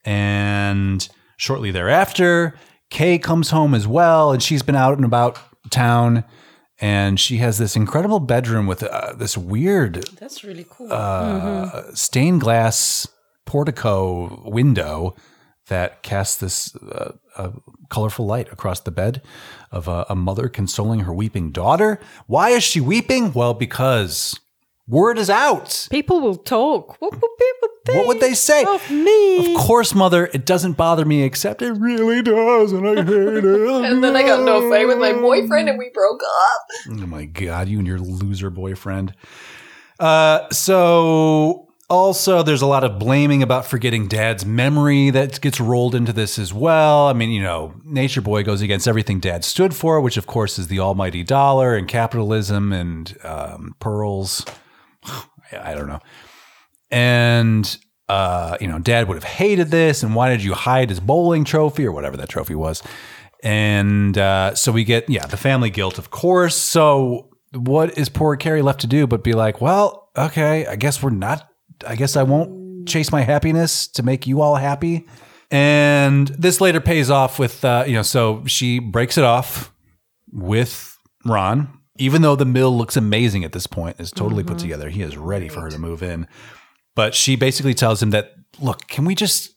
And 0.05 1.07
shortly 1.37 1.70
thereafter, 1.70 2.55
Kay 2.91 3.18
comes 3.18 3.51
home 3.51 3.74
as 3.74 3.87
well, 3.87 4.32
and 4.32 4.43
she's 4.43 4.62
been 4.62 4.76
out 4.76 4.97
and 4.97 5.05
about 5.05 5.39
town. 5.70 6.24
And 6.80 7.18
she 7.20 7.37
has 7.39 7.59
this 7.59 7.76
incredible 7.76 8.20
bedroom 8.20 8.66
with 8.66 8.82
uh, 8.82 9.14
this 9.14 9.39
weird 9.39 10.05
That's 10.18 10.43
really 10.43 10.66
cool. 10.68 10.93
uh, 10.93 11.95
stained 11.95 12.41
glass 12.41 13.07
portico 13.47 14.43
window 14.45 15.14
that 15.68 16.03
casts 16.03 16.37
this 16.37 16.74
uh, 16.76 17.12
uh, 17.37 17.51
colorful 17.89 18.26
light 18.26 18.53
across 18.53 18.80
the 18.80 18.91
bed 18.91 19.22
of 19.70 19.89
a, 19.89 20.05
a 20.11 20.16
mother 20.16 20.49
consoling 20.49 21.01
her 21.01 21.14
weeping 21.14 21.53
daughter. 21.53 22.01
Why 22.26 22.51
is 22.51 22.64
she 22.64 22.80
weeping? 22.80 23.32
Well, 23.32 23.55
because 23.55 24.39
word 24.87 25.18
is 25.18 25.30
out. 25.30 25.89
People 25.91 26.20
will 26.20 26.37
talk. 26.37 27.01
What 27.01 27.12
would 27.12 27.20
people 27.20 27.68
think? 27.87 27.99
What 27.99 28.07
would 28.07 28.20
they 28.20 28.35
say? 28.35 28.64
of 28.64 28.91
me? 28.91 29.55
Of 29.55 29.61
course, 29.61 29.95
mother, 29.95 30.26
it 30.32 30.45
doesn't 30.47 30.72
bother 30.72 31.05
me, 31.05 31.22
except 31.22 31.62
it 31.62 31.72
really 31.72 32.22
does, 32.22 32.72
and 32.72 32.87
I 32.87 32.97
hate 32.97 33.45
it. 33.45 33.45
And 33.85 34.03
then 34.03 34.16
I 34.16 34.22
got 34.22 34.45
no 34.45 34.68
fight 34.70 34.87
with 34.87 34.99
my 34.99 35.12
boyfriend, 35.12 35.68
and 35.68 35.78
we 35.78 35.91
broke 35.93 36.22
up. 36.22 36.62
Oh 36.91 37.07
my 37.07 37.24
god, 37.24 37.68
you 37.68 37.78
and 37.78 37.87
your 37.87 37.99
loser 37.99 38.51
boyfriend. 38.51 39.14
Uh, 40.01 40.49
so 40.51 41.68
also 41.91 42.43
there's 42.43 42.62
a 42.62 42.66
lot 42.66 42.82
of 42.82 42.99
blaming 42.99 43.43
about 43.43 43.66
forgetting 43.66 44.09
dad's 44.09 44.45
memory 44.45 45.11
that 45.11 45.41
gets 45.41 45.61
rolled 45.61 45.95
into 45.95 46.12
this 46.12 46.39
as 46.39 46.53
well. 46.53 47.07
I 47.09 47.12
mean, 47.12 47.30
you 47.30 47.43
know, 47.43 47.74
Nature 47.85 48.22
Boy 48.22 48.43
goes 48.43 48.62
against 48.62 48.89
everything 48.89 49.20
dad 49.20 49.45
stood 49.45 49.74
for, 49.74 50.01
which 50.01 50.16
of 50.16 50.26
course 50.26 50.59
is 50.59 50.68
the 50.68 50.80
almighty 50.80 51.22
dollar 51.22 51.76
and 51.76 51.87
capitalism 51.87 52.72
and 52.72 53.16
um, 53.22 53.76
pearls. 53.80 54.45
I 55.57 55.75
don't 55.75 55.89
know. 55.89 56.01
And 56.91 57.77
uh, 58.09 58.57
you 58.61 58.69
know, 58.69 58.79
dad 58.79 59.09
would 59.09 59.15
have 59.15 59.25
hated 59.25 59.71
this, 59.71 60.03
and 60.03 60.15
why 60.15 60.29
did 60.29 60.43
you 60.43 60.55
hide 60.55 60.91
his 60.91 61.01
bowling 61.01 61.45
trophy 61.45 61.87
or 61.87 61.93
whatever 61.93 62.17
that 62.17 62.29
trophy 62.29 62.55
was? 62.55 62.83
And 63.43 64.17
uh, 64.17 64.55
so 64.55 64.73
we 64.73 64.85
get, 64.85 65.09
yeah, 65.09 65.27
the 65.27 65.37
family 65.37 65.71
guilt, 65.71 65.99
of 65.99 66.11
course. 66.11 66.57
So 66.57 67.29
what 67.53 67.97
is 67.99 68.09
poor 68.09 68.37
Carrie 68.37 68.63
left 68.63 68.81
to 68.81 68.87
do 68.87 69.07
but 69.07 69.23
be 69.23 69.35
like, 69.35 69.61
well, 69.61 70.11
okay, 70.17 70.67
I 70.67 70.77
guess 70.77 71.03
we're 71.03 71.11
not, 71.11 71.49
I 71.87 71.95
guess 71.95 72.17
I 72.17 72.23
won't 72.23 72.89
chase 72.89 73.13
my 73.13 73.21
happiness 73.21 73.87
to 73.89 74.03
make 74.03 74.27
you 74.27 74.41
all 74.41 74.57
happy. 74.57 75.07
And 75.51 76.29
this 76.29 76.61
later 76.61 76.81
pays 76.81 77.11
off 77.11 77.39
with, 77.39 77.65
uh, 77.65 77.85
you 77.87 77.93
know, 77.93 78.03
so 78.03 78.43
she 78.47 78.79
breaks 78.79 79.19
it 79.19 79.25
off 79.25 79.73
with 80.33 80.99
Ron, 81.25 81.69
even 81.99 82.22
though 82.22 82.36
the 82.36 82.45
mill 82.45 82.76
looks 82.76 82.97
amazing 82.97 83.45
at 83.45 83.53
this 83.53 83.66
point, 83.66 84.01
is 84.01 84.11
totally 84.11 84.42
put 84.45 84.59
together. 84.59 84.88
He 84.88 85.03
is 85.03 85.16
ready 85.16 85.49
for 85.49 85.61
her 85.61 85.70
to 85.70 85.78
move 85.78 86.03
in. 86.03 86.26
But 86.97 87.14
she 87.14 87.36
basically 87.36 87.74
tells 87.74 88.03
him 88.03 88.11
that, 88.11 88.34
look, 88.61 88.86
can 88.88 89.05
we 89.05 89.14
just 89.14 89.53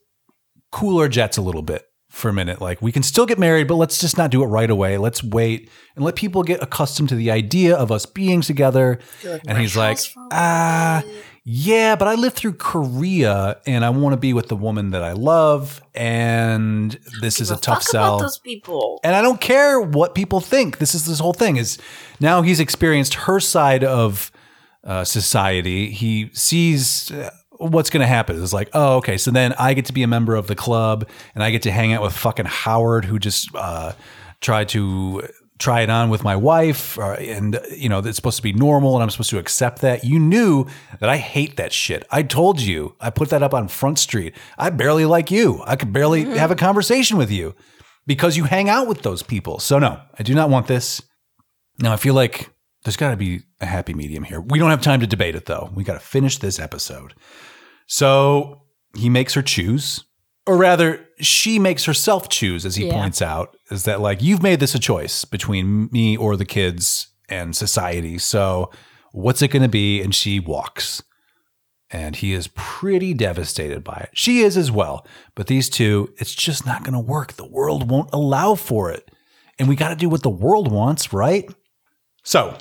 cool 0.72 1.00
our 1.00 1.08
jets 1.08 1.38
a 1.38 1.42
little 1.42 1.62
bit 1.62 1.86
for 2.10 2.30
a 2.30 2.34
minute? 2.34 2.60
Like, 2.62 2.82
we 2.82 2.92
can 2.92 3.04
still 3.04 3.26
get 3.26 3.38
married, 3.40 3.68
but 3.68 3.76
let's 3.76 4.00
just 4.00 4.18
not 4.18 4.32
do 4.32 4.44
it 4.44 4.48
right 4.48 4.70
away. 4.70 4.98
Let's 4.98 5.24
wait 5.24 5.70
and 5.96 6.04
let 6.04 6.16
people 6.16 6.44
get 6.44 6.62
accustomed 6.64 7.10
to 7.10 7.16
the 7.16 7.30
idea 7.32 7.76
of 7.76 7.92
us 7.92 8.06
being 8.06 8.42
together. 8.42 9.00
and 9.48 9.58
he's 9.58 9.76
like, 9.76 10.00
ah, 10.32 11.04
yeah, 11.50 11.96
but 11.96 12.10
I 12.10 12.16
lived 12.16 12.36
through 12.36 12.56
Korea 12.56 13.62
and 13.66 13.86
I 13.86 13.90
want 13.90 14.12
to 14.12 14.18
be 14.18 14.34
with 14.34 14.50
the 14.50 14.56
woman 14.58 14.90
that 14.90 15.02
I 15.02 15.14
love. 15.14 15.82
And 15.96 16.92
this 17.22 17.40
is 17.40 17.52
a 17.52 17.56
tough 17.56 17.84
sell. 17.84 18.20
those 18.20 18.38
people. 18.38 19.00
And 19.02 19.16
I 19.16 19.22
don't 19.22 19.40
care 19.40 19.80
what 19.80 20.14
people 20.14 20.42
think. 20.42 20.80
This 20.80 20.94
is 20.94 21.06
this 21.06 21.20
whole 21.20 21.32
thing 21.32 21.56
is 21.56 21.78
now 22.20 22.42
he's 22.42 22.60
experienced 22.60 23.14
her 23.14 23.40
side 23.40 23.86
of 23.86 24.30
uh, 24.84 25.06
society. 25.06 25.90
He 25.92 26.32
sees 26.34 27.12
uh, 27.12 27.30
what's 27.52 27.90
going 27.90 28.02
to 28.02 28.08
happen. 28.08 28.44
It's 28.44 28.52
like, 28.52 28.70
oh, 28.74 28.98
okay. 28.98 29.18
So 29.18 29.32
then 29.32 29.54
I 29.54 29.74
get 29.74 29.86
to 29.86 29.94
be 29.94 30.04
a 30.04 30.08
member 30.08 30.36
of 30.36 30.48
the 30.48 30.56
club 30.56 31.08
and 31.34 31.42
I 31.42 31.52
get 31.52 31.62
to 31.62 31.72
hang 31.72 31.94
out 31.94 32.02
with 32.02 32.12
fucking 32.12 32.48
Howard, 32.48 33.06
who 33.06 33.20
just 33.20 33.56
uh, 33.56 33.94
tried 34.42 34.68
to 34.70 35.30
try 35.60 35.82
it 35.82 35.90
on 35.90 36.10
with 36.10 36.24
my 36.24 36.36
wife. 36.36 36.98
Uh, 37.00 37.14
and, 37.14 37.60
you 37.76 37.90
know, 37.90 38.00
it's 38.00 38.16
supposed 38.16 38.38
to 38.38 38.44
be 38.44 38.54
normal 38.54 38.96
and 38.96 39.04
I'm 39.04 39.10
supposed 39.10 39.32
to 39.32 39.40
accept 39.40 39.82
that. 39.82 40.04
You 40.04 40.20
knew 40.20 40.68
that 41.00 41.10
I 41.10 41.18
hate 41.18 41.58
that 41.58 41.74
shit. 41.74 42.06
I 42.12 42.24
told 42.24 42.62
you. 42.62 42.96
I 43.00 43.10
put 43.10 43.30
that 43.30 43.44
up 43.44 43.54
on 43.54 43.68
Front 43.68 44.00
Street. 44.00 44.36
I 44.58 44.70
barely 44.70 45.06
like 45.06 45.32
you. 45.32 45.62
I 45.66 45.76
could 45.76 45.92
barely 45.92 46.24
have 46.24 46.52
a 46.52 46.56
conversation 46.56 47.18
with 47.18 47.32
you 47.32 47.56
because 48.06 48.38
you 48.38 48.44
hang 48.46 48.70
out 48.70 48.88
with 48.88 49.02
those 49.02 49.24
people. 49.24 49.60
So 49.60 49.80
no, 49.80 50.02
I 50.18 50.24
do 50.24 50.34
not 50.34 50.50
want 50.50 50.68
this. 50.68 51.02
Now 51.80 51.94
I 51.94 51.98
feel 51.98 52.14
like 52.14 52.50
there's 52.84 52.98
got 52.98 53.12
to 53.12 53.18
be 53.18 53.42
a 53.60 53.66
happy 53.66 53.94
medium 53.94 54.24
here. 54.24 54.40
We 54.40 54.60
don't 54.60 54.70
have 54.70 54.82
time 54.82 55.00
to 55.02 55.08
debate 55.08 55.36
it 55.36 55.46
though. 55.46 55.72
We 55.74 55.84
got 55.84 55.94
to 55.94 56.00
finish 56.00 56.38
this 56.38 56.60
episode. 56.60 57.14
So 57.88 58.64
he 58.96 59.10
makes 59.10 59.34
her 59.34 59.42
choose, 59.42 60.04
or 60.46 60.58
rather, 60.58 61.07
she 61.20 61.60
makes 61.60 61.86
herself 61.86 62.30
choose, 62.30 62.66
as 62.66 62.76
he 62.76 62.88
Yeah. 62.88 62.94
points 62.94 63.22
out, 63.22 63.56
is 63.72 63.84
that 63.84 64.02
like 64.02 64.22
you've 64.22 64.44
made 64.44 64.60
this 64.60 64.76
a 64.76 64.80
choice 64.80 65.26
between 65.26 65.90
me 65.92 66.16
or 66.18 66.36
the 66.36 66.46
kids 66.46 67.08
and 67.30 67.56
society. 67.56 68.18
So 68.18 68.72
what's 69.12 69.42
it 69.42 69.50
going 69.50 69.64
to 69.64 69.70
be? 69.70 70.02
And 70.02 70.14
she 70.14 70.40
walks. 70.40 71.02
And 71.90 72.18
he 72.18 72.34
is 72.34 72.50
pretty 72.54 73.14
devastated 73.14 73.82
by 73.84 73.96
it. 73.96 74.10
She 74.14 74.40
is 74.42 74.58
as 74.58 74.70
well. 74.72 75.06
But 75.36 75.48
these 75.48 75.70
two, 75.70 76.14
it's 76.18 76.36
just 76.36 76.66
not 76.66 76.84
going 76.84 76.94
to 76.94 77.00
work. 77.00 77.34
The 77.34 77.46
world 77.48 77.90
won't 77.90 78.10
allow 78.12 78.56
for 78.56 78.92
it. 78.92 79.10
And 79.58 79.70
we 79.70 79.76
got 79.78 79.90
to 79.90 79.96
do 79.96 80.10
what 80.10 80.22
the 80.22 80.30
world 80.30 80.70
wants, 80.72 81.14
right? 81.14 81.50
So 82.24 82.58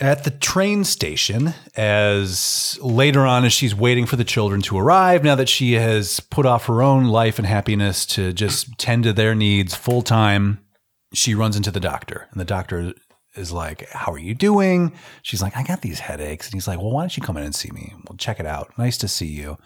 at 0.00 0.24
the 0.24 0.30
train 0.30 0.84
station 0.84 1.54
as 1.76 2.78
later 2.80 3.26
on 3.26 3.44
as 3.44 3.52
she's 3.52 3.74
waiting 3.74 4.06
for 4.06 4.16
the 4.16 4.24
children 4.24 4.62
to 4.62 4.78
arrive 4.78 5.24
now 5.24 5.34
that 5.34 5.48
she 5.48 5.72
has 5.72 6.20
put 6.20 6.46
off 6.46 6.66
her 6.66 6.82
own 6.82 7.06
life 7.06 7.38
and 7.38 7.46
happiness 7.46 8.06
to 8.06 8.32
just 8.32 8.78
tend 8.78 9.04
to 9.04 9.12
their 9.12 9.34
needs 9.34 9.74
full 9.74 10.02
time 10.02 10.60
she 11.14 11.34
runs 11.34 11.56
into 11.56 11.70
the 11.70 11.80
doctor. 11.80 12.28
And 12.30 12.40
the 12.40 12.44
doctor 12.44 12.92
is 13.34 13.52
like 13.52 13.88
how 13.90 14.12
are 14.12 14.18
you 14.18 14.34
doing? 14.34 14.92
She's 15.22 15.42
like 15.42 15.56
i 15.56 15.62
got 15.62 15.82
these 15.82 16.00
headaches. 16.00 16.46
And 16.46 16.54
he's 16.54 16.68
like 16.68 16.78
well 16.78 16.90
why 16.90 17.02
don't 17.02 17.16
you 17.16 17.22
come 17.22 17.36
in 17.36 17.44
and 17.44 17.54
see 17.54 17.70
me? 17.70 17.94
We'll 18.08 18.18
check 18.18 18.40
it 18.40 18.46
out. 18.46 18.72
Nice 18.78 18.98
to 18.98 19.08
see 19.08 19.26
you. 19.26 19.58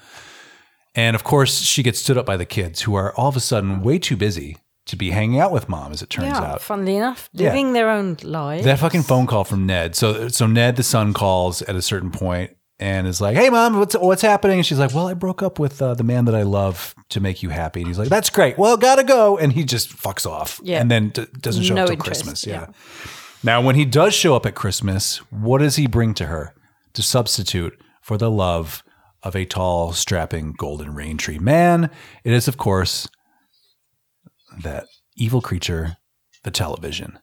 And 0.95 1.15
of 1.15 1.25
course 1.25 1.61
she 1.61 1.83
gets 1.83 2.01
stood 2.01 2.19
up 2.19 2.27
by 2.27 2.37
the 2.37 2.47
kids 2.47 2.83
who 2.83 2.95
are 2.95 3.15
all 3.15 3.29
of 3.29 3.37
a 3.37 3.41
sudden 3.41 3.83
way 3.83 3.99
too 3.99 4.17
busy 4.17 4.57
to 4.87 4.97
be 4.97 5.11
hanging 5.11 5.39
out 5.41 5.53
with 5.53 5.69
mom 5.69 5.93
as 5.93 6.03
it 6.03 6.11
turns 6.11 6.29
yeah, 6.29 6.43
out 6.53 6.61
funnily 6.63 6.97
enough, 6.97 7.31
Yeah. 7.33 7.49
living 7.49 7.73
their 7.73 7.89
own 7.91 8.17
lives. 8.23 8.65
that 8.65 8.79
fucking 8.79 9.03
phone 9.03 9.27
call 9.27 9.45
from 9.45 9.67
Ned. 9.67 9.95
So 9.95 10.29
so 10.29 10.47
Ned 10.47 10.77
the 10.77 10.83
son 10.83 11.13
calls 11.13 11.63
at 11.63 11.77
a 11.77 11.83
certain 11.83 12.11
point 12.11 12.57
and 12.81 13.07
is 13.07 13.21
like, 13.21 13.37
"Hey 13.37 13.49
mom, 13.49 13.79
what's 13.79 13.95
what's 13.95 14.23
happening?" 14.23 14.59
And 14.59 14.67
she's 14.67 14.79
like, 14.81 14.93
"Well, 14.93 15.07
I 15.07 15.15
broke 15.15 15.41
up 15.43 15.59
with 15.61 15.81
uh, 15.81 15.95
the 15.95 16.03
man 16.03 16.25
that 16.25 16.35
I 16.35 16.43
love 16.43 16.95
to 17.11 17.21
make 17.21 17.43
you 17.43 17.51
happy." 17.51 17.81
And 17.81 17.87
he's 17.89 17.99
like, 17.99 18.09
"That's 18.09 18.29
great. 18.31 18.59
Well, 18.59 18.77
gotta 18.77 19.05
go." 19.05 19.39
And 19.39 19.53
he 19.53 19.63
just 19.65 19.91
fucks 19.97 20.27
off. 20.29 20.61
Yeah. 20.65 20.81
And 20.81 20.91
then 20.91 21.11
d- 21.11 21.27
doesn't 21.41 21.63
show 21.63 21.75
No 21.75 21.83
up 21.83 21.87
till 21.89 21.95
interest, 21.95 22.23
Christmas. 22.25 22.47
yeah. 22.47 22.61
Yeah. 22.63 22.67
Now, 23.45 23.61
when 23.61 23.77
he 23.77 23.85
does 23.85 24.15
show 24.15 24.35
up 24.35 24.47
at 24.47 24.55
Christmas, 24.57 25.19
what 25.31 25.59
does 25.59 25.77
he 25.77 25.87
bring 25.87 26.15
to 26.15 26.27
her 26.27 26.55
to 26.95 27.03
substitute 27.03 27.81
for 28.01 28.17
the 28.19 28.31
love 28.31 28.83
of 29.23 29.37
a 29.37 29.45
tall, 29.45 29.93
strapping 29.93 30.53
golden 30.57 30.95
rain 30.95 31.17
tree 31.19 31.39
man? 31.39 31.89
It 32.25 32.33
is, 32.33 32.49
of 32.49 32.57
course, 32.57 33.09
that 34.63 34.87
evil 35.17 35.41
creature, 35.41 35.97
the 36.45 36.51
television. 36.51 37.19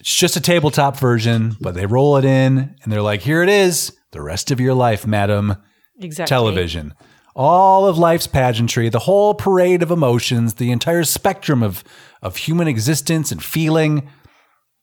It's 0.00 0.14
just 0.14 0.36
a 0.36 0.40
tabletop 0.40 0.98
version, 0.98 1.56
but 1.60 1.74
they 1.74 1.86
roll 1.86 2.16
it 2.16 2.24
in 2.24 2.74
and 2.82 2.92
they're 2.92 3.02
like, 3.02 3.20
here 3.20 3.42
it 3.42 3.48
is, 3.48 3.96
the 4.12 4.22
rest 4.22 4.50
of 4.50 4.60
your 4.60 4.74
life, 4.74 5.06
madam. 5.06 5.56
exactly. 5.98 6.28
Television. 6.28 6.94
All 7.36 7.86
of 7.86 7.98
life's 7.98 8.26
pageantry, 8.26 8.88
the 8.88 8.98
whole 9.00 9.34
parade 9.34 9.82
of 9.82 9.90
emotions, 9.90 10.54
the 10.54 10.72
entire 10.72 11.04
spectrum 11.04 11.62
of, 11.62 11.84
of 12.22 12.36
human 12.36 12.66
existence 12.66 13.30
and 13.30 13.42
feeling 13.42 14.08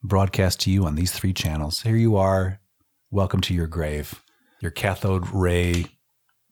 broadcast 0.03 0.61
to 0.61 0.71
you 0.71 0.85
on 0.85 0.95
these 0.95 1.11
three 1.11 1.33
channels. 1.33 1.81
Here 1.81 1.95
you 1.95 2.15
are. 2.15 2.59
Welcome 3.09 3.41
to 3.41 3.53
your 3.53 3.67
grave, 3.67 4.21
your 4.61 4.71
cathode 4.71 5.27
ray 5.33 5.85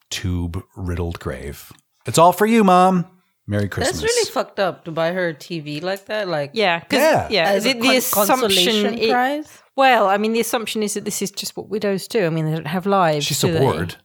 tube 0.10 0.62
riddled 0.76 1.20
grave. 1.20 1.72
It's 2.06 2.18
all 2.18 2.34
for 2.34 2.46
you, 2.46 2.64
Mom. 2.64 3.06
Merry 3.48 3.70
Christmas. 3.70 4.02
That's 4.02 4.04
really 4.04 4.30
fucked 4.32 4.60
up 4.60 4.86
to 4.86 4.92
buy 4.92 5.12
her 5.12 5.30
a 5.30 5.34
TV 5.34 5.82
like 5.82 6.06
that. 6.06 6.28
Like, 6.28 6.52
Yeah, 6.54 6.80
'cause- 6.80 7.00
Yeah. 7.00 7.28
yeah. 7.30 7.50
as 7.52 7.64
The, 7.64 7.72
a 7.72 7.74
the 7.80 7.96
assumption, 7.98 8.38
consolation 8.40 9.00
i- 9.00 9.10
prize. 9.12 9.62
well, 9.76 10.08
I 10.08 10.18
mean, 10.18 10.34
the 10.34 10.40
assumption 10.40 10.82
is 10.82 10.96
that 10.96 11.06
this 11.06 11.22
is 11.22 11.30
just 11.32 11.56
what 11.56 11.70
widows 11.70 12.08
do. 12.08 12.26
I 12.26 12.30
mean, 12.30 12.46
they 12.46 12.56
don't 12.56 12.66
have 12.68 12.86
lives. 12.88 13.26
She's 13.26 13.38
so 13.38 13.48
do 13.48 13.54
they? 13.54 13.60
bored. 13.60 13.96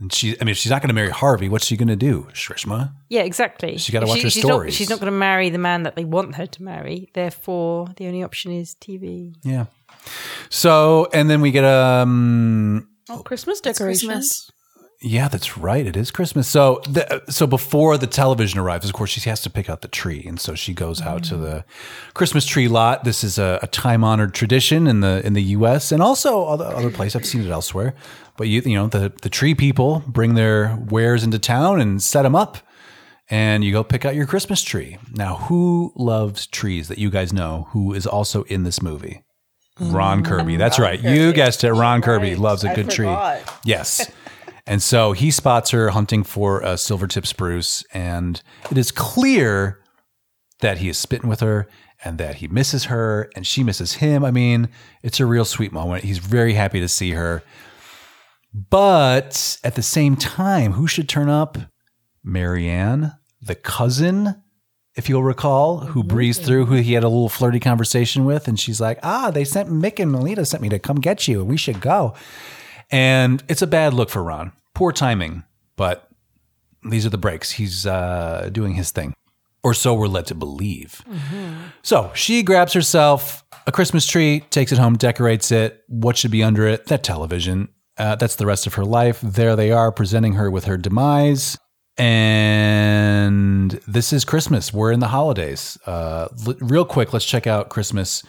And 0.00 0.12
she, 0.12 0.36
I 0.40 0.44
mean, 0.44 0.50
if 0.50 0.58
she's 0.58 0.70
not 0.70 0.82
going 0.82 0.88
to 0.88 0.94
marry 0.94 1.10
Harvey, 1.10 1.48
what's 1.48 1.64
she 1.64 1.76
going 1.76 1.86
to 1.88 1.94
do? 1.96 2.26
Shrishma? 2.34 2.92
Yeah, 3.08 3.22
exactly. 3.22 3.78
She 3.78 3.92
gotta 3.92 4.04
If 4.04 4.10
watch 4.10 4.22
her 4.22 4.30
she's 4.30 4.42
stories. 4.42 4.72
Not, 4.72 4.76
she's 4.76 4.90
not 4.90 4.98
going 4.98 5.12
to 5.12 5.16
marry 5.16 5.48
the 5.48 5.58
man 5.58 5.84
that 5.84 5.94
they 5.94 6.04
want 6.04 6.34
her 6.34 6.46
to 6.46 6.62
marry. 6.62 7.08
Therefore, 7.14 7.86
the 7.96 8.06
only 8.08 8.22
option 8.24 8.50
is 8.52 8.74
TV. 8.74 9.34
Yeah. 9.44 9.66
So, 10.50 11.08
and 11.12 11.30
then 11.30 11.40
we 11.40 11.52
get 11.52 11.64
um 11.64 12.88
Oh, 13.08 13.18
Christmas 13.18 13.60
decorations. 13.60 14.08
Christmas. 14.08 14.50
Yeah, 15.02 15.28
that's 15.28 15.58
right. 15.58 15.84
It 15.86 15.96
is 15.96 16.10
Christmas. 16.10 16.46
So, 16.46 16.80
the, 16.88 17.22
so 17.28 17.46
before 17.46 17.98
the 17.98 18.06
television 18.06 18.60
arrives, 18.60 18.86
of 18.86 18.92
course, 18.94 19.10
she 19.10 19.28
has 19.28 19.40
to 19.42 19.50
pick 19.50 19.68
out 19.68 19.82
the 19.82 19.88
tree, 19.88 20.24
and 20.26 20.38
so 20.38 20.54
she 20.54 20.72
goes 20.72 21.02
out 21.02 21.24
to 21.24 21.36
the 21.36 21.64
Christmas 22.14 22.46
tree 22.46 22.68
lot. 22.68 23.04
This 23.04 23.24
is 23.24 23.36
a, 23.38 23.58
a 23.62 23.66
time 23.66 24.04
honored 24.04 24.32
tradition 24.32 24.86
in 24.86 25.00
the 25.00 25.20
in 25.26 25.32
the 25.32 25.42
U.S. 25.42 25.90
and 25.90 26.02
also 26.02 26.44
other 26.44 26.66
other 26.66 26.90
places. 26.90 27.16
I've 27.16 27.26
seen 27.26 27.42
it 27.42 27.50
elsewhere. 27.50 27.94
But 28.36 28.48
you 28.48 28.62
you 28.64 28.76
know 28.76 28.86
the 28.86 29.12
the 29.22 29.28
tree 29.28 29.54
people 29.54 30.04
bring 30.06 30.34
their 30.34 30.78
wares 30.88 31.24
into 31.24 31.38
town 31.38 31.80
and 31.80 32.00
set 32.00 32.22
them 32.22 32.36
up, 32.36 32.58
and 33.28 33.64
you 33.64 33.72
go 33.72 33.82
pick 33.82 34.04
out 34.04 34.14
your 34.14 34.26
Christmas 34.26 34.62
tree. 34.62 34.98
Now, 35.12 35.36
who 35.36 35.92
loves 35.96 36.46
trees 36.46 36.88
that 36.88 36.98
you 36.98 37.10
guys 37.10 37.32
know? 37.32 37.68
Who 37.70 37.92
is 37.92 38.06
also 38.06 38.44
in 38.44 38.62
this 38.62 38.80
movie? 38.80 39.24
Ron 39.80 40.22
Kirby. 40.22 40.56
That's 40.56 40.78
right. 40.78 41.00
You 41.02 41.32
guessed 41.32 41.64
it. 41.64 41.72
Ron 41.72 42.02
Kirby 42.02 42.36
loves 42.36 42.62
a 42.62 42.74
good 42.74 42.90
tree. 42.90 43.14
Yes. 43.64 44.10
And 44.66 44.82
so 44.82 45.12
he 45.12 45.30
spots 45.30 45.70
her 45.70 45.90
hunting 45.90 46.22
for 46.22 46.60
a 46.60 46.74
silvertip 46.74 47.26
spruce, 47.26 47.84
and 47.92 48.40
it 48.70 48.78
is 48.78 48.92
clear 48.92 49.80
that 50.60 50.78
he 50.78 50.88
is 50.88 50.96
spitting 50.96 51.28
with 51.28 51.40
her 51.40 51.68
and 52.04 52.18
that 52.18 52.36
he 52.36 52.48
misses 52.48 52.84
her 52.84 53.30
and 53.34 53.46
she 53.46 53.62
misses 53.62 53.94
him. 53.94 54.24
I 54.24 54.30
mean, 54.30 54.68
it's 55.02 55.20
a 55.20 55.26
real 55.26 55.44
sweet 55.44 55.72
moment. 55.72 56.04
He's 56.04 56.18
very 56.18 56.54
happy 56.54 56.80
to 56.80 56.88
see 56.88 57.10
her. 57.10 57.42
But 58.54 59.58
at 59.64 59.74
the 59.74 59.82
same 59.82 60.16
time, 60.16 60.72
who 60.72 60.86
should 60.86 61.08
turn 61.08 61.28
up? 61.28 61.58
Marianne, 62.22 63.12
the 63.40 63.54
cousin, 63.54 64.42
if 64.94 65.08
you'll 65.08 65.22
recall, 65.22 65.78
who 65.78 66.04
breezed 66.04 66.44
through, 66.44 66.66
who 66.66 66.74
he 66.74 66.92
had 66.92 67.02
a 67.02 67.08
little 67.08 67.28
flirty 67.28 67.58
conversation 67.58 68.24
with. 68.24 68.46
And 68.46 68.60
she's 68.60 68.80
like, 68.80 68.98
ah, 69.02 69.30
they 69.30 69.44
sent 69.44 69.70
Mick 69.70 69.98
and 69.98 70.12
Melita 70.12 70.44
sent 70.44 70.62
me 70.62 70.68
to 70.68 70.78
come 70.78 71.00
get 71.00 71.26
you. 71.26 71.44
We 71.44 71.56
should 71.56 71.80
go. 71.80 72.14
And 72.92 73.42
it's 73.48 73.62
a 73.62 73.66
bad 73.66 73.94
look 73.94 74.10
for 74.10 74.22
Ron. 74.22 74.52
Poor 74.74 74.92
timing, 74.92 75.44
but 75.76 76.08
these 76.88 77.06
are 77.06 77.10
the 77.10 77.18
breaks. 77.18 77.52
He's 77.52 77.86
uh, 77.86 78.50
doing 78.52 78.74
his 78.74 78.90
thing. 78.90 79.14
Or 79.64 79.74
so 79.74 79.94
we're 79.94 80.08
led 80.08 80.26
to 80.26 80.34
believe. 80.34 81.02
So 81.82 82.10
she 82.14 82.42
grabs 82.42 82.72
herself 82.72 83.44
a 83.66 83.72
Christmas 83.72 84.06
tree, 84.06 84.40
takes 84.50 84.72
it 84.72 84.78
home, 84.78 84.96
decorates 84.96 85.52
it. 85.52 85.82
What 85.88 86.16
should 86.16 86.32
be 86.32 86.42
under 86.42 86.66
it? 86.66 86.86
That 86.86 87.04
television. 87.04 87.68
Uh, 87.96 88.16
that's 88.16 88.36
the 88.36 88.46
rest 88.46 88.66
of 88.66 88.74
her 88.74 88.84
life. 88.84 89.20
There 89.20 89.54
they 89.54 89.70
are, 89.70 89.92
presenting 89.92 90.34
her 90.34 90.50
with 90.50 90.64
her 90.64 90.76
demise. 90.76 91.56
And 91.96 93.70
this 93.86 94.12
is 94.12 94.24
Christmas. 94.24 94.72
We're 94.72 94.92
in 94.92 95.00
the 95.00 95.08
holidays. 95.08 95.78
Uh, 95.86 96.28
l- 96.46 96.56
real 96.60 96.84
quick, 96.84 97.12
let's 97.12 97.24
check 97.24 97.46
out 97.46 97.68
Christmas. 97.68 98.24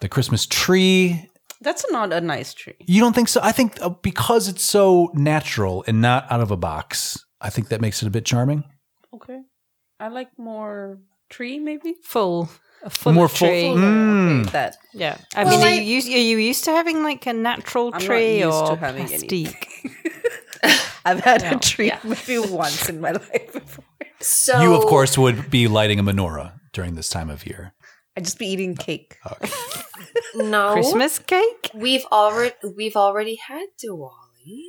The 0.00 0.08
Christmas 0.08 0.46
tree 0.46 1.28
That's 1.62 1.84
not 1.90 2.12
a 2.12 2.20
nice 2.20 2.54
tree. 2.54 2.74
you 2.86 3.00
don't 3.00 3.14
think 3.14 3.28
so? 3.28 3.40
I 3.42 3.52
think 3.52 3.80
uh, 3.80 3.90
because 3.90 4.48
it's 4.48 4.62
so 4.64 5.10
natural 5.14 5.84
and 5.86 6.00
not 6.00 6.26
out 6.30 6.40
of 6.40 6.50
a 6.50 6.56
box, 6.56 7.24
I 7.40 7.50
think 7.50 7.68
that 7.68 7.80
makes 7.80 8.02
it 8.02 8.06
a 8.06 8.10
bit 8.10 8.24
charming. 8.24 8.64
Okay. 9.14 9.40
I 10.00 10.08
like 10.08 10.30
more 10.38 10.98
tree, 11.30 11.58
maybe. 11.58 11.94
Full, 12.04 12.48
a 12.82 12.90
full 12.90 13.12
More 13.12 13.28
full- 13.28 13.48
tree. 13.48 13.62
Mm. 13.64 14.40
Okay, 14.42 14.50
that. 14.50 14.76
Yeah, 14.92 15.16
I 15.36 15.44
Well, 15.44 15.58
mean, 15.58 15.66
are 15.68 15.74
you 15.74 15.82
used, 15.96 16.08
are 16.08 16.18
you 16.18 16.36
used 16.38 16.64
to 16.64 16.70
having 16.72 17.02
like 17.04 17.24
a 17.26 17.32
natural 17.32 17.86
I'm 17.86 17.92
not 17.92 18.00
tree 18.02 18.38
used 18.40 18.56
or 18.56 18.70
to 18.70 18.76
having 18.76 19.12
any. 19.12 19.48
I've 21.04 21.20
had 21.20 21.42
No, 21.42 21.50
a 21.56 21.60
tree 21.60 21.88
yeah. 21.88 21.98
maybe 22.04 22.38
once 22.38 22.88
in 22.88 23.00
my 23.00 23.10
life 23.22 23.52
before. 23.52 23.84
So 24.20 24.60
You, 24.62 24.74
of 24.74 24.84
course, 24.86 25.18
would 25.18 25.50
be 25.50 25.66
lighting 25.68 25.98
a 25.98 26.02
menorah 26.04 26.52
during 26.72 26.94
this 26.94 27.08
time 27.08 27.28
of 27.30 27.44
year. 27.46 27.74
I'd 28.16 28.24
just 28.24 28.38
be 28.38 28.46
eating 28.46 28.74
cake. 28.76 29.18
no 30.34 30.72
Christmas 30.72 31.18
cake? 31.18 31.70
We've 31.74 32.04
already 32.12 32.54
we've 32.76 32.96
already 32.96 33.36
had 33.36 33.66
Diwali, 33.82 34.62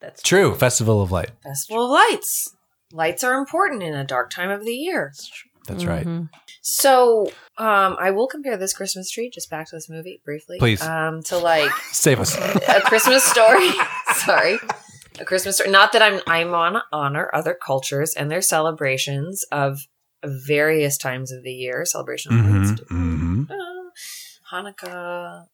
That's 0.00 0.22
True, 0.22 0.54
Festival 0.54 1.00
of 1.02 1.10
Light. 1.12 1.30
Festival 1.42 1.84
of 1.86 1.90
Lights. 1.90 2.54
Lights 2.92 3.22
are 3.24 3.34
important 3.38 3.82
in 3.82 3.94
a 3.94 4.04
dark 4.04 4.30
time 4.30 4.50
of 4.50 4.64
the 4.64 4.72
year. 4.74 5.12
That's 5.66 5.84
right. 5.84 6.04
Mhm. 6.06 6.28
So, 6.62 7.26
um, 7.58 7.96
I 7.98 8.10
will 8.10 8.26
compare 8.26 8.56
this 8.56 8.72
Christmas 8.72 9.10
tree 9.10 9.30
just 9.32 9.48
back 9.50 9.68
to 9.70 9.76
this 9.76 9.88
movie 9.88 10.20
briefly, 10.24 10.58
Please. 10.58 10.82
um, 10.82 11.22
to 11.24 11.38
like 11.38 11.70
Save 11.92 12.20
us. 12.20 12.36
a 12.36 12.80
Christmas 12.82 13.22
story. 13.24 13.70
Sorry, 14.16 14.58
a 15.18 15.24
Christmas 15.24 15.56
story. 15.56 15.70
Not 15.70 15.92
that 15.92 16.02
I'm 16.02 16.20
I'm 16.26 16.52
on 16.54 16.82
honor 16.92 17.30
other 17.32 17.54
cultures 17.54 18.14
and 18.14 18.30
their 18.30 18.42
celebrations 18.42 19.44
of 19.52 19.78
various 20.24 20.96
times 20.98 21.32
of 21.32 21.42
the 21.42 21.52
year. 21.52 21.84
Celebration 21.84 22.32
of 22.34 22.40
hmm 22.44 22.52
lights, 22.54 22.80
hmm 22.88 23.42
uh, 23.50 23.90
Hanukkah, 24.52 25.46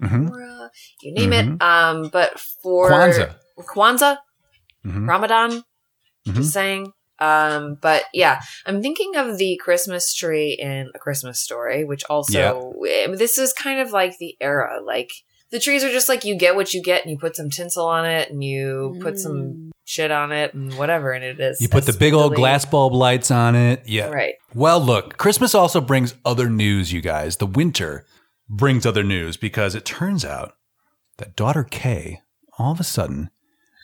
hmm 0.00 0.26
Menorah, 0.28 0.70
you 1.02 1.12
name 1.12 1.32
it. 1.32 1.62
Um, 1.62 2.08
but 2.12 2.38
for 2.38 2.90
Kwanzaa. 2.90 3.34
Kwanzaa, 3.58 4.18
hmm 4.84 5.08
Ramadan, 5.08 5.64
Mhm. 6.26 6.34
just 6.34 6.52
saying. 6.52 6.92
Um, 7.18 7.74
but 7.80 8.04
yeah, 8.14 8.40
I'm 8.64 8.80
thinking 8.80 9.14
of 9.16 9.36
the 9.36 9.60
Christmas 9.62 10.14
tree 10.14 10.56
in 10.58 10.90
A 10.94 10.98
Christmas 10.98 11.40
Story, 11.40 11.84
which 11.84 12.02
also 12.04 12.72
eh, 12.88 13.08
this 13.14 13.36
is 13.36 13.52
kind 13.52 13.78
of 13.80 13.92
like 13.92 14.16
the 14.18 14.36
era. 14.40 14.80
Like 14.82 15.10
the 15.50 15.60
trees 15.60 15.84
are 15.84 15.90
just 15.90 16.08
like 16.08 16.24
you 16.24 16.36
get 16.36 16.56
what 16.56 16.72
you 16.72 16.82
get, 16.82 17.02
and 17.02 17.10
you 17.10 17.18
put 17.18 17.36
some 17.36 17.50
tinsel 17.50 17.86
on 17.86 18.06
it, 18.06 18.30
and 18.30 18.42
you 18.42 18.96
put 19.00 19.18
some 19.18 19.34
mm. 19.34 19.70
shit 19.84 20.10
on 20.10 20.32
it, 20.32 20.54
and 20.54 20.74
whatever, 20.74 21.12
and 21.12 21.24
it 21.24 21.40
is. 21.40 21.60
You 21.60 21.68
put 21.68 21.84
the 21.84 21.92
that's 21.92 21.98
big 21.98 22.14
old 22.14 22.34
glass 22.34 22.64
bulb 22.64 22.92
lights 22.92 23.30
on 23.30 23.54
it. 23.56 23.82
Yeah. 23.86 24.08
Right. 24.08 24.34
Well, 24.54 24.80
look, 24.80 25.16
Christmas 25.16 25.54
also 25.54 25.80
brings 25.80 26.14
other 26.24 26.48
news, 26.48 26.92
you 26.92 27.00
guys. 27.00 27.36
The 27.36 27.46
winter 27.46 28.06
brings 28.48 28.84
other 28.84 29.04
news 29.04 29.36
because 29.36 29.74
it 29.74 29.84
turns 29.84 30.24
out 30.24 30.54
that 31.18 31.36
daughter 31.36 31.64
Kay 31.64 32.20
all 32.58 32.72
of 32.72 32.80
a 32.80 32.84
sudden 32.84 33.30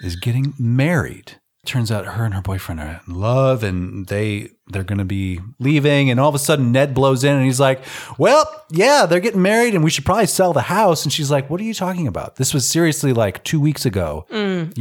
is 0.00 0.16
getting 0.16 0.54
married. 0.58 1.40
Turns 1.66 1.90
out 1.92 2.04
her 2.06 2.24
and 2.24 2.34
her 2.34 2.40
boyfriend 2.42 2.80
are 2.80 3.00
in 3.06 3.14
love 3.14 3.62
and 3.62 4.06
they 4.06 4.50
they're 4.68 4.82
going 4.84 4.98
to 4.98 5.04
be 5.04 5.40
leaving 5.58 6.10
and 6.10 6.18
all 6.18 6.28
of 6.28 6.34
a 6.34 6.38
sudden 6.38 6.72
Ned 6.72 6.92
blows 6.94 7.22
in 7.24 7.34
and 7.36 7.44
he's 7.44 7.60
like, 7.60 7.80
"Well, 8.18 8.44
yeah, 8.70 9.06
they're 9.06 9.20
getting 9.20 9.42
married 9.42 9.74
and 9.74 9.84
we 9.84 9.90
should 9.90 10.04
probably 10.04 10.26
sell 10.26 10.52
the 10.52 10.62
house." 10.62 11.04
And 11.04 11.12
she's 11.12 11.30
like, 11.30 11.48
"What 11.50 11.60
are 11.60 11.64
you 11.64 11.74
talking 11.74 12.06
about? 12.06 12.36
This 12.36 12.52
was 12.54 12.68
seriously 12.68 13.12
like 13.12 13.44
2 13.44 13.60
weeks 13.60 13.84
ago. 13.86 14.26
you 14.32 14.38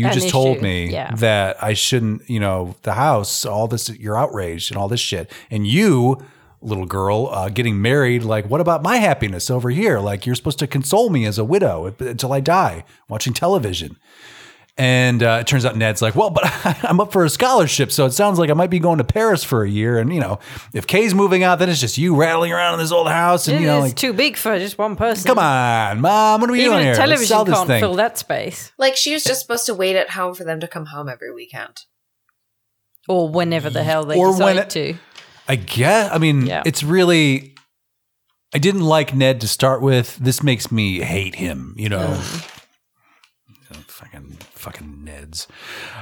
an 0.07 0.11
just 0.13 0.29
told 0.29 0.57
issue. 0.57 0.63
me 0.63 0.89
Yeah. 0.91 1.13
that 1.15 1.61
I 1.63 1.73
shouldn't, 1.73 2.27
you 2.29 2.39
know, 2.39 2.75
the 2.83 2.93
house, 2.93 3.45
all 3.45 3.67
this 3.67 3.89
you're 3.89 4.17
outraged 4.17 4.71
and 4.71 4.77
all 4.77 4.88
this 4.88 4.99
shit. 5.01 5.31
And 5.51 5.67
you 5.67 6.17
little 6.61 6.86
girl 6.88 7.27
uh, 7.31 7.47
getting 7.49 7.79
married 7.79 8.23
like 8.23 8.49
what 8.49 8.59
about 8.59 8.81
my 8.81 8.97
happiness 8.97 9.51
over 9.51 9.69
here 9.69 9.99
like 9.99 10.25
you're 10.25 10.33
supposed 10.33 10.57
to 10.57 10.65
console 10.65 11.11
me 11.11 11.23
as 11.23 11.38
a 11.38 11.43
widow 11.43 11.93
until 11.99 12.33
i 12.33 12.39
die 12.39 12.83
watching 13.07 13.33
television 13.33 13.97
and 14.78 15.23
uh, 15.23 15.38
it 15.41 15.47
turns 15.47 15.63
out 15.65 15.78
Ned's 15.78 16.01
like, 16.01 16.15
well, 16.15 16.30
but 16.30 16.43
I'm 16.84 16.99
up 16.99 17.11
for 17.13 17.23
a 17.23 17.30
scholarship, 17.30 17.91
so 17.91 18.05
it 18.05 18.11
sounds 18.11 18.38
like 18.39 18.49
I 18.49 18.53
might 18.53 18.69
be 18.69 18.80
going 18.80 18.97
to 18.97 19.03
Paris 19.03 19.43
for 19.43 19.63
a 19.63 19.69
year. 19.69 19.99
And 19.99 20.13
you 20.13 20.19
know, 20.19 20.39
if 20.73 20.86
Kay's 20.88 21.13
moving 21.13 21.43
out, 21.43 21.59
then 21.59 21.69
it's 21.69 21.80
just 21.80 21.97
you 21.97 22.15
rattling 22.15 22.51
around 22.51 22.73
in 22.73 22.80
this 22.80 22.91
old 22.91 23.07
house, 23.07 23.47
and 23.47 23.59
you 23.59 23.67
know, 23.67 23.78
it's 23.78 23.88
like, 23.91 23.95
too 23.95 24.11
big 24.13 24.36
for 24.38 24.57
just 24.59 24.78
one 24.78 24.95
person. 24.95 25.26
come 25.28 25.39
on, 25.39 26.01
mom, 26.01 26.41
what 26.41 26.49
are 26.49 26.53
we 26.53 26.59
Even 26.61 26.71
doing 26.71 26.80
a 26.80 26.84
here? 26.84 26.91
Let's 26.93 26.99
television 26.99 27.28
sell 27.28 27.45
this 27.45 27.55
can't 27.55 27.67
thing. 27.67 27.80
fill 27.82 27.95
that 27.95 28.17
space. 28.17 28.71
Like 28.78 28.95
she 28.97 29.13
was 29.13 29.23
just 29.23 29.41
supposed 29.41 29.65
to 29.67 29.73
wait 29.73 29.95
at 29.95 30.09
home 30.11 30.34
for 30.36 30.43
them 30.43 30.59
to 30.59 30.67
come 30.67 30.88
home 30.88 31.07
every 31.09 31.34
weekend. 31.34 31.82
Or 33.07 33.30
whenever 33.30 33.69
the 33.69 33.84
hell 33.84 34.03
they 34.03 34.17
Or 34.17 34.32
decide 34.32 34.43
when 34.45 34.57
it- 34.57 34.69
to. 34.71 34.95
I 35.47 35.55
guess. 35.57 36.11
I 36.11 36.17
mean, 36.17 36.47
Yeah. 36.47 36.63
it's 36.65 36.82
really. 36.84 37.53
I 38.53 38.57
didn't 38.57 38.82
like 38.82 39.13
Ned 39.13 39.41
to 39.41 39.47
start 39.47 39.82
with. 39.82 40.17
This 40.17 40.41
makes 40.41 40.71
me 40.71 41.01
hate 41.01 41.36
him. 41.36 41.76
You 41.78 41.89
know, 41.89 42.19
You 43.47 43.55
know, 43.69 43.80
fucking 43.88 44.38
fucking 44.66 45.05
Neds. 45.05 45.47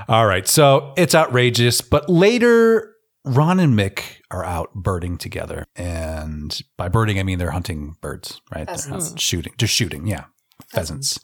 All 0.07 0.25
right, 0.25 0.47
so 0.47 0.93
it's 0.95 1.13
outrageous. 1.13 1.81
But 1.81 2.09
later, 2.09 2.95
Ron 3.25 3.59
and 3.59 3.77
Mick 3.77 4.21
are 4.31 4.45
out 4.45 4.73
birding 4.73 5.17
together, 5.17 5.65
and 5.75 6.57
by 6.77 6.87
birding 6.87 7.19
I 7.19 7.23
mean 7.23 7.39
they're 7.39 7.51
hunting 7.51 7.95
birds, 8.01 8.41
right? 8.53 8.69
Shooting, 9.17 9.53
just 9.57 9.73
shooting. 9.73 10.07
Yeah, 10.07 10.25
pheasants. 10.69 11.19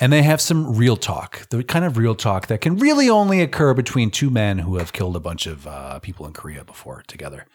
And 0.00 0.10
they 0.12 0.22
have 0.22 0.40
some 0.40 0.76
real 0.76 0.96
talk, 0.96 1.48
the 1.50 1.62
kind 1.62 1.84
of 1.84 1.98
real 1.98 2.14
talk 2.14 2.46
that 2.46 2.62
can 2.62 2.78
really 2.78 3.10
only 3.10 3.42
occur 3.42 3.74
between 3.74 4.10
two 4.10 4.30
men 4.30 4.58
who 4.58 4.76
have 4.76 4.92
killed 4.94 5.16
a 5.16 5.20
bunch 5.20 5.46
of 5.46 5.66
uh, 5.66 5.98
people 5.98 6.26
in 6.26 6.32
Korea 6.32 6.64
before 6.64 7.02
together. 7.06 7.46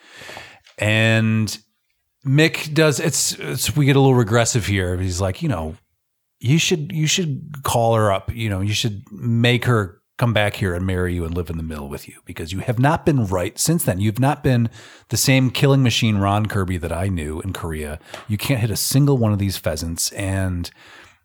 And 0.77 1.57
Mick 2.25 2.73
does 2.73 2.99
it's, 2.99 3.33
it's 3.33 3.75
we 3.75 3.85
get 3.85 3.95
a 3.95 3.99
little 3.99 4.15
regressive 4.15 4.67
here. 4.67 4.97
He's 4.97 5.19
like, 5.19 5.41
you 5.41 5.49
know, 5.49 5.75
you 6.45 6.57
should 6.59 6.91
you 6.91 7.07
should 7.07 7.63
call 7.63 7.95
her 7.95 8.11
up. 8.11 8.33
You 8.33 8.49
know, 8.49 8.61
you 8.61 8.73
should 8.73 9.03
make 9.11 9.65
her 9.65 10.01
come 10.17 10.31
back 10.31 10.55
here 10.55 10.73
and 10.73 10.85
marry 10.85 11.13
you 11.13 11.25
and 11.25 11.35
live 11.35 11.49
in 11.49 11.57
the 11.57 11.63
mill 11.63 11.89
with 11.89 12.07
you 12.07 12.15
because 12.23 12.53
you 12.53 12.59
have 12.59 12.79
not 12.79 13.05
been 13.05 13.25
right 13.25 13.57
since 13.59 13.83
then. 13.83 13.99
You've 13.99 14.19
not 14.19 14.43
been 14.43 14.69
the 15.09 15.17
same 15.17 15.49
killing 15.49 15.83
machine 15.83 16.17
Ron 16.17 16.45
Kirby 16.45 16.77
that 16.77 16.91
I 16.91 17.09
knew 17.09 17.41
in 17.41 17.51
Korea. 17.51 17.99
You 18.29 18.37
can't 18.37 18.61
hit 18.61 18.69
a 18.71 18.77
single 18.77 19.17
one 19.17 19.33
of 19.33 19.39
these 19.39 19.57
pheasants 19.57 20.11
and 20.13 20.69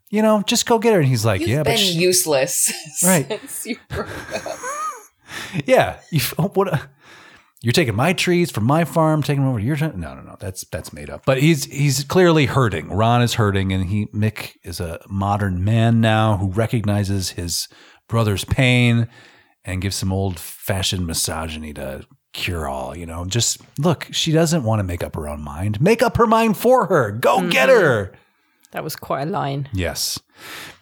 you 0.09 0.21
know, 0.21 0.43
just 0.45 0.65
go 0.65 0.77
get 0.77 0.91
her. 0.93 0.99
And 0.99 1.07
he's 1.07 1.23
like, 1.23 1.39
You've 1.39 1.49
yeah, 1.51 1.63
been 1.63 1.73
but 1.73 1.79
she- 1.79 1.93
useless 1.93 2.69
Right. 3.03 3.27
since 3.29 3.65
you 3.65 3.77
broke 3.87 4.09
up. 4.45 4.59
yeah, 5.65 5.99
you, 6.09 6.19
what? 6.53 6.81
You're 7.63 7.73
taking 7.73 7.95
my 7.95 8.13
trees 8.13 8.49
from 8.49 8.63
my 8.63 8.85
farm, 8.85 9.21
taking 9.21 9.43
them 9.43 9.49
over 9.49 9.59
to 9.59 9.65
your. 9.65 9.77
No, 9.77 10.15
no, 10.15 10.21
no. 10.21 10.35
That's 10.39 10.65
that's 10.71 10.91
made 10.91 11.11
up. 11.11 11.25
But 11.25 11.39
he's 11.39 11.65
he's 11.65 12.03
clearly 12.03 12.47
hurting. 12.47 12.89
Ron 12.89 13.21
is 13.21 13.35
hurting, 13.35 13.71
and 13.71 13.85
he 13.85 14.07
Mick 14.07 14.55
is 14.63 14.79
a 14.79 14.99
modern 15.07 15.63
man 15.63 16.01
now 16.01 16.37
who 16.37 16.49
recognizes 16.49 17.31
his 17.31 17.67
brother's 18.07 18.43
pain 18.45 19.07
and 19.63 19.81
gives 19.81 19.95
some 19.95 20.11
old 20.11 20.39
fashioned 20.39 21.05
misogyny 21.05 21.71
to 21.73 22.05
cure 22.33 22.67
all. 22.67 22.97
You 22.97 23.05
know, 23.05 23.25
just 23.25 23.61
look. 23.77 24.07
She 24.11 24.31
doesn't 24.31 24.63
want 24.63 24.79
to 24.79 24.83
make 24.83 25.03
up 25.03 25.15
her 25.15 25.27
own 25.27 25.43
mind. 25.43 25.79
Make 25.79 26.01
up 26.01 26.17
her 26.17 26.27
mind 26.27 26.57
for 26.57 26.87
her. 26.87 27.11
Go 27.11 27.47
get 27.47 27.69
mm-hmm. 27.69 27.79
her. 27.79 28.13
That 28.71 28.83
was 28.83 28.95
quite 28.95 29.27
a 29.27 29.31
line. 29.31 29.67
Yes. 29.73 30.17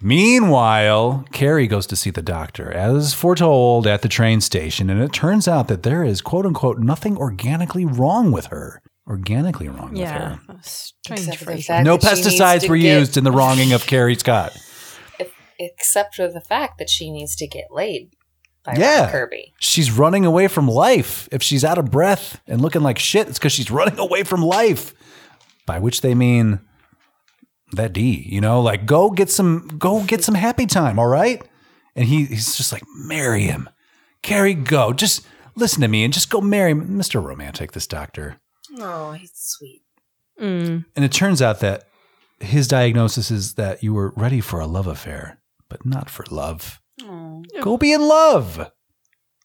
Meanwhile, 0.02 1.26
Carrie 1.32 1.68
goes 1.68 1.88
to 1.88 1.96
see 1.96 2.10
the 2.10 2.22
doctor, 2.22 2.72
as 2.72 3.14
foretold 3.14 3.88
at 3.88 4.02
the 4.02 4.08
train 4.08 4.42
station, 4.42 4.90
and 4.90 5.02
it 5.02 5.12
turns 5.14 5.48
out 5.48 5.68
that 5.68 5.84
there 5.84 6.04
is 6.04 6.22
quote 6.22 6.46
unquote 6.46 6.80
nothing 6.80 7.18
organically 7.18 7.86
wrong 7.86 8.32
with 8.32 8.48
her. 8.48 8.82
Organically 9.08 9.68
wrong 9.70 9.90
with 9.92 10.00
Yeah. 10.02 10.20
her. 10.36 10.40
that's 10.48 10.94
Strange 11.04 11.22
Except 11.22 11.38
for 11.38 11.46
the 11.46 11.52
phrase. 11.54 11.66
fact 11.66 11.84
No 11.86 11.98
that 11.98 12.04
she 12.16 12.16
needs 12.24 12.40
pesticides 12.40 12.70
were 12.70 12.78
get- 12.78 13.00
used 13.00 13.18
in 13.18 13.24
the 13.24 13.32
wronging 13.32 13.74
of 13.74 13.86
Carrie 13.88 14.16
Scott. 14.16 14.56
Except 15.58 16.16
for 16.16 16.28
the 16.28 16.42
fact 16.42 16.78
that 16.80 16.90
she 16.90 17.12
needs 17.12 17.36
to 17.38 17.48
get 17.48 17.66
laid 17.72 18.12
by 18.64 18.76
Yeah. 18.78 19.02
Ron 19.04 19.12
Kirby. 19.12 19.54
She's 19.60 19.92
running 19.92 20.26
away 20.26 20.48
from 20.48 20.68
life. 20.70 21.28
If 21.32 21.44
she's 21.44 21.66
out 21.66 21.78
of 21.78 21.92
breath 21.92 22.40
and 22.48 22.62
looking 22.62 22.82
like 22.82 22.98
shit, 22.98 23.28
it's 23.28 23.40
because 23.40 23.52
she's 23.52 23.70
running 23.72 24.00
away 24.00 24.24
from 24.24 24.42
life. 24.42 24.94
By 25.66 25.80
which 25.80 26.02
they 26.02 26.16
mean 26.16 26.60
that 27.74 27.94
D, 27.94 28.26
you 28.30 28.42
know, 28.42 28.62
like 28.62 28.86
go 28.86 29.10
get 29.10 29.30
some 29.30 29.68
go 29.78 30.04
get 30.04 30.24
some 30.24 30.36
happy 30.36 30.66
time, 30.66 31.00
all 31.00 31.08
right? 31.08 31.42
And 31.96 32.08
he 32.08 32.26
he's 32.26 32.56
just 32.56 32.72
like, 32.72 32.84
marry 32.96 33.44
him. 33.44 33.70
Carrie, 34.22 34.54
go. 34.54 34.94
Just 34.94 35.26
listen 35.56 35.82
to 35.82 35.88
me 35.88 36.04
and 36.04 36.14
just 36.14 36.30
go 36.30 36.42
marry 36.42 36.72
him. 36.72 36.98
Mr. 36.98 37.24
Romantic, 37.24 37.72
this 37.72 37.88
doctor. 37.88 38.40
Oh, 38.78 39.14
he's 39.14 39.32
sweet. 39.34 39.82
Mm. 40.40 40.86
And 40.96 41.06
it 41.06 41.12
turns 41.12 41.42
out 41.42 41.60
that 41.60 41.86
his 42.40 42.68
diagnosis 42.68 43.32
is 43.32 43.56
that 43.56 43.84
you 43.84 43.94
were 43.94 44.14
ready 44.16 44.42
for 44.42 44.60
a 44.60 44.68
love 44.68 44.88
affair, 44.88 45.40
but 45.68 45.86
not 45.86 46.10
for 46.10 46.26
love. 46.30 46.80
Go 47.62 47.78
be 47.78 47.94
in 47.94 48.02
love, 48.02 48.72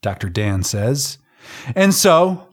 Dr. 0.03 0.29
Dan 0.29 0.63
says. 0.63 1.19
And 1.75 1.95
so 1.95 2.49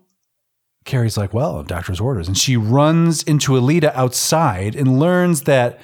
Carrie's 0.92 1.18
like, 1.18 1.34
well, 1.34 1.64
doctor's 1.64 2.02
orders. 2.02 2.28
And 2.28 2.38
she 2.38 2.58
runs 2.58 3.24
into 3.24 3.56
Alida 3.56 3.98
outside 3.98 4.76
and 4.76 5.00
learns 5.00 5.44
that 5.44 5.80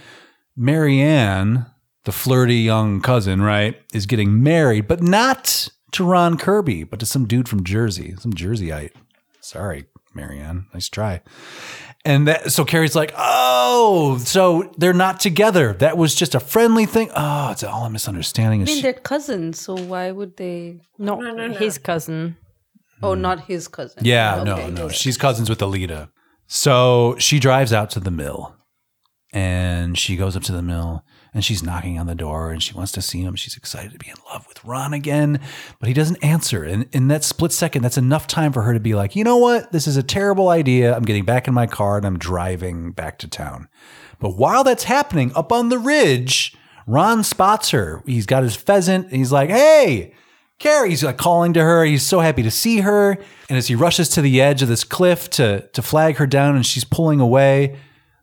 Marianne, 0.58 1.66
the 2.04 2.12
flirty 2.12 2.56
young 2.58 3.00
cousin, 3.02 3.42
right, 3.42 3.82
is 3.94 4.06
getting 4.06 4.44
married, 4.44 4.86
but 4.88 5.02
not 5.02 5.70
to 5.94 6.04
Ron 6.04 6.38
Kirby, 6.38 6.84
but 6.84 7.00
to 7.00 7.06
some 7.06 7.26
dude 7.26 7.48
from 7.48 7.64
Jersey, 7.64 8.16
some 8.20 8.34
Jerseyite. 8.34 8.92
Sorry, 9.40 9.86
Marianne. 10.14 10.66
Nice 10.74 10.90
try. 10.90 11.22
And 12.04 12.28
that, 12.28 12.52
so 12.52 12.66
Carrie's 12.66 12.96
like, 12.96 13.14
oh, 13.18 14.18
so 14.20 14.74
they're 14.78 14.94
not 14.94 15.20
together. 15.22 15.74
That 15.74 15.98
was 15.98 16.16
just 16.16 16.36
a 16.36 16.40
friendly 16.40 16.86
thing. 16.86 17.10
Oh, 17.16 17.52
it's 17.52 17.64
all 17.64 17.86
a 17.86 17.90
misunderstanding. 17.90 18.60
I 18.60 18.64
And 18.64 18.68
mean, 18.68 18.76
she- 18.78 18.82
they're 18.82 18.94
cousins, 18.94 19.62
so 19.62 19.76
why 19.76 20.12
would 20.12 20.36
they? 20.38 20.82
Not 20.98 21.20
No, 21.20 21.32
no, 21.32 21.48
no. 21.48 21.54
his 21.58 21.78
cousin. 21.78 22.36
Oh, 23.02 23.16
mm. 23.16 23.20
not 23.20 23.46
his 23.46 23.68
cousin. 23.68 24.04
Yeah, 24.04 24.38
oh, 24.38 24.42
Okay, 24.42 24.70
no, 24.70 24.88
no. 24.88 24.90
She's 24.90 25.18
cousins 25.18 25.50
with 25.50 25.62
Alida. 25.62 26.10
So 26.48 27.16
she 27.20 27.40
drives 27.40 27.74
out 27.74 27.90
to 27.92 28.00
the 28.00 28.12
mill 28.12 28.56
and 29.34 29.98
she 29.98 30.16
goes 30.16 30.38
up 30.38 30.44
to 30.44 30.54
the 30.54 30.62
mill 30.62 31.04
and 31.34 31.44
she's 31.44 31.62
knocking 31.62 32.00
on 32.00 32.08
the 32.08 32.16
door 32.16 32.52
and 32.52 32.64
she 32.64 32.74
wants 32.74 32.94
to 32.94 33.02
see 33.02 33.22
him. 33.22 33.36
She's 33.36 33.58
excited 33.58 33.92
to 33.92 34.00
be 34.00 34.08
in 34.08 34.16
love 34.32 34.48
with 34.48 34.64
Ron 34.64 34.94
again, 34.94 35.42
but 35.80 35.88
he 35.88 35.94
doesn't 35.94 36.24
answer. 36.24 36.64
And 36.64 36.88
in 36.94 37.10
that 37.10 37.26
split 37.26 37.52
second, 37.52 37.84
that's 37.84 37.98
enough 37.98 38.28
time 38.28 38.54
for 38.54 38.62
her 38.62 38.74
to 38.74 38.80
be 38.80 38.96
like, 38.96 39.16
you 39.16 39.24
know 39.24 39.38
what? 39.38 39.72
This 39.74 39.88
is 39.88 39.98
a 39.98 40.04
terrible 40.04 40.50
idea. 40.50 40.96
I'm 40.96 41.04
getting 41.04 41.26
back 41.26 41.48
in 41.48 41.54
my 41.54 41.68
car 41.68 41.98
and 41.98 42.06
I'm 42.06 42.18
driving 42.18 42.92
back 42.92 43.20
to 43.20 43.28
town. 43.28 43.68
But 44.20 44.38
while 44.38 44.64
that's 44.64 44.86
happening 44.86 45.32
up 45.36 45.52
on 45.52 45.70
the 45.70 45.78
ridge, 45.78 46.56
Ron 46.88 47.24
spots 47.24 47.72
her. 47.72 48.02
He's 48.06 48.26
got 48.26 48.44
his 48.44 48.56
pheasant. 48.56 49.08
And 49.08 49.18
he's 49.18 49.32
like, 49.32 49.50
hey, 49.50 50.14
Carrie, 50.60 50.90
he's 50.90 51.04
like 51.04 51.18
calling 51.18 51.54
to 51.54 51.62
her. 51.62 51.86
He's 51.86 52.04
so 52.04 52.20
happy 52.20 52.44
to 52.44 52.52
see 52.52 52.80
her. 52.80 53.18
And 53.50 53.58
as 53.58 53.68
he 53.68 53.76
rushes 53.76 54.10
to 54.10 54.22
the 54.22 54.42
edge 54.42 54.62
of 54.62 54.68
this 54.68 54.84
cliff 54.84 55.30
to, 55.32 55.68
to 55.74 55.82
flag 55.82 56.18
her 56.18 56.28
down 56.28 56.56
and 56.56 56.66
she's 56.66 56.84
pulling 56.84 57.20
away, 57.20 57.78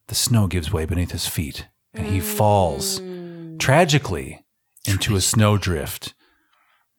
the 0.08 0.14
snow 0.14 0.46
gives 0.46 0.72
way 0.72 0.84
beneath 0.84 1.12
his 1.12 1.26
feet 1.26 1.68
and 1.94 2.06
he 2.06 2.20
falls 2.20 3.00
mm. 3.00 3.58
tragically 3.58 4.44
into 4.86 5.16
a 5.16 5.20
snowdrift 5.20 6.12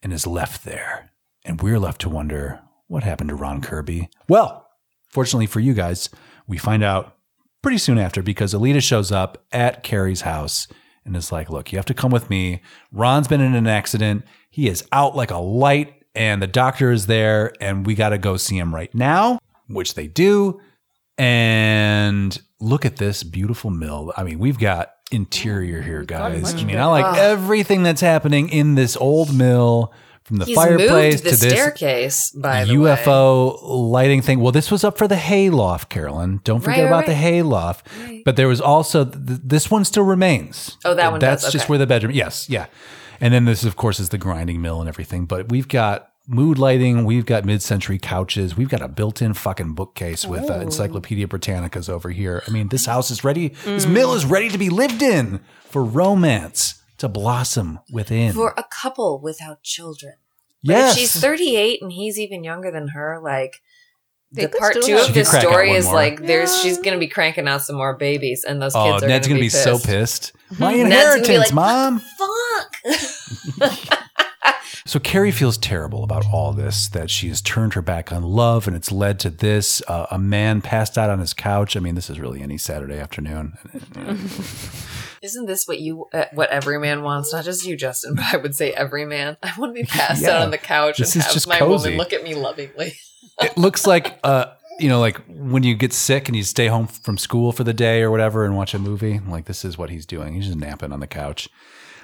and 0.01 0.13
is 0.13 0.25
left 0.25 0.63
there. 0.63 1.11
And 1.43 1.61
we're 1.61 1.79
left 1.79 2.01
to 2.01 2.09
wonder 2.09 2.61
what 2.88 3.03
happened 3.03 3.29
to 3.29 3.36
Ron 3.36 3.61
Kirby. 3.61 4.09
Well, 4.27 4.67
fortunately 5.09 5.47
for 5.47 5.59
you 5.59 5.73
guys, 5.73 6.09
we 6.47 6.57
find 6.57 6.83
out 6.83 7.17
pretty 7.61 7.77
soon 7.77 7.97
after 7.97 8.23
because 8.23 8.53
Alida 8.53 8.81
shows 8.81 9.11
up 9.11 9.43
at 9.51 9.83
Carrie's 9.83 10.21
house 10.21 10.67
and 11.05 11.15
is 11.15 11.31
like, 11.31 11.49
Look, 11.49 11.71
you 11.71 11.77
have 11.77 11.85
to 11.85 11.93
come 11.93 12.11
with 12.11 12.29
me. 12.29 12.61
Ron's 12.91 13.27
been 13.27 13.41
in 13.41 13.55
an 13.55 13.67
accident. 13.67 14.23
He 14.49 14.67
is 14.67 14.87
out 14.91 15.15
like 15.15 15.31
a 15.31 15.37
light, 15.37 16.03
and 16.15 16.41
the 16.41 16.47
doctor 16.47 16.91
is 16.91 17.07
there, 17.07 17.53
and 17.61 17.85
we 17.85 17.95
got 17.95 18.09
to 18.09 18.17
go 18.17 18.37
see 18.37 18.57
him 18.57 18.73
right 18.73 18.93
now, 18.93 19.39
which 19.67 19.95
they 19.95 20.07
do. 20.07 20.59
And 21.17 22.37
look 22.59 22.85
at 22.85 22.97
this 22.97 23.23
beautiful 23.23 23.69
mill. 23.69 24.11
I 24.17 24.23
mean, 24.23 24.39
we've 24.39 24.59
got 24.59 24.91
interior 25.11 25.81
here, 25.81 26.03
guys. 26.03 26.53
I 26.53 26.63
mean, 26.65 26.77
I 26.77 26.85
like 26.85 27.17
everything 27.17 27.83
that's 27.83 28.01
happening 28.01 28.49
in 28.49 28.75
this 28.75 28.97
old 28.97 29.33
mill 29.33 29.93
from 30.26 30.38
the 30.38 30.45
He's 30.45 30.55
fireplace 30.55 31.21
the 31.21 31.30
to 31.30 31.36
this 31.36 31.51
staircase, 31.51 32.32
by 32.32 32.65
the 32.65 32.78
way. 32.80 32.89
UFO 32.95 33.59
lighting 33.61 34.23
thing. 34.23 34.39
Well, 34.39 34.51
this 34.51 34.71
was 34.71 34.84
up 34.84 34.97
for 34.97 35.07
the 35.07 35.15
hayloft, 35.15 35.89
Carolyn. 35.89 36.41
Don't 36.43 36.61
forget 36.61 36.80
Right, 36.80 36.88
about 36.88 36.95
right, 36.97 37.05
the 37.05 37.11
right. 37.13 37.21
hayloft. 37.21 37.88
But 38.26 38.36
there 38.36 38.47
was 38.47 38.59
also 38.59 39.05
th- 39.05 39.39
this 39.43 39.69
one 39.69 39.86
still 39.86 40.03
remains. 40.03 40.78
Oh, 40.84 40.95
that 40.95 41.11
one 41.11 41.19
That's 41.19 41.43
does, 41.43 41.53
just 41.53 41.65
okay. 41.65 41.69
where 41.69 41.78
the 41.80 41.86
bedroom. 41.88 42.11
Yes, 42.13 42.49
yeah. 42.49 42.65
And 43.21 43.34
then 43.34 43.45
this, 43.45 43.63
of 43.63 43.76
course, 43.76 43.99
is 43.99 44.09
the 44.09 44.17
grinding 44.17 44.61
mill 44.61 44.80
and 44.80 44.89
everything. 44.89 45.26
But 45.26 45.49
we've 45.49 45.67
got 45.67 46.09
mood 46.28 46.57
lighting. 46.57 47.05
We've 47.05 47.26
got 47.26 47.45
mid-century 47.45 47.99
couches. 47.99 48.57
We've 48.57 48.67
got 48.67 48.82
a 48.82 48.88
built-in 48.88 49.36
fucking 49.36 49.73
bookcase 49.76 50.26
with 50.26 50.49
uh, 50.49 50.55
Encyclopedia 50.55 51.28
Britannicas 51.28 51.88
over 51.88 52.09
here. 52.09 52.41
I 52.47 52.51
mean, 52.51 52.69
this 52.69 52.88
house 52.88 53.11
is 53.11 53.23
ready. 53.23 53.49
This 53.63 53.86
mill 53.86 54.13
is 54.15 54.26
ready 54.26 54.49
to 54.49 54.57
be 54.57 54.69
lived 54.71 55.03
in 55.03 55.39
for 55.65 55.84
romance 55.84 56.82
to 57.05 57.09
blossom 57.09 57.79
within. 57.91 58.33
For 58.33 58.53
a 58.57 58.63
couple 58.63 59.19
without 59.19 59.63
children. 59.63 60.13
But 60.63 60.73
yes, 60.73 60.93
if 60.93 60.99
she's 60.99 61.21
38 61.21 61.81
and 61.81 61.91
he's 61.91 62.19
even 62.19 62.43
younger 62.43 62.71
than 62.71 62.89
her, 62.89 63.19
like 63.21 63.61
They 64.31 64.47
the 64.47 64.57
part 64.57 64.73
two 64.81 64.97
of 64.97 65.13
this 65.13 65.29
could 65.29 65.41
crack 65.41 65.43
out 65.45 65.51
story 65.51 65.71
is 65.71 65.85
more. 65.85 65.93
like 65.93 66.21
there's 66.25 66.59
she's 66.61 66.79
gonna 66.79 66.97
be 66.97 67.07
cranking 67.07 67.47
out 67.47 67.61
some 67.61 67.75
more 67.75 67.95
babies, 67.95 68.43
and 68.43 68.61
those 68.61 68.75
oh, 68.75 68.93
kids 68.93 69.03
are 69.03 69.07
Ned's 69.07 69.27
gonna, 69.27 69.39
gonna 69.39 69.45
be, 69.45 69.49
so 69.49 69.73
pissed. 69.77 69.85
pissed. 69.85 70.33
My 70.59 70.73
Ned's 70.73 70.77
gonna 70.77 70.89
be 70.89 70.95
inheritance, 70.95 71.37
like, 71.37 71.53
mom. 71.53 72.01
Fuck. 73.59 74.01
So 74.87 74.99
Carrie 74.99 75.31
feels 75.31 75.57
terrible 75.57 76.03
about 76.03 76.25
all 76.31 76.53
this, 76.53 76.87
that 76.89 77.09
she 77.09 77.27
has 77.29 77.41
turned 77.41 77.73
her 77.73 77.81
back 77.81 78.11
on 78.11 78.21
love 78.21 78.67
and 78.67 78.75
it's 78.75 78.91
led 78.91 79.19
to 79.21 79.31
this. 79.31 79.81
Uh, 79.87 80.05
a 80.11 80.19
man 80.19 80.61
passed 80.61 80.95
out 80.95 81.09
on 81.09 81.17
his 81.17 81.33
couch. 81.33 81.75
I 81.75 81.79
mean, 81.79 81.95
this 81.95 82.07
is 82.07 82.19
really 82.19 82.41
any 82.43 82.59
Saturday 82.59 82.99
afternoon. 82.99 83.57
Isn't 85.26 85.45
this 85.47 85.67
what 85.67 85.80
you 85.80 86.05
uh, 86.13 86.26
what 86.34 86.49
every 86.51 86.80
man 86.80 87.01
wants? 87.03 87.34
Not 87.34 87.43
just 87.43 87.65
you, 87.65 87.76
Justin, 87.76 88.15
but 88.15 88.26
I 88.32 88.38
would 88.38 88.55
say 88.55 88.71
every 88.71 89.05
man. 89.05 89.36
I 89.43 89.51
want 89.57 89.76
to 89.76 89.82
be 89.82 89.86
passed 89.88 90.21
Yeah. 90.21 90.38
out 90.38 90.41
on 90.43 90.51
the 90.51 90.57
couch 90.57 90.97
This 90.99 91.15
and 91.15 91.23
have 91.23 91.47
my 91.47 91.59
cozy. 91.59 91.89
woman 91.89 91.97
look 91.97 92.13
at 92.13 92.23
me 92.23 92.36
lovingly. 92.36 92.93
it 93.41 93.57
looks 93.57 93.86
like, 93.88 94.19
uh, 94.23 94.45
you 94.80 94.88
know, 94.88 94.99
like 94.99 95.19
when 95.28 95.63
you 95.63 95.76
get 95.76 95.91
sick 95.93 96.28
and 96.30 96.36
you 96.36 96.43
stay 96.43 96.67
home 96.67 96.88
from 96.88 97.17
school 97.17 97.51
for 97.51 97.63
the 97.63 97.73
day 97.73 98.01
or 98.01 98.11
whatever 98.11 98.45
and 98.45 98.55
watch 98.55 98.73
a 98.73 98.80
movie. 98.80 99.19
Like, 99.19 99.45
this 99.45 99.65
is 99.65 99.78
what 99.78 99.89
he's 99.89 100.05
doing. 100.05 100.34
He's 100.36 100.45
just 100.45 100.57
napping 100.57 100.91
on 100.91 100.99
the 100.99 101.07
couch. 101.07 101.49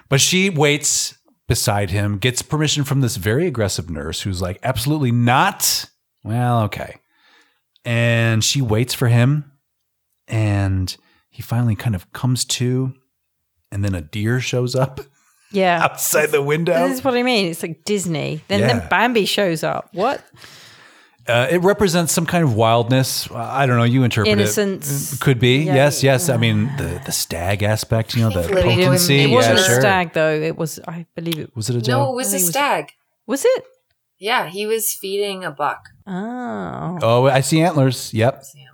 But 0.10 0.20
she 0.20 0.50
waits 0.50 1.18
beside 1.48 1.90
him, 1.92 2.18
gets 2.18 2.42
permission 2.42 2.84
from 2.84 3.02
this 3.02 3.18
very 3.18 3.46
aggressive 3.46 3.90
nurse 3.90 4.22
who's 4.22 4.42
like, 4.42 4.58
absolutely 4.64 5.12
not. 5.12 5.86
Well, 6.24 6.64
okay. 6.64 6.98
And 7.86 8.44
she 8.44 8.62
waits 8.62 8.94
for 8.94 9.08
him. 9.10 9.52
And 10.28 10.96
he 11.30 11.42
finally 11.42 11.76
kind 11.76 11.96
of 11.96 12.12
comes 12.14 12.46
to. 12.46 12.94
And 13.72 13.84
then 13.84 13.96
a 13.96 14.02
deer 14.02 14.40
shows 14.42 14.76
up 14.76 15.00
Yeah. 15.52 15.82
outside 15.84 16.28
the 16.28 16.42
window. 16.42 16.88
This 16.88 17.00
is 17.00 17.04
what 17.04 17.14
I 17.16 17.24
mean. 17.24 17.48
It's 17.48 17.62
like 17.64 17.84
Disney. 17.86 18.42
Then, 18.48 18.60
Yeah. 18.62 18.68
then 18.68 18.88
Bambi 18.90 19.26
shows 19.26 19.64
up. 19.64 19.90
What? 19.94 20.24
Uh, 21.28 21.48
it 21.52 21.60
represents 21.60 22.12
some 22.12 22.26
kind 22.26 22.44
of 22.44 22.56
wildness. 22.56 23.30
Uh, 23.30 23.36
I 23.36 23.66
don't 23.68 23.78
know. 23.78 23.84
You 23.84 24.04
interpret 24.04 24.32
Innocence. 24.32 25.14
it. 25.14 25.20
Could 25.22 25.40
be. 25.40 25.60
Yeah. 25.60 25.76
Yes, 25.76 26.02
yes. 26.04 26.30
I 26.30 26.38
mean, 26.38 26.66
the 26.78 27.00
the 27.06 27.12
stag 27.12 27.62
aspect. 27.62 28.16
You 28.16 28.24
know, 28.24 28.32
the 28.32 28.42
think 28.44 28.54
doing- 28.60 28.78
potency. 28.80 29.20
It 29.22 29.30
Yeah, 29.30 29.36
wasn't 29.36 29.58
yeah, 29.60 29.64
a 29.64 29.68
sure. 29.68 29.80
stag, 29.82 30.14
though. 30.14 30.34
It 30.34 30.58
was, 30.58 30.80
I 30.88 31.06
believe 31.16 31.38
it 31.38 31.56
Was 31.56 31.70
it 31.70 31.76
a 31.76 31.82
deer? 31.82 31.94
No, 31.96 32.06
doe? 32.06 32.12
it 32.12 32.16
was 32.16 32.28
I 32.28 32.30
a 32.30 32.32
think 32.32 32.42
it 32.42 32.46
was- 32.46 32.54
stag. 32.54 32.86
was. 33.28 33.46
It? 33.46 33.64
Yeah, 34.20 34.48
he 34.50 34.66
was 34.66 34.94
feeding 35.00 35.44
a 35.46 35.52
buck. 35.52 35.90
Oh. 36.08 37.00
Oh, 37.02 37.26
I 37.28 37.42
see 37.42 37.62
antlers. 37.62 38.14
Yep, 38.14 38.44
See 38.44 38.60
antlers. 38.62 38.71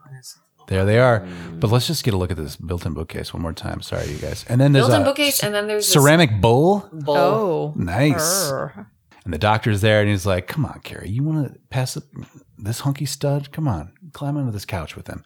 There 0.68 0.86
they 0.86 1.00
are. 1.00 1.22
Mm. 1.22 1.60
But 1.60 1.72
let's 1.72 1.88
just 1.88 2.04
get 2.04 2.14
a 2.14 2.18
look 2.18 2.32
at 2.32 2.38
this 2.38 2.56
built-in 2.56 2.94
bookcase 2.94 3.34
one 3.34 3.42
more 3.42 3.54
time. 3.54 3.82
Sorry, 3.82 4.08
you 4.08 4.18
guys. 4.18 4.46
And 4.48 4.62
then 4.62 4.72
there's 4.72 4.88
Built-in 4.88 5.02
a 5.02 5.06
bookcase, 5.06 5.44
and 5.44 5.54
then 5.54 5.68
there's 5.68 5.86
this 5.86 5.94
ceramic 5.94 6.40
bowl. 6.40 6.88
bowl. 6.92 7.18
Oh. 7.18 7.74
Nice. 7.76 8.50
Err. 8.52 8.92
And 9.26 9.34
the 9.34 9.38
doctor's 9.38 9.82
there, 9.82 10.00
and 10.00 10.10
he's 10.10 10.26
like, 10.26 10.48
"Come 10.48 10.66
on, 10.66 10.80
Carrie, 10.86 11.10
you 11.10 11.22
want 11.22 11.52
to 11.52 11.60
pass 11.70 11.98
up 11.98 12.04
this 12.58 12.80
hunky 12.80 13.06
stud? 13.06 13.52
Come 13.52 13.68
on, 13.68 13.92
climb 14.14 14.38
onto 14.38 14.52
this 14.52 14.64
couch 14.64 14.96
with 14.96 15.08
him." 15.08 15.22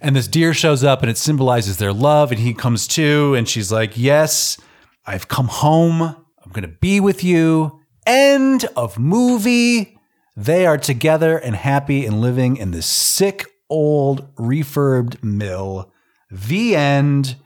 And 0.00 0.14
this 0.14 0.28
deer 0.28 0.54
shows 0.54 0.84
up, 0.84 1.02
and 1.02 1.10
it 1.10 1.18
symbolizes 1.18 1.78
their 1.78 1.92
love. 1.92 2.30
And 2.30 2.40
he 2.40 2.54
comes 2.54 2.86
too, 2.86 3.34
and 3.34 3.48
she's 3.48 3.72
like, 3.72 3.98
"Yes, 3.98 4.58
I've 5.06 5.26
come 5.26 5.48
home. 5.48 6.02
I'm 6.02 6.52
going 6.52 6.62
to 6.62 6.76
be 6.80 7.00
with 7.00 7.24
you." 7.24 7.80
End 8.06 8.64
of 8.76 8.96
movie. 8.98 9.98
They 10.36 10.64
are 10.64 10.78
together 10.78 11.36
and 11.36 11.56
happy 11.56 12.06
and 12.06 12.20
living 12.20 12.56
in 12.56 12.70
this 12.70 12.86
sick 12.86 13.46
old 13.72 14.34
refurbed 14.36 15.24
mill. 15.24 15.90
The 16.30 16.76
end 16.76 17.36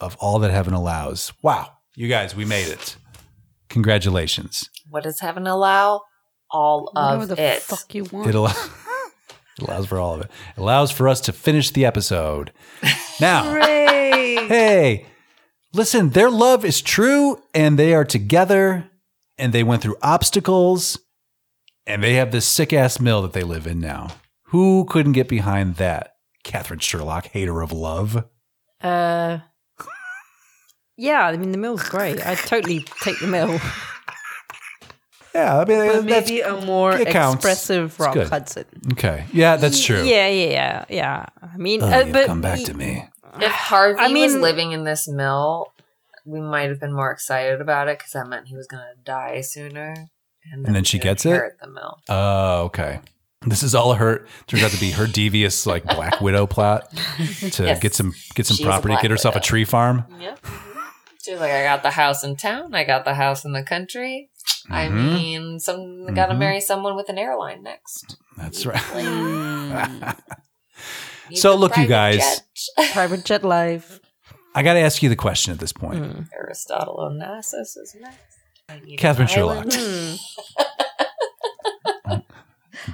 of 0.00 0.16
all 0.16 0.38
that 0.40 0.50
heaven 0.50 0.72
allows. 0.74 1.32
Wow, 1.42 1.72
you 1.94 2.08
guys, 2.08 2.34
we 2.34 2.44
made 2.46 2.68
it. 2.68 2.96
Congratulations. 3.68 4.70
What 4.88 5.02
does 5.04 5.20
heaven 5.20 5.46
allow? 5.46 6.02
All 6.50 6.90
of 6.96 7.28
the 7.28 7.40
it. 7.40 7.62
fuck 7.62 7.94
you 7.94 8.04
want. 8.04 8.28
It, 8.28 8.34
allow- 8.34 8.50
it 9.58 9.68
allows 9.68 9.86
for 9.86 9.98
all 9.98 10.14
of 10.14 10.20
it. 10.22 10.30
It 10.56 10.60
allows 10.60 10.90
for 10.90 11.08
us 11.08 11.20
to 11.22 11.32
finish 11.32 11.70
the 11.70 11.84
episode. 11.84 12.52
Now, 13.18 13.54
hey, 13.54 15.06
listen, 15.72 16.10
their 16.10 16.28
love 16.30 16.66
is 16.66 16.82
true 16.82 17.42
and 17.54 17.78
they 17.78 17.94
are 17.94 18.04
together 18.04 18.90
and 19.38 19.54
they 19.54 19.62
went 19.62 19.80
through 19.80 19.96
obstacles 20.02 20.98
and 21.86 22.02
they 22.02 22.12
have 22.16 22.30
this 22.30 22.44
sick 22.46 22.74
ass 22.74 23.00
mill 23.00 23.22
that 23.22 23.32
they 23.32 23.42
live 23.42 23.66
in 23.66 23.80
now. 23.80 24.08
Who 24.50 24.84
couldn't 24.88 25.12
get 25.12 25.28
behind 25.28 25.76
that? 25.76 26.14
Katherine 26.44 26.78
Sherlock, 26.80 27.26
hater 27.28 27.60
of 27.62 27.72
love. 27.72 28.24
Uh, 28.80 29.38
yeah, 30.96 31.26
I 31.26 31.36
mean, 31.36 31.50
the 31.52 31.58
mill's 31.58 31.82
great. 31.88 32.24
I'd 32.24 32.38
totally 32.38 32.84
take 33.02 33.18
the 33.20 33.26
mill. 33.26 33.58
Yeah, 35.34 35.58
I 35.58 35.64
mean, 35.66 35.78
But 35.86 36.06
that's 36.06 36.30
maybe 36.30 36.40
a 36.40 36.58
more 36.64 36.92
it 36.96 37.08
counts. 37.08 37.34
expressive 37.44 37.90
It's 37.90 38.00
Rock 38.00 38.14
good. 38.14 38.28
Hudson. 38.30 38.64
okay. 38.92 39.26
Yeah, 39.34 39.56
that's 39.56 39.84
true. 39.84 40.02
Yeah, 40.02 40.28
yeah, 40.28 40.48
yeah, 40.48 40.84
yeah. 40.88 41.26
I 41.42 41.58
mean, 41.58 41.82
Oh, 41.82 41.86
uh, 41.88 42.10
but 42.10 42.24
come 42.24 42.40
back 42.40 42.60
to 42.64 42.72
me. 42.72 43.04
If 43.38 43.52
Harvey 43.52 44.00
I 44.00 44.04
was 44.08 44.32
mean- 44.32 44.40
living 44.40 44.72
in 44.72 44.84
this 44.84 45.06
mill, 45.06 45.74
we 46.24 46.40
might 46.40 46.70
have 46.70 46.80
been 46.80 46.94
more 46.94 47.10
excited 47.10 47.60
about 47.60 47.86
it 47.88 47.98
because 47.98 48.12
that 48.12 48.26
meant 48.28 48.46
he 48.48 48.56
was 48.56 48.66
going 48.66 48.82
to 48.82 48.98
die 49.04 49.42
sooner. 49.42 50.08
And 50.50 50.64
then 50.64 50.72
we 50.72 50.84
she 50.84 50.98
gets 50.98 51.26
it? 51.26 51.38
The 51.60 51.68
mill. 51.68 51.98
Oh, 52.08 52.62
okay. 52.62 53.00
This 53.46 53.62
is 53.62 53.74
all 53.74 53.94
her 53.94 54.26
turns 54.46 54.62
out 54.64 54.70
to 54.72 54.80
be 54.80 54.90
her 54.90 55.06
devious 55.06 55.66
like 55.66 55.84
Black 55.84 56.20
Widow 56.20 56.46
plot 56.46 56.90
to 57.52 57.64
Yes. 57.64 57.80
get 57.80 57.94
some 57.94 58.12
get 58.34 58.46
some 58.46 58.56
She's 58.56 58.66
property, 58.66 58.96
get 59.00 59.10
herself 59.10 59.36
a 59.36 59.40
tree 59.40 59.64
farm. 59.64 60.04
Yep. 60.20 60.38
She's 61.22 61.38
like, 61.40 61.52
I 61.52 61.62
got 61.64 61.82
the 61.82 61.90
house 61.90 62.22
in 62.24 62.36
town. 62.36 62.74
I 62.74 62.84
got 62.84 63.04
the 63.04 63.14
house 63.14 63.44
in 63.44 63.52
the 63.52 63.62
country. 63.62 64.30
I 64.70 64.86
Mhm. 64.86 65.12
mean, 65.14 65.60
some 65.60 66.06
got 66.14 66.26
to 66.26 66.34
Mhm. 66.34 66.38
marry 66.38 66.60
someone 66.60 66.96
with 66.96 67.08
an 67.08 67.18
airline 67.18 67.62
next. 67.62 68.16
That's 68.36 68.66
right. 68.66 70.14
So 71.34 71.56
look, 71.56 71.76
you 71.76 71.86
guys. 71.86 72.18
jet. 72.76 72.90
Private 72.92 73.24
Jet 73.24 73.42
life. 73.44 73.98
I 74.54 74.62
got 74.62 74.74
to 74.74 74.80
ask 74.80 75.02
you 75.02 75.08
the 75.08 75.16
question 75.16 75.52
at 75.52 75.58
this 75.58 75.72
point. 75.72 76.00
Mm. 76.02 76.28
Aristotle 76.38 76.98
Onassis 76.98 77.76
is 77.76 77.96
next. 78.00 78.96
Katherine 78.96 79.26
an 79.28 79.34
Sherlock. 79.34 79.66
island. 79.74 80.18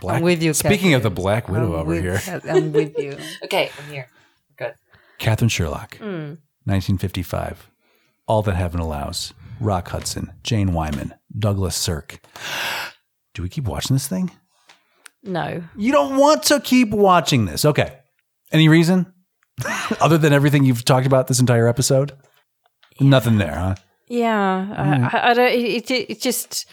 Black, 0.00 0.16
I'm 0.16 0.22
with 0.22 0.42
you. 0.42 0.54
Speaking 0.54 0.94
of 0.94 1.02
the 1.02 1.10
Black 1.10 1.48
Widow 1.48 1.66
I'm 1.74 1.80
over 1.80 1.84
with- 1.90 2.02
here, 2.24 2.40
I'm 2.48 2.72
with 2.72 2.98
you. 2.98 3.16
Okay, 3.44 3.70
I'm 3.78 3.92
here. 3.92 4.08
Good. 4.56 4.74
Katherine 5.18 5.48
Sherlock, 5.48 5.96
Mm. 5.98 6.38
1955. 6.64 7.68
All 8.26 8.42
That 8.42 8.56
Heaven 8.56 8.80
Allows. 8.80 9.32
Rock 9.60 9.88
Hudson, 9.88 10.32
Jane 10.42 10.72
Wyman, 10.72 11.14
Douglas 11.38 11.76
Sirk. 11.76 12.20
Do 13.34 13.42
we 13.42 13.48
keep 13.48 13.64
watching 13.64 13.94
this 13.94 14.08
thing? 14.08 14.30
No. 15.22 15.62
You 15.76 15.92
don't 15.92 16.16
want 16.16 16.42
to 16.44 16.58
keep 16.60 16.90
watching 16.90 17.44
this. 17.44 17.64
Okay. 17.64 17.98
Any 18.50 18.68
reason? 18.68 19.12
Other 20.00 20.18
than 20.18 20.32
everything 20.32 20.64
you've 20.64 20.84
talked 20.84 21.06
about 21.06 21.28
this 21.28 21.38
entire 21.38 21.68
episode? 21.68 22.12
Nothing 23.00 23.38
there, 23.38 23.54
huh? 23.54 23.74
Yeah, 24.08 24.66
Mm. 24.70 25.14
I, 25.14 25.18
I, 25.18 25.30
I 25.30 25.34
don't. 25.34 25.52
It, 25.52 25.90
it, 25.90 26.10
it 26.10 26.20
just. 26.20 26.66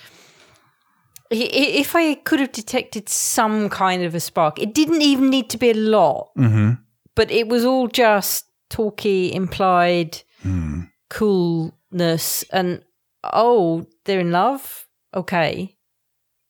If 1.32 1.95
I 1.95 2.15
could 2.15 2.39
have 2.39 2.51
detected 2.51 3.07
some 3.09 3.69
kind 3.69 4.03
of 4.03 4.15
a 4.15 4.19
spark, 4.19 4.57
it 4.59 4.73
didn't 4.73 5.01
even 5.03 5.30
need 5.30 5.49
to 5.51 5.57
be 5.57 5.69
a 5.69 5.75
lot, 5.75 6.32
Mm-hmm. 6.38 6.71
but 7.15 7.30
it 7.32 7.47
was 7.47 7.63
all 7.65 7.88
just 7.88 8.45
talky, 8.69 9.32
implied 9.34 10.21
Mm. 10.45 10.89
coolness, 11.09 12.43
and 12.51 12.84
oh, 13.23 13.86
they're 14.05 14.21
in 14.21 14.32
love. 14.32 14.88
Okay, 15.13 15.75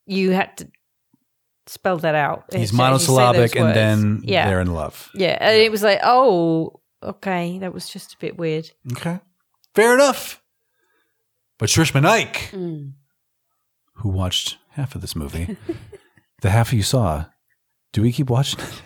you 0.05 0.31
had 0.31 0.55
to 0.57 0.67
spell 1.67 1.97
that 1.97 2.15
out. 2.15 2.45
He's 2.51 2.55
As 2.55 2.71
you 2.71 2.77
say 2.77 2.83
monosyllabic 2.83 3.55
and 3.55 3.75
then 3.75 4.21
yeah, 4.23 4.47
they're 4.47 4.61
in 4.61 4.73
love. 4.73 5.09
yeah, 5.15 5.37
and 5.41 5.55
it 5.57 5.71
was 5.71 5.81
like, 5.83 5.99
oh, 6.03 6.79
okay, 7.01 7.57
that 7.59 7.73
was 7.73 7.89
just 7.89 8.13
a 8.13 8.17
bit 8.19 8.37
weird. 8.37 8.69
Okay. 8.91 9.19
Fair 9.75 9.93
enough. 9.93 10.41
But 11.57 11.69
Shrishma 11.69 12.01
Naik, 12.01 12.49
Mm. 12.53 12.93
who 13.95 14.09
watched 14.09 14.57
half 14.79 14.95
of 14.95 15.01
this 15.01 15.15
movie, 15.15 15.57
the 16.41 16.49
half 16.49 16.71
you 16.73 16.81
saw, 16.83 17.25
do 17.93 18.01
we 18.01 18.11
keep 18.11 18.29
watching 18.29 18.59
it? 18.61 18.81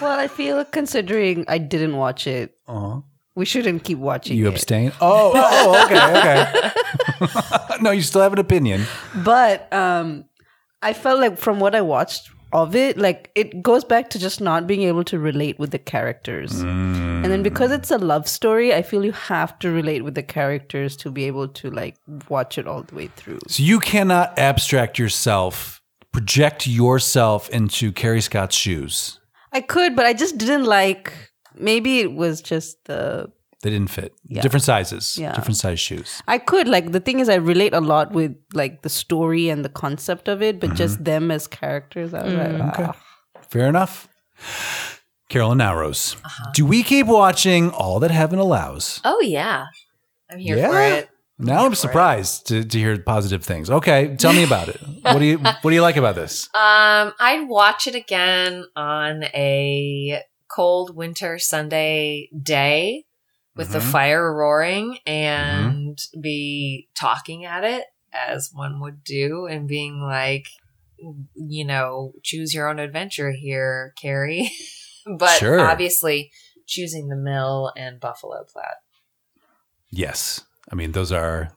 Well, 0.00 0.18
I 0.18 0.26
feel 0.28 0.64
considering 0.64 1.44
I 1.48 1.58
didn't 1.58 1.96
watch 1.96 2.26
it, 2.26 2.52
Uh-huh. 2.68 3.00
we 3.34 3.44
shouldn't 3.46 3.84
keep 3.84 3.98
watching 3.98 4.36
You 4.36 4.46
it. 4.48 4.54
abstain? 4.54 4.92
Oh, 5.00 5.32
oh, 5.34 5.84
okay, 5.86 6.02
okay. 6.18 7.78
no, 7.80 7.90
you 7.92 8.02
still 8.02 8.20
have 8.22 8.32
an 8.32 8.38
opinion. 8.40 8.84
But 9.24 9.72
um, 9.72 10.24
I 10.82 10.92
felt 10.92 11.20
like 11.20 11.38
from 11.38 11.60
what 11.60 11.74
I 11.74 11.80
watched 11.80 12.28
of 12.52 12.74
it, 12.76 12.96
like 12.96 13.30
it 13.34 13.62
goes 13.62 13.84
back 13.84 14.10
to 14.10 14.18
just 14.18 14.40
not 14.40 14.66
being 14.66 14.82
able 14.82 15.04
to 15.04 15.18
relate 15.18 15.58
with 15.58 15.70
the 15.70 15.78
characters. 15.78 16.62
Mm. 16.62 17.24
And 17.24 17.26
then 17.26 17.42
because 17.42 17.70
it's 17.70 17.90
a 17.90 17.98
love 17.98 18.28
story, 18.28 18.72
I 18.74 18.82
feel 18.82 19.04
you 19.04 19.12
have 19.12 19.58
to 19.60 19.70
relate 19.70 20.04
with 20.04 20.14
the 20.14 20.22
characters 20.22 20.96
to 20.98 21.10
be 21.10 21.24
able 21.24 21.48
to 21.48 21.70
like 21.70 21.96
watch 22.28 22.58
it 22.58 22.66
all 22.66 22.82
the 22.82 22.94
way 22.94 23.08
through. 23.08 23.40
So 23.48 23.62
you 23.62 23.80
cannot 23.80 24.38
abstract 24.38 24.98
yourself 24.98 25.76
project 26.16 26.66
yourself 26.66 27.50
into 27.50 27.92
Carrie 27.92 28.22
Scott's 28.22 28.56
shoes. 28.56 29.20
I 29.52 29.60
could, 29.60 29.94
but 29.94 30.06
I 30.06 30.14
just 30.14 30.38
didn't 30.38 30.64
like. 30.64 31.12
Maybe 31.54 32.00
it 32.00 32.12
was 32.12 32.40
just 32.40 32.82
the. 32.86 33.30
They 33.66 33.72
didn't 33.74 33.90
fit. 33.90 34.12
Yeah. 34.28 34.42
Different 34.46 34.62
sizes, 34.62 35.18
Yeah. 35.18 35.32
different 35.34 35.56
size 35.64 35.80
shoes. 35.80 36.22
I 36.28 36.38
could 36.38 36.68
like 36.68 36.92
the 36.92 37.00
thing 37.06 37.18
is 37.22 37.28
I 37.28 37.38
relate 37.52 37.74
a 37.74 37.80
lot 37.80 38.12
with 38.18 38.32
like 38.54 38.82
the 38.86 38.88
story 38.88 39.48
and 39.52 39.64
the 39.64 39.72
concept 39.84 40.28
of 40.28 40.38
it, 40.48 40.60
but 40.60 40.68
Mm-hmm. 40.70 40.82
just 40.84 41.02
them 41.02 41.30
as 41.36 41.48
characters. 41.48 42.14
I 42.14 42.22
was 42.26 42.34
like, 42.34 42.78
ah. 42.78 42.94
Fair 43.50 43.66
enough. 43.74 44.06
Carolyn 45.28 45.58
Naoroz, 45.58 46.14
Uh-huh. 46.14 46.50
do 46.54 46.64
we 46.64 46.82
keep 46.84 47.06
watching 47.08 47.70
All 47.70 47.98
That 47.98 48.12
Heaven 48.12 48.38
Allows? 48.38 49.00
Oh 49.04 49.20
yeah, 49.20 49.66
I'm 50.30 50.38
here 50.38 50.56
Yeah? 50.58 50.70
for 50.70 50.80
it. 50.98 51.08
Now 51.38 51.66
I'm 51.66 51.74
surprised 51.74 52.46
to, 52.48 52.64
to 52.64 52.78
hear 52.78 52.96
positive 52.98 53.44
things. 53.44 53.68
Okay, 53.68 54.14
tell 54.16 54.32
me 54.32 54.44
about 54.44 54.68
it. 54.68 54.80
What 55.02 55.18
do 55.18 55.24
you 55.26 55.38
What 55.62 55.70
do 55.70 55.74
you 55.74 55.82
like 55.82 55.96
about 55.98 56.14
this? 56.14 56.46
Um, 56.54 57.12
I'd 57.18 57.46
watch 57.48 57.86
it 57.90 57.94
again 57.94 58.64
on 58.76 59.24
a 59.34 60.22
cold 60.48 60.94
winter 60.96 61.38
Sunday 61.38 62.30
day 62.54 63.04
with 63.56 63.70
the 63.70 63.78
Mhm. 63.78 63.90
fire 63.92 64.32
roaring 64.34 64.98
and 65.06 65.98
be 66.20 66.88
talking 66.94 67.44
at 67.44 67.64
it 67.64 67.84
as 68.12 68.50
one 68.52 68.80
would 68.80 69.02
do 69.02 69.46
and 69.46 69.66
being 69.66 70.00
like, 70.00 70.46
you 71.34 71.64
know, 71.64 72.12
choose 72.22 72.54
your 72.54 72.68
own 72.68 72.78
adventure 72.78 73.32
here, 73.32 73.92
Carrie. 74.00 74.50
but 75.18 75.38
Sure. 75.38 75.60
obviously 75.60 76.30
choosing 76.66 77.08
the 77.08 77.16
mill 77.16 77.72
and 77.76 78.00
buffalo 78.00 78.44
plaid. 78.44 78.74
Yes, 79.90 80.42
I 80.70 80.74
mean 80.74 80.92
those 80.92 81.12
are 81.12 81.50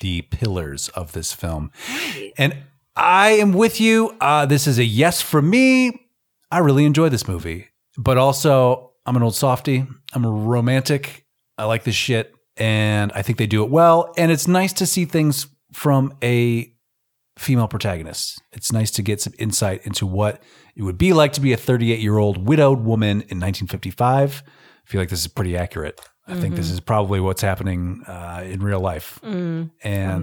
the 0.00 0.22
pillars 0.22 0.88
of 0.90 1.12
this 1.12 1.32
film. 1.32 1.70
Right. 1.88 2.32
And 2.36 2.56
I 2.96 3.30
am 3.30 3.52
with 3.52 3.80
you. 3.80 4.16
Uh, 4.20 4.46
this 4.46 4.66
is 4.66 4.78
a 4.78 4.84
yes 4.84 5.20
from 5.22 5.48
me. 5.50 6.08
I 6.50 6.58
really 6.58 6.84
enjoy 6.84 7.08
this 7.08 7.28
movie, 7.28 7.68
but 7.96 8.18
also 8.18 8.92
I'm 9.04 9.16
an 9.16 9.22
old 9.22 9.34
softy. 9.36 9.86
I'm 10.12 10.24
a 10.24 10.30
romantic. 10.30 11.25
I 11.58 11.64
like 11.64 11.84
this 11.84 11.94
shit, 11.94 12.34
and 12.56 13.12
I 13.14 13.22
think 13.22 13.38
they 13.38 13.46
do 13.46 13.62
it 13.64 13.70
well. 13.70 14.12
And 14.18 14.30
it's 14.30 14.46
nice 14.48 14.72
to 14.74 14.86
see 14.86 15.04
things 15.04 15.46
from 15.72 16.14
a 16.22 16.72
female 17.38 17.68
protagonist. 17.68 18.40
It's 18.52 18.72
nice 18.72 18.90
to 18.92 19.02
get 19.02 19.20
some 19.20 19.34
insight 19.38 19.84
into 19.86 20.06
what 20.06 20.42
it 20.74 20.82
would 20.82 20.96
be 20.98 21.12
like 21.12 21.32
to 21.34 21.40
be 21.40 21.52
a 21.52 21.56
38 21.56 22.00
year 22.00 22.16
old 22.18 22.46
widowed 22.48 22.80
woman 22.80 23.20
in 23.28 23.38
1955. 23.40 24.42
I 24.46 24.88
feel 24.90 25.00
like 25.00 25.10
this 25.10 25.20
is 25.20 25.28
pretty 25.28 25.56
accurate. 25.56 26.00
I 26.28 26.34
think 26.34 26.56
this 26.56 26.70
is 26.70 26.80
probably 26.80 27.20
what's 27.20 27.40
happening 27.42 28.02
uh, 28.08 28.42
in 28.44 28.60
real 28.60 28.80
life 28.80 29.20
and 29.22 29.70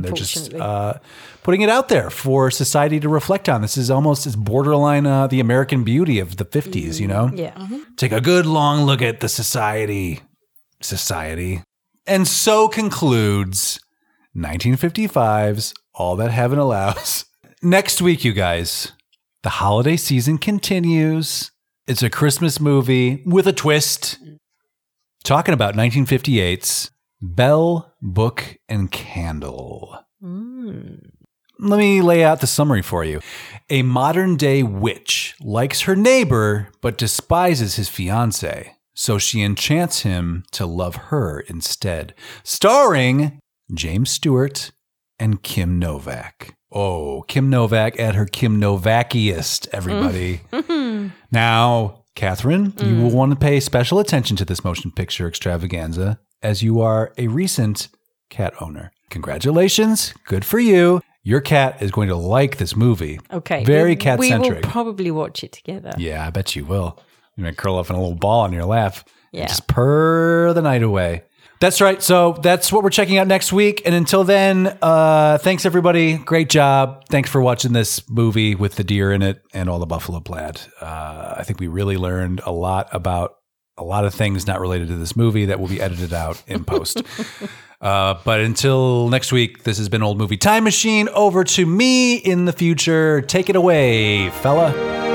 they're 0.04 0.12
just 0.12 0.54
uh, 0.54 0.96
putting 1.44 1.62
it 1.62 1.70
out 1.70 1.88
there 1.88 2.10
for 2.10 2.52
society 2.52 3.00
to 3.00 3.08
reflect 3.08 3.48
on. 3.48 3.62
This 3.62 3.78
is 3.78 3.90
almost 3.90 4.28
it's 4.28 4.36
borderline 4.36 5.06
uh, 5.06 5.28
the 5.28 5.40
American 5.40 5.86
Beauty 5.86 6.20
of 6.20 6.36
the 6.36 6.44
fifties. 6.44 7.00
You 7.00 7.08
know, 7.08 7.32
Yeah. 7.34 7.56
take 7.96 8.12
a 8.12 8.20
good 8.20 8.46
long 8.46 8.84
look 8.86 9.02
at 9.02 9.22
the 9.22 9.30
society, 9.30 10.20
society, 10.84 11.64
and 12.06 12.28
so 12.28 12.68
concludes 12.68 13.80
1955's 14.36 15.74
All 15.94 16.16
That 16.16 16.32
Heaven 16.32 16.60
Allows. 16.60 17.26
Next 17.62 18.02
week, 18.02 18.24
you 18.24 18.34
guys, 18.34 18.92
the 19.44 19.50
holiday 19.50 19.96
season 19.96 20.38
continues. 20.38 21.52
It's 21.88 22.04
a 22.04 22.10
Christmas 22.10 22.60
movie 22.60 23.24
with 23.26 23.48
a 23.48 23.54
twist. 23.54 24.18
Talking 25.24 25.54
about 25.54 25.76
1958's 25.76 26.92
Bell, 27.22 27.94
Book, 28.02 28.58
and 28.68 28.92
Candle. 28.92 29.98
Hmm. 30.20 30.96
Let 31.60 31.78
me 31.78 32.02
lay 32.02 32.24
out 32.24 32.42
the 32.42 32.48
summary 32.48 32.82
for 32.82 33.06
you. 33.06 33.22
A 33.70 33.84
modern 33.84 34.36
day 34.36 34.64
witch 34.64 35.36
likes 35.40 35.82
her 35.82 35.96
neighbor 35.96 36.70
but 36.82 36.98
despises 36.98 37.76
his 37.76 37.88
fiance, 37.88 38.76
so 38.94 39.18
she 39.18 39.42
enchants 39.42 40.02
him 40.02 40.44
to 40.52 40.66
love 40.66 40.96
her 40.96 41.40
instead. 41.42 42.14
Starring 42.44 43.40
James 43.74 44.12
Stewart 44.12 44.72
and 45.20 45.42
Kim 45.42 45.80
Novak. 45.80 46.56
Oh, 46.72 47.24
Kim 47.28 47.50
Novak 47.50 48.00
at 48.00 48.16
her 48.16 48.26
Kim 48.26 48.60
Novakiest, 48.60 49.68
everybody. 49.72 50.42
Mm-hmm. 50.52 51.10
Now, 51.32 52.04
Katherine, 52.16 52.66
you 52.78 52.96
mm. 52.96 53.04
will 53.04 53.12
want 53.12 53.32
to 53.32 53.36
pay 53.36 53.60
special 53.60 54.00
attention 54.00 54.38
to 54.38 54.46
this 54.46 54.64
motion 54.64 54.92
picture 54.92 55.28
extravaganza 55.28 56.20
as 56.42 56.62
you 56.62 56.82
are 56.82 57.14
a 57.18 57.28
recent 57.28 57.90
cat 58.30 58.54
owner. 58.60 58.92
Congratulations. 59.10 60.14
Good 60.26 60.46
for 60.46 60.60
you. 60.60 61.02
Your 61.24 61.42
cat 61.42 61.82
is 61.82 61.92
going 61.92 62.10
to 62.10 62.16
like 62.16 62.58
this 62.58 62.76
movie. 62.76 63.20
Okay. 63.32 63.64
Very 63.64 63.96
cat 63.96 64.20
We 64.20 64.36
will 64.36 64.60
probably 64.62 65.10
watch 65.10 65.44
it 65.44 65.54
together. 65.54 65.94
Yeah, 65.98 66.28
I 66.28 66.32
bet 66.32 66.56
you 66.56 66.66
will. 66.66 67.00
You're 67.36 67.50
to 67.50 67.56
curl 67.56 67.78
up 67.78 67.90
in 67.90 67.96
a 67.96 68.00
little 68.00 68.16
ball 68.16 68.42
on 68.42 68.54
your 68.54 68.66
lap. 68.66 68.98
Yeah. 69.32 69.48
Just 69.48 69.68
purr 69.68 70.54
the 70.54 70.62
night 70.62 70.84
away. 70.84 71.24
That's 71.60 71.80
right. 71.80 72.04
So 72.04 72.34
that's 72.42 72.74
what 72.74 72.84
we're 72.84 72.90
checking 72.90 73.18
out 73.18 73.28
next 73.28 73.54
week. 73.54 73.82
And 73.86 73.96
until 73.96 74.26
then, 74.26 74.78
uh, 74.82 75.38
thanks 75.38 75.66
everybody. 75.66 76.18
Great 76.18 76.50
job. 76.50 77.06
Thanks 77.10 77.30
for 77.30 77.42
watching 77.42 77.72
this 77.72 78.08
movie 78.10 78.54
with 78.54 78.76
the 78.76 78.84
deer 78.84 79.14
in 79.14 79.22
it 79.22 79.42
and 79.54 79.70
all 79.70 79.80
the 79.80 79.86
buffalo 79.86 80.20
plaid. 80.20 80.60
Uh, 80.82 81.36
I 81.38 81.44
think 81.44 81.62
we 81.62 81.68
really 81.68 81.96
learned 81.96 82.42
a 82.46 82.52
lot 82.52 82.90
about 82.92 83.36
a 83.78 83.84
lot 83.84 84.06
of 84.06 84.14
things 84.14 84.46
not 84.46 84.60
related 84.60 84.90
to 84.90 84.98
this 84.98 85.16
movie 85.16 85.46
that 85.46 85.60
will 85.60 85.70
be 85.70 85.82
edited 85.82 86.14
out 86.14 86.44
in 86.48 86.64
post. 86.66 87.02
Uh, 87.84 88.18
but 88.24 88.40
until 88.40 89.10
next 89.10 89.34
week, 89.34 89.64
this 89.64 89.78
has 89.78 89.90
been 89.90 90.02
Old 90.02 90.18
Movie 90.18 90.38
Time 90.38 90.64
Machine. 90.64 91.10
Over 91.10 91.44
to 91.44 91.66
me 91.66 92.16
in 92.16 92.46
the 92.46 92.54
future. 92.54 93.20
Take 93.24 93.50
it 93.50 93.58
away, 93.58 94.30
fella. 94.30 95.13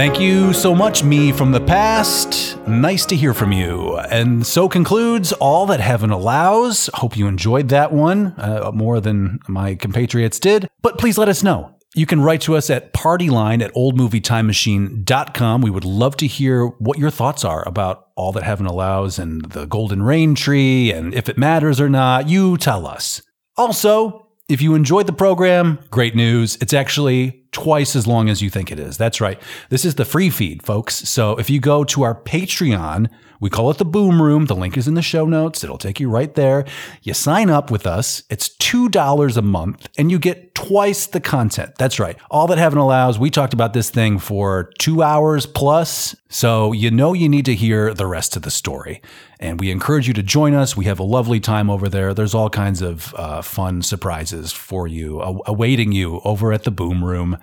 Thank 0.00 0.18
you 0.18 0.54
so 0.54 0.74
much, 0.74 1.04
me 1.04 1.30
from 1.30 1.52
the 1.52 1.60
past. 1.60 2.56
Nice 2.66 3.04
to 3.04 3.14
hear 3.14 3.34
from 3.34 3.52
you. 3.52 3.98
And 3.98 4.46
so 4.46 4.66
concludes 4.66 5.34
All 5.34 5.66
That 5.66 5.80
Heaven 5.80 6.08
Allows. 6.08 6.88
Hope 6.94 7.18
you 7.18 7.26
enjoyed 7.26 7.68
that 7.68 7.92
one 7.92 8.28
uh, 8.38 8.70
more 8.72 8.98
than 8.98 9.40
my 9.46 9.74
compatriots 9.74 10.40
did. 10.40 10.66
But 10.80 10.96
please 10.96 11.18
let 11.18 11.28
us 11.28 11.42
know. 11.42 11.74
You 11.94 12.06
can 12.06 12.22
write 12.22 12.40
to 12.42 12.56
us 12.56 12.70
at 12.70 12.94
partyline 12.94 13.62
at 13.62 13.74
oldmovietimemachine.com. 13.74 15.60
We 15.60 15.70
would 15.70 15.84
love 15.84 16.16
to 16.16 16.26
hear 16.26 16.64
what 16.64 16.98
your 16.98 17.10
thoughts 17.10 17.44
are 17.44 17.62
about 17.68 18.08
All 18.16 18.32
That 18.32 18.44
Heaven 18.44 18.64
Allows 18.64 19.18
and 19.18 19.50
the 19.50 19.66
Golden 19.66 20.02
Rain 20.02 20.34
Tree 20.34 20.90
and 20.90 21.12
if 21.12 21.28
it 21.28 21.36
matters 21.36 21.78
or 21.78 21.90
not. 21.90 22.26
You 22.26 22.56
tell 22.56 22.86
us. 22.86 23.20
Also, 23.58 24.28
if 24.48 24.62
you 24.62 24.74
enjoyed 24.74 25.06
the 25.06 25.12
program, 25.12 25.78
great 25.90 26.16
news. 26.16 26.56
It's 26.62 26.72
actually 26.72 27.39
twice 27.52 27.96
as 27.96 28.06
long 28.06 28.28
as 28.28 28.42
you 28.42 28.50
think 28.50 28.70
it 28.70 28.78
is. 28.78 28.96
That's 28.96 29.20
right. 29.20 29.40
This 29.68 29.84
is 29.84 29.96
the 29.96 30.04
free 30.04 30.30
feed, 30.30 30.62
folks. 30.62 31.08
So 31.08 31.36
if 31.36 31.50
you 31.50 31.60
go 31.60 31.84
to 31.84 32.02
our 32.02 32.14
Patreon, 32.14 33.08
we 33.40 33.48
call 33.48 33.70
it 33.70 33.78
the 33.78 33.86
Boom 33.86 34.20
Room. 34.20 34.46
The 34.46 34.54
link 34.54 34.76
is 34.76 34.86
in 34.86 34.94
the 34.94 35.02
show 35.02 35.24
notes. 35.24 35.64
It'll 35.64 35.78
take 35.78 35.98
you 35.98 36.10
right 36.10 36.32
there. 36.34 36.66
You 37.02 37.14
sign 37.14 37.48
up 37.48 37.70
with 37.70 37.86
us. 37.86 38.22
It's 38.28 38.50
$2 38.56 39.36
a 39.36 39.42
month 39.42 39.88
and 39.96 40.10
you 40.10 40.18
get 40.18 40.54
twice 40.54 41.06
the 41.06 41.20
content. 41.20 41.72
That's 41.78 41.98
right. 41.98 42.18
All 42.30 42.46
that 42.48 42.58
heaven 42.58 42.78
allows. 42.78 43.18
We 43.18 43.30
talked 43.30 43.54
about 43.54 43.72
this 43.72 43.88
thing 43.88 44.18
for 44.18 44.70
two 44.78 45.02
hours 45.02 45.46
plus. 45.46 46.14
So 46.28 46.72
you 46.72 46.90
know 46.90 47.14
you 47.14 47.30
need 47.30 47.46
to 47.46 47.54
hear 47.54 47.94
the 47.94 48.06
rest 48.06 48.36
of 48.36 48.42
the 48.42 48.50
story. 48.50 49.00
And 49.40 49.58
we 49.58 49.70
encourage 49.70 50.06
you 50.06 50.12
to 50.14 50.22
join 50.22 50.52
us. 50.52 50.76
We 50.76 50.84
have 50.84 50.98
a 50.98 51.04
lovely 51.04 51.40
time 51.40 51.70
over 51.70 51.88
there. 51.88 52.12
There's 52.12 52.34
all 52.34 52.50
kinds 52.50 52.82
of 52.82 53.14
uh, 53.16 53.40
fun 53.40 53.80
surprises 53.80 54.52
for 54.52 54.86
you 54.86 55.20
awaiting 55.46 55.92
you 55.92 56.20
over 56.24 56.52
at 56.52 56.64
the 56.64 56.70
Boom 56.70 57.02
Room. 57.02 57.38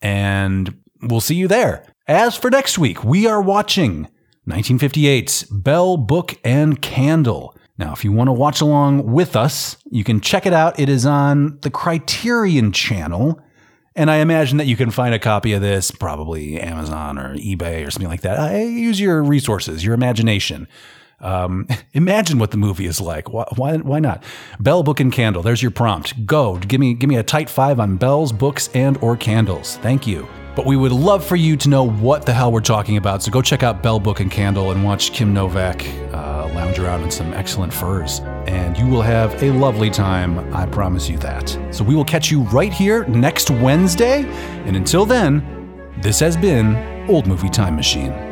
And 0.00 0.78
we'll 1.02 1.20
see 1.20 1.34
you 1.34 1.48
there. 1.48 1.86
As 2.06 2.36
for 2.36 2.50
next 2.50 2.78
week, 2.78 3.04
we 3.04 3.26
are 3.26 3.40
watching 3.40 4.08
1958's 4.48 5.44
Bell, 5.44 5.96
Book, 5.96 6.38
and 6.44 6.80
Candle. 6.82 7.56
Now, 7.78 7.92
if 7.92 8.04
you 8.04 8.12
want 8.12 8.28
to 8.28 8.32
watch 8.32 8.60
along 8.60 9.10
with 9.10 9.36
us, 9.36 9.76
you 9.90 10.04
can 10.04 10.20
check 10.20 10.44
it 10.44 10.52
out. 10.52 10.78
It 10.78 10.88
is 10.88 11.06
on 11.06 11.58
the 11.62 11.70
Criterion 11.70 12.72
channel. 12.72 13.40
And 13.96 14.10
I 14.10 14.16
imagine 14.16 14.58
that 14.58 14.66
you 14.66 14.76
can 14.76 14.90
find 14.90 15.14
a 15.14 15.18
copy 15.18 15.52
of 15.52 15.62
this, 15.62 15.90
probably 15.90 16.60
Amazon 16.60 17.18
or 17.18 17.34
eBay 17.36 17.86
or 17.86 17.90
something 17.90 18.08
like 18.08 18.20
that. 18.22 18.38
I 18.38 18.62
use 18.62 19.00
your 19.00 19.22
resources, 19.22 19.84
your 19.84 19.94
imagination. 19.94 20.68
Um, 21.20 21.66
imagine 21.92 22.38
what 22.38 22.50
the 22.50 22.56
movie 22.56 22.86
is 22.86 23.00
like. 23.00 23.32
Why, 23.32 23.44
why, 23.56 23.76
why 23.76 24.00
not? 24.00 24.22
Bell, 24.58 24.82
Book, 24.82 25.00
and 25.00 25.12
Candle. 25.12 25.42
There's 25.42 25.62
your 25.62 25.70
prompt. 25.70 26.26
Go. 26.26 26.56
Give 26.58 26.80
me, 26.80 26.94
give 26.94 27.08
me 27.08 27.16
a 27.16 27.22
tight 27.22 27.50
five 27.50 27.80
on 27.80 27.96
bells, 27.96 28.32
books, 28.32 28.68
and 28.74 28.96
or 28.98 29.16
candles. 29.16 29.76
Thank 29.78 30.06
you. 30.06 30.28
But 30.56 30.66
we 30.66 30.76
would 30.76 30.92
love 30.92 31.24
for 31.24 31.36
you 31.36 31.56
to 31.56 31.68
know 31.68 31.84
what 31.84 32.26
the 32.26 32.32
hell 32.32 32.50
we're 32.50 32.60
talking 32.60 32.96
about. 32.96 33.22
So 33.22 33.30
go 33.30 33.40
check 33.40 33.62
out 33.62 33.82
Bell, 33.82 34.00
Book, 34.00 34.20
and 34.20 34.30
Candle 34.30 34.72
and 34.72 34.84
watch 34.84 35.12
Kim 35.12 35.32
Novak 35.32 35.86
uh, 36.12 36.50
lounge 36.54 36.78
around 36.78 37.02
in 37.02 37.10
some 37.10 37.32
excellent 37.32 37.72
furs. 37.72 38.20
And 38.46 38.76
you 38.76 38.86
will 38.86 39.02
have 39.02 39.42
a 39.42 39.52
lovely 39.52 39.90
time. 39.90 40.38
I 40.54 40.66
promise 40.66 41.08
you 41.08 41.18
that. 41.18 41.56
So 41.70 41.84
we 41.84 41.94
will 41.94 42.04
catch 42.04 42.30
you 42.30 42.42
right 42.42 42.72
here 42.72 43.04
next 43.06 43.50
Wednesday. 43.50 44.24
And 44.66 44.76
until 44.76 45.06
then, 45.06 45.90
this 46.02 46.18
has 46.20 46.36
been 46.36 46.76
Old 47.08 47.26
Movie 47.26 47.48
Time 47.48 47.76
Machine. 47.76 48.29